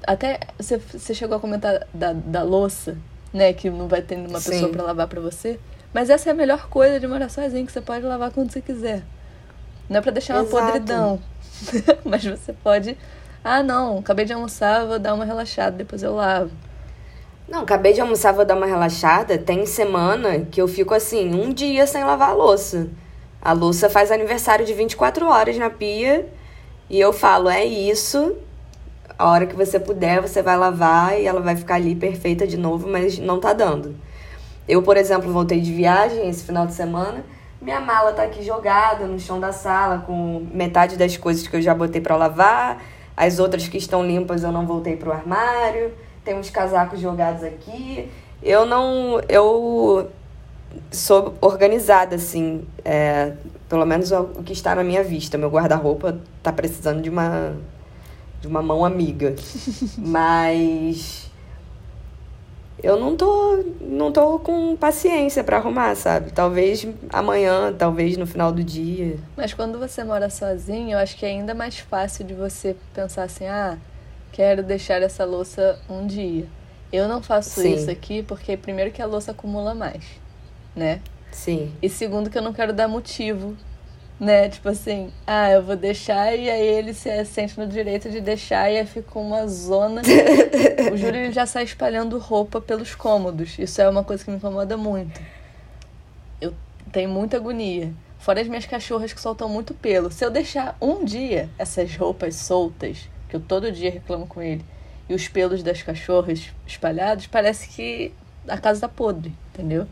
Até 0.04 0.40
você, 0.58 0.76
você 0.76 1.14
chegou 1.14 1.36
a 1.36 1.40
comentar 1.40 1.86
da, 1.94 2.12
da 2.12 2.42
louça, 2.42 2.98
né? 3.32 3.52
Que 3.52 3.70
não 3.70 3.86
vai 3.86 4.02
ter 4.02 4.16
uma 4.16 4.40
Sim. 4.40 4.50
pessoa 4.50 4.72
para 4.72 4.82
lavar 4.82 5.06
para 5.06 5.20
você. 5.20 5.58
Mas 5.94 6.11
essa 6.11 6.30
é 6.30 6.32
a 6.32 6.34
melhor 6.34 6.68
coisa 6.68 6.98
de 6.98 7.06
morar 7.06 7.28
sozinho, 7.28 7.64
que 7.64 7.72
você 7.72 7.80
pode 7.80 8.04
lavar 8.04 8.32
quando 8.32 8.50
você 8.50 8.61
quiser. 8.61 9.04
Não 9.88 9.98
é 9.98 10.00
para 10.00 10.12
deixar 10.12 10.34
uma 10.34 10.42
Exato. 10.42 10.64
podridão. 10.64 11.20
Mas 12.04 12.24
você 12.24 12.52
pode. 12.52 12.98
Ah, 13.42 13.62
não, 13.62 13.98
acabei 13.98 14.24
de 14.24 14.32
almoçar, 14.32 14.84
vou 14.84 14.98
dar 14.98 15.14
uma 15.14 15.24
relaxada, 15.24 15.76
depois 15.76 16.02
eu 16.02 16.14
lavo. 16.14 16.50
Não, 17.51 17.62
acabei 17.62 17.92
de 17.92 18.01
almoçar, 18.01 18.32
vou 18.32 18.44
dar 18.44 18.55
uma 18.55 18.64
relaxada. 18.64 19.36
Tem 19.36 19.66
semana 19.66 20.46
que 20.48 20.62
eu 20.62 20.68
fico 20.68 20.94
assim, 20.94 21.34
um 21.34 21.53
dia 21.53 21.84
sem 21.84 22.05
lavar 22.05 22.28
a 22.30 22.32
louça. 22.32 22.88
A 23.42 23.53
louça 23.53 23.90
faz 23.90 24.12
aniversário 24.12 24.64
de 24.64 24.72
24 24.72 25.26
horas 25.26 25.59
na 25.59 25.68
pia 25.68 26.28
e 26.88 27.01
eu 27.01 27.12
falo, 27.12 27.48
é 27.48 27.64
isso. 27.64 28.36
A 29.18 29.28
hora 29.28 29.46
que 29.46 29.57
você 29.57 29.80
puder, 29.80 30.22
você 30.22 30.40
vai 30.42 30.57
lavar 30.57 31.18
e 31.18 31.26
ela 31.26 31.40
vai 31.40 31.57
ficar 31.57 31.74
ali 31.74 31.96
perfeita 31.96 32.46
de 32.46 32.57
novo, 32.57 32.88
mas 32.88 33.18
não 33.18 33.40
tá 33.40 33.53
dando. 33.53 33.96
Eu, 34.68 34.80
por 34.80 34.96
exemplo, 34.96 35.32
voltei 35.32 35.61
de 35.61 35.72
viagem 35.72 36.28
esse 36.28 36.44
final 36.44 36.68
de 36.68 36.74
semana. 36.74 37.24
Minha 37.61 37.80
mala 37.80 38.12
tá 38.12 38.22
aqui 38.22 38.44
jogada 38.44 39.07
no 39.07 39.18
chão 39.18 39.40
da 39.40 39.53
sala 39.53 40.05
com 40.07 40.46
metade 40.55 40.96
das 40.96 41.16
coisas 41.16 41.48
que 41.48 41.57
eu 41.57 41.61
já 41.61 41.74
botei 41.74 42.01
para 42.01 42.14
lavar. 42.14 42.80
As 43.16 43.40
outras 43.40 43.66
que 43.66 43.76
estão 43.76 44.07
limpas 44.07 44.44
eu 44.44 44.53
não 44.53 44.64
voltei 44.64 44.96
pro 44.96 45.11
armário 45.11 45.92
tem 46.25 46.35
uns 46.35 46.51
casacos 46.51 47.01
jogados 47.01 47.43
aqui. 47.43 48.11
Eu 48.43 48.64
não. 48.64 49.21
Eu 49.29 50.11
sou 50.91 51.35
organizada, 51.41 52.16
assim. 52.16 52.66
É, 52.85 53.33
pelo 53.68 53.85
menos 53.85 54.11
o 54.12 54.43
que 54.45 54.53
está 54.53 54.75
na 54.75 54.85
minha 54.85 55.03
vista. 55.03 55.39
Meu 55.39 55.51
guarda-roupa 55.51 56.18
tá 56.43 56.53
precisando 56.53 57.03
de 57.03 57.11
uma. 57.11 57.55
de 58.41 58.47
uma 58.47 58.62
mão 58.62 58.85
amiga. 58.85 59.35
Mas. 59.97 61.31
Eu 62.83 62.99
não 62.99 63.14
tô, 63.14 63.62
não 63.79 64.11
tô 64.11 64.39
com 64.39 64.75
paciência 64.75 65.45
para 65.45 65.59
arrumar, 65.59 65.95
sabe? 65.95 66.33
Talvez 66.33 66.87
amanhã, 67.12 67.75
talvez 67.77 68.16
no 68.16 68.27
final 68.27 68.51
do 68.51 68.64
dia. 68.64 69.18
Mas 69.37 69.53
quando 69.53 69.79
você 69.79 70.03
mora 70.03 70.31
sozinho, 70.31 70.93
eu 70.93 70.99
acho 70.99 71.14
que 71.18 71.27
é 71.27 71.29
ainda 71.29 71.55
mais 71.55 71.79
fácil 71.79 72.25
de 72.25 72.33
você 72.33 72.75
pensar 72.95 73.25
assim: 73.25 73.47
ah, 73.47 73.77
quero 74.33 74.62
deixar 74.62 75.03
essa 75.03 75.24
louça 75.24 75.78
um 75.89 76.07
dia. 76.07 76.47
Eu 76.93 77.07
não 77.07 77.22
faço 77.22 77.61
Sim. 77.61 77.74
isso 77.74 77.91
aqui 77.91 78.22
porque, 78.22 78.57
primeiro, 78.57 78.91
que 78.91 79.01
a 79.01 79.07
louça 79.07 79.31
acumula 79.31 79.74
mais, 79.74 80.05
né? 80.74 81.01
Sim. 81.31 81.72
E 81.81 81.89
segundo, 81.89 82.28
que 82.28 82.37
eu 82.37 82.43
não 82.43 82.53
quero 82.53 82.72
dar 82.72 82.89
motivo, 82.89 83.57
né? 84.18 84.49
Tipo 84.49 84.68
assim, 84.68 85.12
ah, 85.26 85.51
eu 85.51 85.62
vou 85.62 85.76
deixar 85.76 86.35
e 86.37 86.51
aí 86.51 86.66
ele 86.66 86.93
se 86.93 87.24
sente 87.24 87.59
no 87.59 87.66
direito 87.66 88.11
de 88.11 88.20
deixar 88.20 88.70
e 88.70 88.78
aí 88.78 88.87
fica 88.87 89.18
uma 89.18 89.47
zona. 89.47 90.03
o 90.93 90.97
Júlio 90.97 91.33
já 91.33 91.47
sai 91.47 91.64
espalhando 91.64 92.18
roupa 92.18 92.61
pelos 92.61 92.95
cômodos. 92.95 93.59
Isso 93.59 93.81
é 93.81 93.89
uma 93.89 94.03
coisa 94.03 94.24
que 94.24 94.31
me 94.31 94.37
incomoda 94.37 94.76
muito. 94.76 95.20
Eu 96.41 96.55
tenho 96.93 97.09
muita 97.09 97.37
agonia. 97.37 97.93
Fora 98.18 98.41
as 98.41 98.49
minhas 98.49 98.66
cachorras 98.66 99.12
que 99.12 99.20
soltam 99.20 99.49
muito 99.49 99.72
pelo. 99.72 100.11
Se 100.11 100.24
eu 100.24 100.31
deixar 100.31 100.76
um 100.81 101.05
dia 101.05 101.49
essas 101.57 101.97
roupas 101.97 102.35
soltas 102.35 103.09
que 103.31 103.37
eu 103.37 103.41
todo 103.41 103.70
dia 103.70 103.91
reclamo 103.91 104.26
com 104.26 104.43
ele, 104.43 104.64
e 105.09 105.14
os 105.14 105.28
pelos 105.28 105.62
das 105.62 105.83
cachorras 105.83 106.51
espalhados, 106.66 107.26
parece 107.26 107.68
que 107.68 108.12
a 108.49 108.59
casa 108.59 108.83
tá 108.83 108.89
podre, 108.89 109.33
entendeu? 109.55 109.87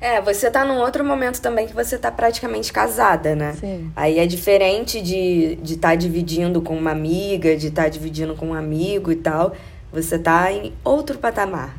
É, 0.00 0.20
você 0.20 0.50
tá 0.50 0.64
num 0.64 0.78
outro 0.78 1.04
momento 1.04 1.40
também 1.40 1.66
que 1.66 1.72
você 1.72 1.96
tá 1.96 2.10
praticamente 2.10 2.72
casada, 2.72 3.36
né? 3.36 3.52
Sim. 3.52 3.92
Aí 3.94 4.18
é 4.18 4.26
diferente 4.26 5.00
de 5.00 5.52
estar 5.52 5.64
de 5.64 5.76
tá 5.76 5.94
dividindo 5.94 6.60
com 6.60 6.76
uma 6.76 6.90
amiga, 6.90 7.56
de 7.56 7.68
estar 7.68 7.84
tá 7.84 7.88
dividindo 7.88 8.34
com 8.34 8.48
um 8.48 8.54
amigo 8.54 9.12
e 9.12 9.16
tal. 9.16 9.54
Você 9.92 10.18
tá 10.18 10.50
em 10.50 10.72
outro 10.82 11.18
patamar. 11.18 11.76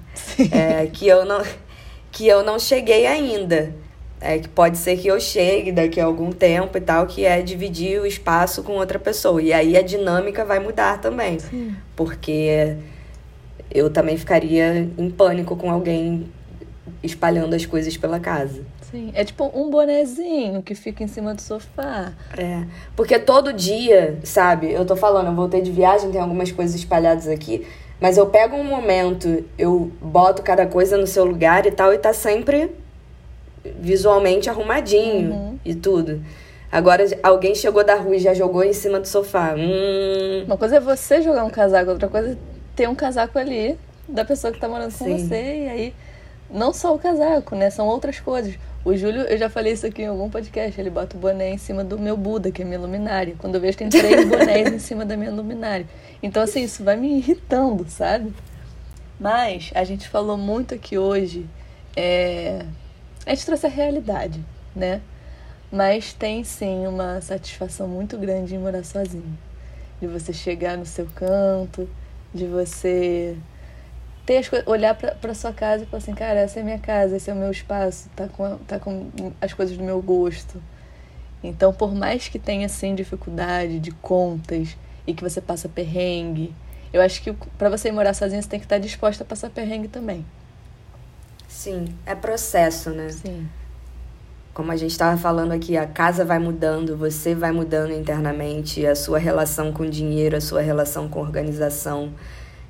É, 0.51 0.85
que 0.87 1.05
eu 1.07 1.25
não 1.25 1.43
que 2.11 2.27
eu 2.27 2.43
não 2.43 2.59
cheguei 2.59 3.07
ainda 3.07 3.73
é, 4.23 4.39
que 4.39 4.47
pode 4.47 4.77
ser 4.77 4.97
que 4.97 5.07
eu 5.07 5.19
chegue 5.19 5.71
daqui 5.71 5.99
a 5.99 6.05
algum 6.05 6.31
tempo 6.31 6.77
e 6.77 6.81
tal, 6.81 7.05
que 7.05 7.25
é 7.25 7.41
dividir 7.41 7.99
o 7.99 8.05
espaço 8.05 8.63
com 8.63 8.73
outra 8.73 8.97
pessoa. 8.97 9.41
E 9.41 9.51
aí 9.51 9.75
a 9.75 9.81
dinâmica 9.81 10.45
vai 10.45 10.59
mudar 10.59 11.01
também. 11.01 11.39
Sim. 11.39 11.75
Porque 11.93 12.77
eu 13.69 13.89
também 13.89 14.17
ficaria 14.17 14.89
em 14.97 15.09
pânico 15.09 15.57
com 15.57 15.69
alguém 15.69 16.31
espalhando 17.03 17.53
as 17.53 17.65
coisas 17.65 17.97
pela 17.97 18.17
casa. 18.17 18.61
Sim, 18.89 19.11
é 19.13 19.25
tipo 19.25 19.51
um 19.53 19.69
bonezinho 19.69 20.61
que 20.61 20.73
fica 20.73 21.03
em 21.03 21.07
cima 21.07 21.33
do 21.33 21.41
sofá. 21.41 22.13
É, 22.37 22.63
porque 22.95 23.19
todo 23.19 23.51
dia, 23.51 24.19
sabe, 24.23 24.71
eu 24.71 24.85
tô 24.85 24.95
falando, 24.95 25.27
eu 25.27 25.35
voltei 25.35 25.61
de 25.61 25.71
viagem, 25.71 26.11
tem 26.11 26.21
algumas 26.21 26.51
coisas 26.51 26.75
espalhadas 26.75 27.27
aqui, 27.27 27.65
mas 27.99 28.17
eu 28.17 28.27
pego 28.27 28.55
um 28.55 28.63
momento, 28.63 29.43
eu 29.57 29.91
boto 30.01 30.43
cada 30.43 30.65
coisa 30.65 30.95
no 30.95 31.07
seu 31.07 31.25
lugar 31.25 31.65
e 31.65 31.71
tal, 31.71 31.91
e 31.91 31.97
tá 31.97 32.13
sempre 32.13 32.71
visualmente 33.79 34.49
arrumadinho 34.49 35.31
uhum. 35.31 35.59
e 35.63 35.73
tudo. 35.73 36.21
Agora, 36.71 37.05
alguém 37.21 37.53
chegou 37.53 37.83
da 37.83 37.95
rua 37.95 38.15
e 38.15 38.19
já 38.19 38.33
jogou 38.33 38.63
em 38.63 38.73
cima 38.73 38.99
do 38.99 39.07
sofá. 39.07 39.53
Hum. 39.55 40.43
Uma 40.45 40.57
coisa 40.57 40.77
é 40.77 40.79
você 40.79 41.21
jogar 41.21 41.43
um 41.43 41.49
casaco, 41.49 41.91
outra 41.91 42.07
coisa 42.09 42.31
é 42.31 42.37
ter 42.75 42.89
um 42.89 42.95
casaco 42.95 43.37
ali 43.37 43.77
da 44.07 44.25
pessoa 44.25 44.51
que 44.51 44.59
tá 44.59 44.67
morando 44.67 44.91
Sim. 44.91 45.05
com 45.05 45.17
você. 45.17 45.35
E 45.35 45.69
aí, 45.69 45.93
não 46.49 46.73
só 46.73 46.93
o 46.93 46.99
casaco, 46.99 47.55
né? 47.55 47.69
São 47.69 47.87
outras 47.87 48.19
coisas. 48.19 48.55
O 48.83 48.95
Júlio, 48.95 49.21
eu 49.21 49.37
já 49.37 49.49
falei 49.49 49.73
isso 49.73 49.85
aqui 49.85 50.01
em 50.01 50.07
algum 50.07 50.29
podcast, 50.29 50.79
ele 50.81 50.89
bota 50.89 51.15
o 51.15 51.19
boné 51.19 51.51
em 51.51 51.57
cima 51.57 51.83
do 51.83 51.97
meu 51.97 52.17
Buda, 52.17 52.51
que 52.51 52.63
é 52.63 52.65
minha 52.65 52.79
luminária. 52.79 53.35
Quando 53.37 53.55
eu 53.55 53.61
vejo, 53.61 53.77
tem 53.77 53.87
três 53.87 54.25
bonés 54.27 54.73
em 54.73 54.79
cima 54.79 55.05
da 55.05 55.15
minha 55.15 55.31
luminária. 55.31 55.85
Então, 56.21 56.43
assim, 56.43 56.63
isso 56.63 56.83
vai 56.83 56.97
me 56.97 57.17
irritando, 57.17 57.85
sabe? 57.87 58.33
Mas 59.19 59.71
a 59.73 59.83
gente 59.83 60.09
falou 60.09 60.37
muito 60.37 60.73
aqui 60.73 60.97
hoje 60.97 61.45
é, 61.95 62.65
a 63.25 63.29
gente 63.29 63.45
trouxe 63.45 63.65
a 63.65 63.69
realidade, 63.69 64.43
né? 64.75 65.01
Mas 65.71 66.13
tem 66.13 66.43
sim 66.43 66.85
uma 66.85 67.19
satisfação 67.21 67.87
muito 67.87 68.17
grande 68.17 68.55
em 68.55 68.59
morar 68.59 68.83
sozinho. 68.83 69.37
De 69.99 70.07
você 70.07 70.33
chegar 70.33 70.77
no 70.77 70.85
seu 70.85 71.07
canto, 71.15 71.89
de 72.33 72.45
você 72.45 73.37
ter 74.25 74.37
as 74.37 74.49
olhar 74.65 74.95
pra 74.95 75.33
sua 75.33 75.51
casa 75.51 75.83
e 75.83 75.85
falar 75.85 76.01
assim, 76.01 76.13
cara, 76.13 76.39
essa 76.39 76.59
é 76.59 76.63
minha 76.63 76.79
casa, 76.79 77.17
esse 77.17 77.29
é 77.29 77.33
o 77.33 77.35
meu 77.35 77.51
espaço, 77.51 78.09
tá 78.15 78.27
com, 78.27 78.57
tá 78.59 78.79
com 78.79 79.09
as 79.41 79.53
coisas 79.53 79.77
do 79.77 79.83
meu 79.83 80.01
gosto. 80.01 80.61
Então, 81.43 81.73
por 81.73 81.93
mais 81.93 82.29
que 82.29 82.39
tenha, 82.39 82.65
assim, 82.67 82.95
dificuldade 82.95 83.79
de 83.79 83.91
contas 83.91 84.77
e 85.05 85.13
que 85.13 85.23
você 85.23 85.41
passa 85.41 85.67
perrengue, 85.67 86.53
eu 86.93 87.01
acho 87.01 87.21
que 87.21 87.33
para 87.57 87.69
você 87.69 87.91
morar 87.91 88.13
sozinha, 88.13 88.41
você 88.41 88.47
tem 88.47 88.59
que 88.59 88.65
estar 88.65 88.77
disposta 88.77 89.23
a 89.23 89.27
passar 89.27 89.49
perrengue 89.49 89.87
também. 89.87 90.25
Sim, 91.53 91.85
é 92.03 92.15
processo, 92.15 92.89
né? 92.89 93.09
Sim. 93.09 93.47
Como 94.55 94.71
a 94.71 94.75
gente 94.75 94.91
estava 94.91 95.15
falando 95.15 95.51
aqui, 95.51 95.77
a 95.77 95.85
casa 95.85 96.25
vai 96.25 96.39
mudando, 96.39 96.97
você 96.97 97.35
vai 97.35 97.51
mudando 97.51 97.91
internamente, 97.91 98.85
a 98.85 98.95
sua 98.95 99.19
relação 99.19 99.71
com 99.71 99.83
o 99.83 99.89
dinheiro, 99.89 100.35
a 100.35 100.41
sua 100.41 100.61
relação 100.61 101.07
com 101.07 101.19
a 101.19 101.21
organização. 101.21 102.11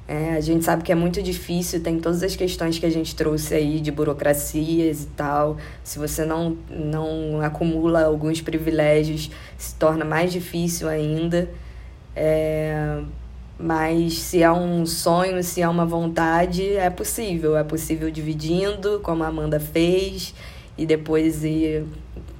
É, 0.05 0.33
a 0.33 0.41
gente 0.41 0.65
sabe 0.65 0.83
que 0.83 0.91
é 0.91 0.95
muito 0.95 1.23
difícil, 1.23 1.81
tem 1.81 1.97
todas 1.97 2.21
as 2.21 2.35
questões 2.35 2.77
que 2.77 2.85
a 2.85 2.89
gente 2.89 3.15
trouxe 3.15 3.55
aí 3.55 3.79
de 3.79 3.89
burocracias 3.89 5.03
e 5.03 5.07
tal. 5.07 5.57
Se 5.81 5.97
você 5.97 6.25
não, 6.25 6.57
não 6.69 7.41
acumula 7.41 8.03
alguns 8.03 8.41
privilégios, 8.41 9.31
se 9.57 9.75
torna 9.75 10.03
mais 10.03 10.31
difícil 10.31 10.89
ainda. 10.89 11.49
É, 12.15 13.01
mas 13.63 14.19
se 14.19 14.43
é 14.43 14.51
um 14.51 14.85
sonho, 14.85 15.41
se 15.41 15.61
é 15.61 15.69
uma 15.69 15.85
vontade, 15.85 16.75
é 16.75 16.89
possível. 16.89 17.55
É 17.55 17.63
possível 17.63 18.11
dividindo, 18.11 18.99
como 19.01 19.23
a 19.23 19.27
Amanda 19.27 19.57
fez, 19.57 20.35
e 20.77 20.85
depois 20.85 21.45
ir 21.45 21.85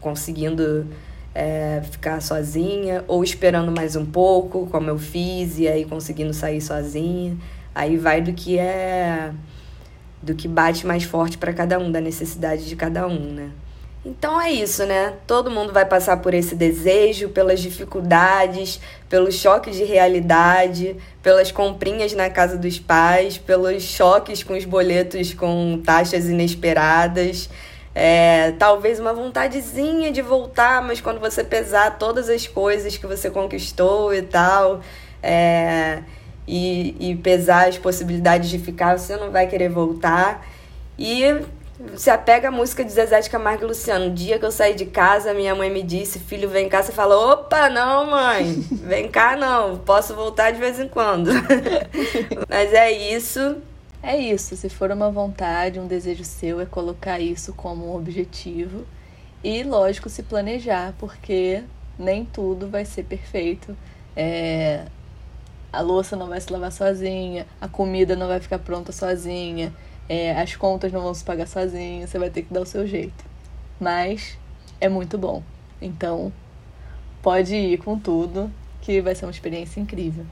conseguindo 0.02 0.86
é, 1.34 1.82
ficar 1.90 2.22
sozinha, 2.22 3.06
ou 3.08 3.24
esperando 3.24 3.72
mais 3.72 3.96
um 3.96 4.06
pouco, 4.06 4.68
como 4.68 4.90
eu 4.90 4.98
fiz, 5.00 5.60
e 5.60 5.66
aí 5.66 5.86
conseguindo 5.86 6.34
sair 6.34 6.60
sozinha. 6.60 7.38
Aí 7.74 7.96
vai 7.96 8.22
do 8.22 8.34
que 8.34 8.60
é. 8.60 9.32
do 10.22 10.36
que 10.36 10.50
bate 10.50 10.86
mais 10.86 11.06
forte 11.06 11.38
para 11.38 11.54
cada 11.54 11.80
um, 11.80 11.90
da 11.90 12.02
necessidade 12.02 12.68
de 12.68 12.76
cada 12.76 13.08
um, 13.08 13.32
né? 13.32 13.50
Então 14.06 14.40
é 14.40 14.52
isso, 14.52 14.86
né? 14.86 15.14
Todo 15.26 15.50
mundo 15.50 15.72
vai 15.72 15.86
passar 15.86 16.18
por 16.18 16.34
esse 16.34 16.56
desejo, 16.56 17.30
pelas 17.30 17.62
dificuldades, 17.62 18.82
pelo 19.08 19.32
choque 19.32 19.72
de 19.72 19.86
realidade, 19.86 20.98
pelas 21.22 21.54
comprinhas 21.54 22.12
na 22.14 22.30
casa 22.30 22.58
dos 22.58 22.78
pais, 22.78 23.38
pelos 23.38 23.82
choques 23.82 24.44
com 24.44 24.58
os 24.58 24.66
boletos 24.66 25.34
com 25.34 25.82
taxas 25.86 26.28
inesperadas. 26.28 27.50
É, 27.96 28.52
talvez 28.60 29.00
uma 29.00 29.14
vontadezinha 29.14 30.12
de 30.12 30.22
voltar, 30.22 30.82
mas 30.82 31.00
quando 31.00 31.20
você 31.22 31.42
pesar 31.42 31.98
todas 31.98 32.28
as 32.28 32.46
coisas 32.46 32.98
que 32.98 33.08
você 33.08 33.30
conquistou 33.30 34.14
e 34.14 34.22
tal, 34.22 34.82
é, 35.22 36.00
e, 36.46 37.12
e 37.12 37.16
pesar 37.16 37.70
as 37.70 37.78
possibilidades 37.78 38.50
de 38.50 38.60
ficar, 38.60 38.98
você 38.98 39.16
não 39.16 39.32
vai 39.32 39.48
querer 39.48 39.70
voltar. 39.70 40.46
E 41.00 41.24
se 41.96 42.10
apega 42.10 42.48
à 42.48 42.52
música 42.52 42.84
de 42.84 42.92
Zezé 42.92 43.20
de 43.22 43.30
Camargo 43.30 43.64
e 43.64 43.68
Luciano. 43.68 44.06
No 44.06 44.12
dia 44.12 44.40
que 44.40 44.46
eu 44.46 44.52
saí 44.52 44.76
de 44.76 44.86
casa, 44.86 45.34
minha 45.34 45.54
mãe 45.56 45.70
me 45.70 45.84
disse: 45.84 46.20
Filho, 46.20 46.50
vem 46.50 46.70
cá. 46.70 46.82
Você 46.82 46.92
fala: 46.92 47.34
Opa, 47.34 47.70
não, 47.70 48.10
mãe, 48.10 48.54
vem 48.72 49.10
cá 49.10 49.36
não, 49.36 49.78
posso 49.80 50.16
voltar 50.16 50.52
de 50.52 50.60
vez 50.60 50.80
em 50.80 50.88
quando. 50.88 51.30
Mas 52.50 52.74
é 52.74 52.92
isso. 52.92 53.58
É 54.02 54.18
isso. 54.18 54.56
Se 54.56 54.70
for 54.70 54.92
uma 54.92 55.12
vontade, 55.12 55.80
um 55.80 55.88
desejo 55.88 56.24
seu, 56.24 56.60
é 56.60 56.66
colocar 56.66 57.20
isso 57.20 57.54
como 57.54 57.92
um 57.92 57.96
objetivo. 57.96 58.86
E, 59.44 59.64
lógico, 59.64 60.10
se 60.10 60.24
planejar, 60.24 60.94
porque 60.98 61.64
nem 61.98 62.26
tudo 62.26 62.68
vai 62.68 62.86
ser 62.86 63.04
perfeito. 63.04 63.76
É, 64.16 64.86
a 65.72 65.82
louça 65.82 66.16
não 66.16 66.28
vai 66.28 66.40
se 66.40 66.52
lavar 66.52 66.72
sozinha, 66.72 67.46
a 67.60 67.68
comida 67.68 68.16
não 68.16 68.28
vai 68.28 68.40
ficar 68.40 68.60
pronta 68.60 68.92
sozinha 68.92 69.74
é, 70.08 70.32
as 70.40 70.56
contas 70.56 70.92
não 70.92 71.02
vão 71.02 71.14
se 71.14 71.24
pagar 71.24 71.48
sozinhas, 71.48 72.10
você 72.10 72.20
vai 72.20 72.30
ter 72.30 72.44
que 72.44 72.54
dar 72.54 72.62
o 72.62 72.66
seu 72.66 72.86
jeito. 72.86 73.24
Mas 73.80 74.38
é 74.80 74.90
muito 74.90 75.18
bom. 75.18 75.44
Então, 75.82 76.32
pode 77.22 77.56
ir 77.56 77.78
com 77.78 77.98
tudo, 77.98 78.52
que 78.82 79.02
vai 79.02 79.16
ser 79.16 79.26
uma 79.26 79.32
experiência 79.32 79.80
incrível. 79.80 80.26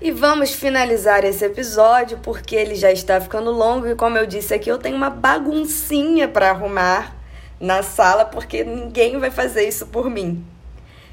E 0.00 0.10
vamos 0.10 0.50
finalizar 0.52 1.24
esse 1.24 1.44
episódio 1.44 2.18
porque 2.18 2.54
ele 2.54 2.74
já 2.74 2.92
está 2.92 3.20
ficando 3.20 3.50
longo 3.50 3.86
e 3.86 3.94
como 3.94 4.18
eu 4.18 4.26
disse 4.26 4.52
aqui, 4.52 4.70
eu 4.70 4.78
tenho 4.78 4.96
uma 4.96 5.08
baguncinha 5.08 6.28
para 6.28 6.50
arrumar 6.50 7.16
na 7.60 7.82
sala 7.82 8.24
porque 8.24 8.64
ninguém 8.64 9.18
vai 9.18 9.30
fazer 9.30 9.66
isso 9.66 9.86
por 9.86 10.10
mim. 10.10 10.44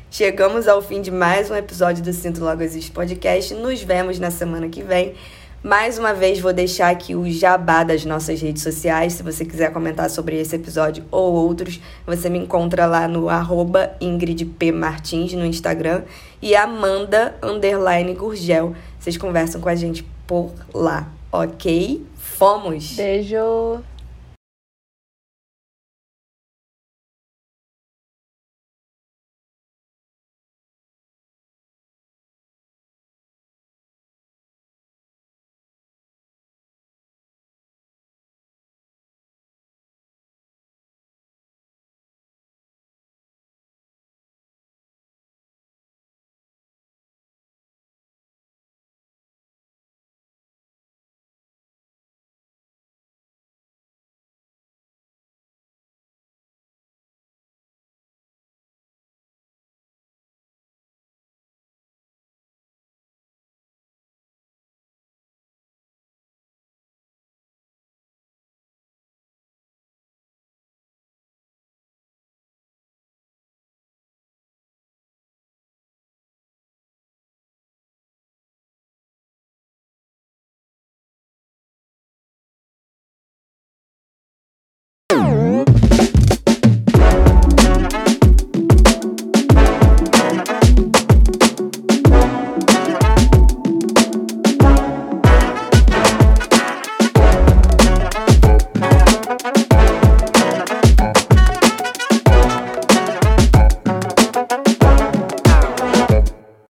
Chegamos 0.09 0.67
ao 0.67 0.81
fim 0.81 1.01
de 1.01 1.09
mais 1.09 1.49
um 1.49 1.55
episódio 1.55 2.03
do 2.03 2.11
Sinto 2.11 2.43
Logo 2.43 2.61
Existe 2.61 2.91
Podcast. 2.91 3.53
Nos 3.53 3.81
vemos 3.81 4.19
na 4.19 4.29
semana 4.29 4.67
que 4.67 4.83
vem. 4.83 5.15
Mais 5.63 5.99
uma 5.99 6.11
vez, 6.11 6.39
vou 6.39 6.51
deixar 6.51 6.89
aqui 6.89 7.13
o 7.13 7.29
jabá 7.29 7.83
das 7.83 8.03
nossas 8.03 8.41
redes 8.41 8.63
sociais. 8.63 9.13
Se 9.13 9.21
você 9.21 9.45
quiser 9.45 9.71
comentar 9.71 10.09
sobre 10.09 10.39
esse 10.39 10.55
episódio 10.55 11.05
ou 11.11 11.33
outros, 11.33 11.79
você 12.03 12.29
me 12.29 12.39
encontra 12.39 12.87
lá 12.87 13.07
no 13.07 13.29
arroba 13.29 13.95
Ingrid 14.01 14.43
P. 14.43 14.71
Martins 14.71 15.33
no 15.33 15.45
Instagram 15.45 16.01
e 16.41 16.55
Amanda 16.55 17.35
Underline 17.43 18.15
Gurgel. 18.15 18.75
Vocês 18.99 19.17
conversam 19.17 19.61
com 19.61 19.69
a 19.69 19.75
gente 19.75 20.03
por 20.25 20.51
lá, 20.73 21.07
ok? 21.31 22.03
Fomos! 22.17 22.95
Beijo! 22.95 23.83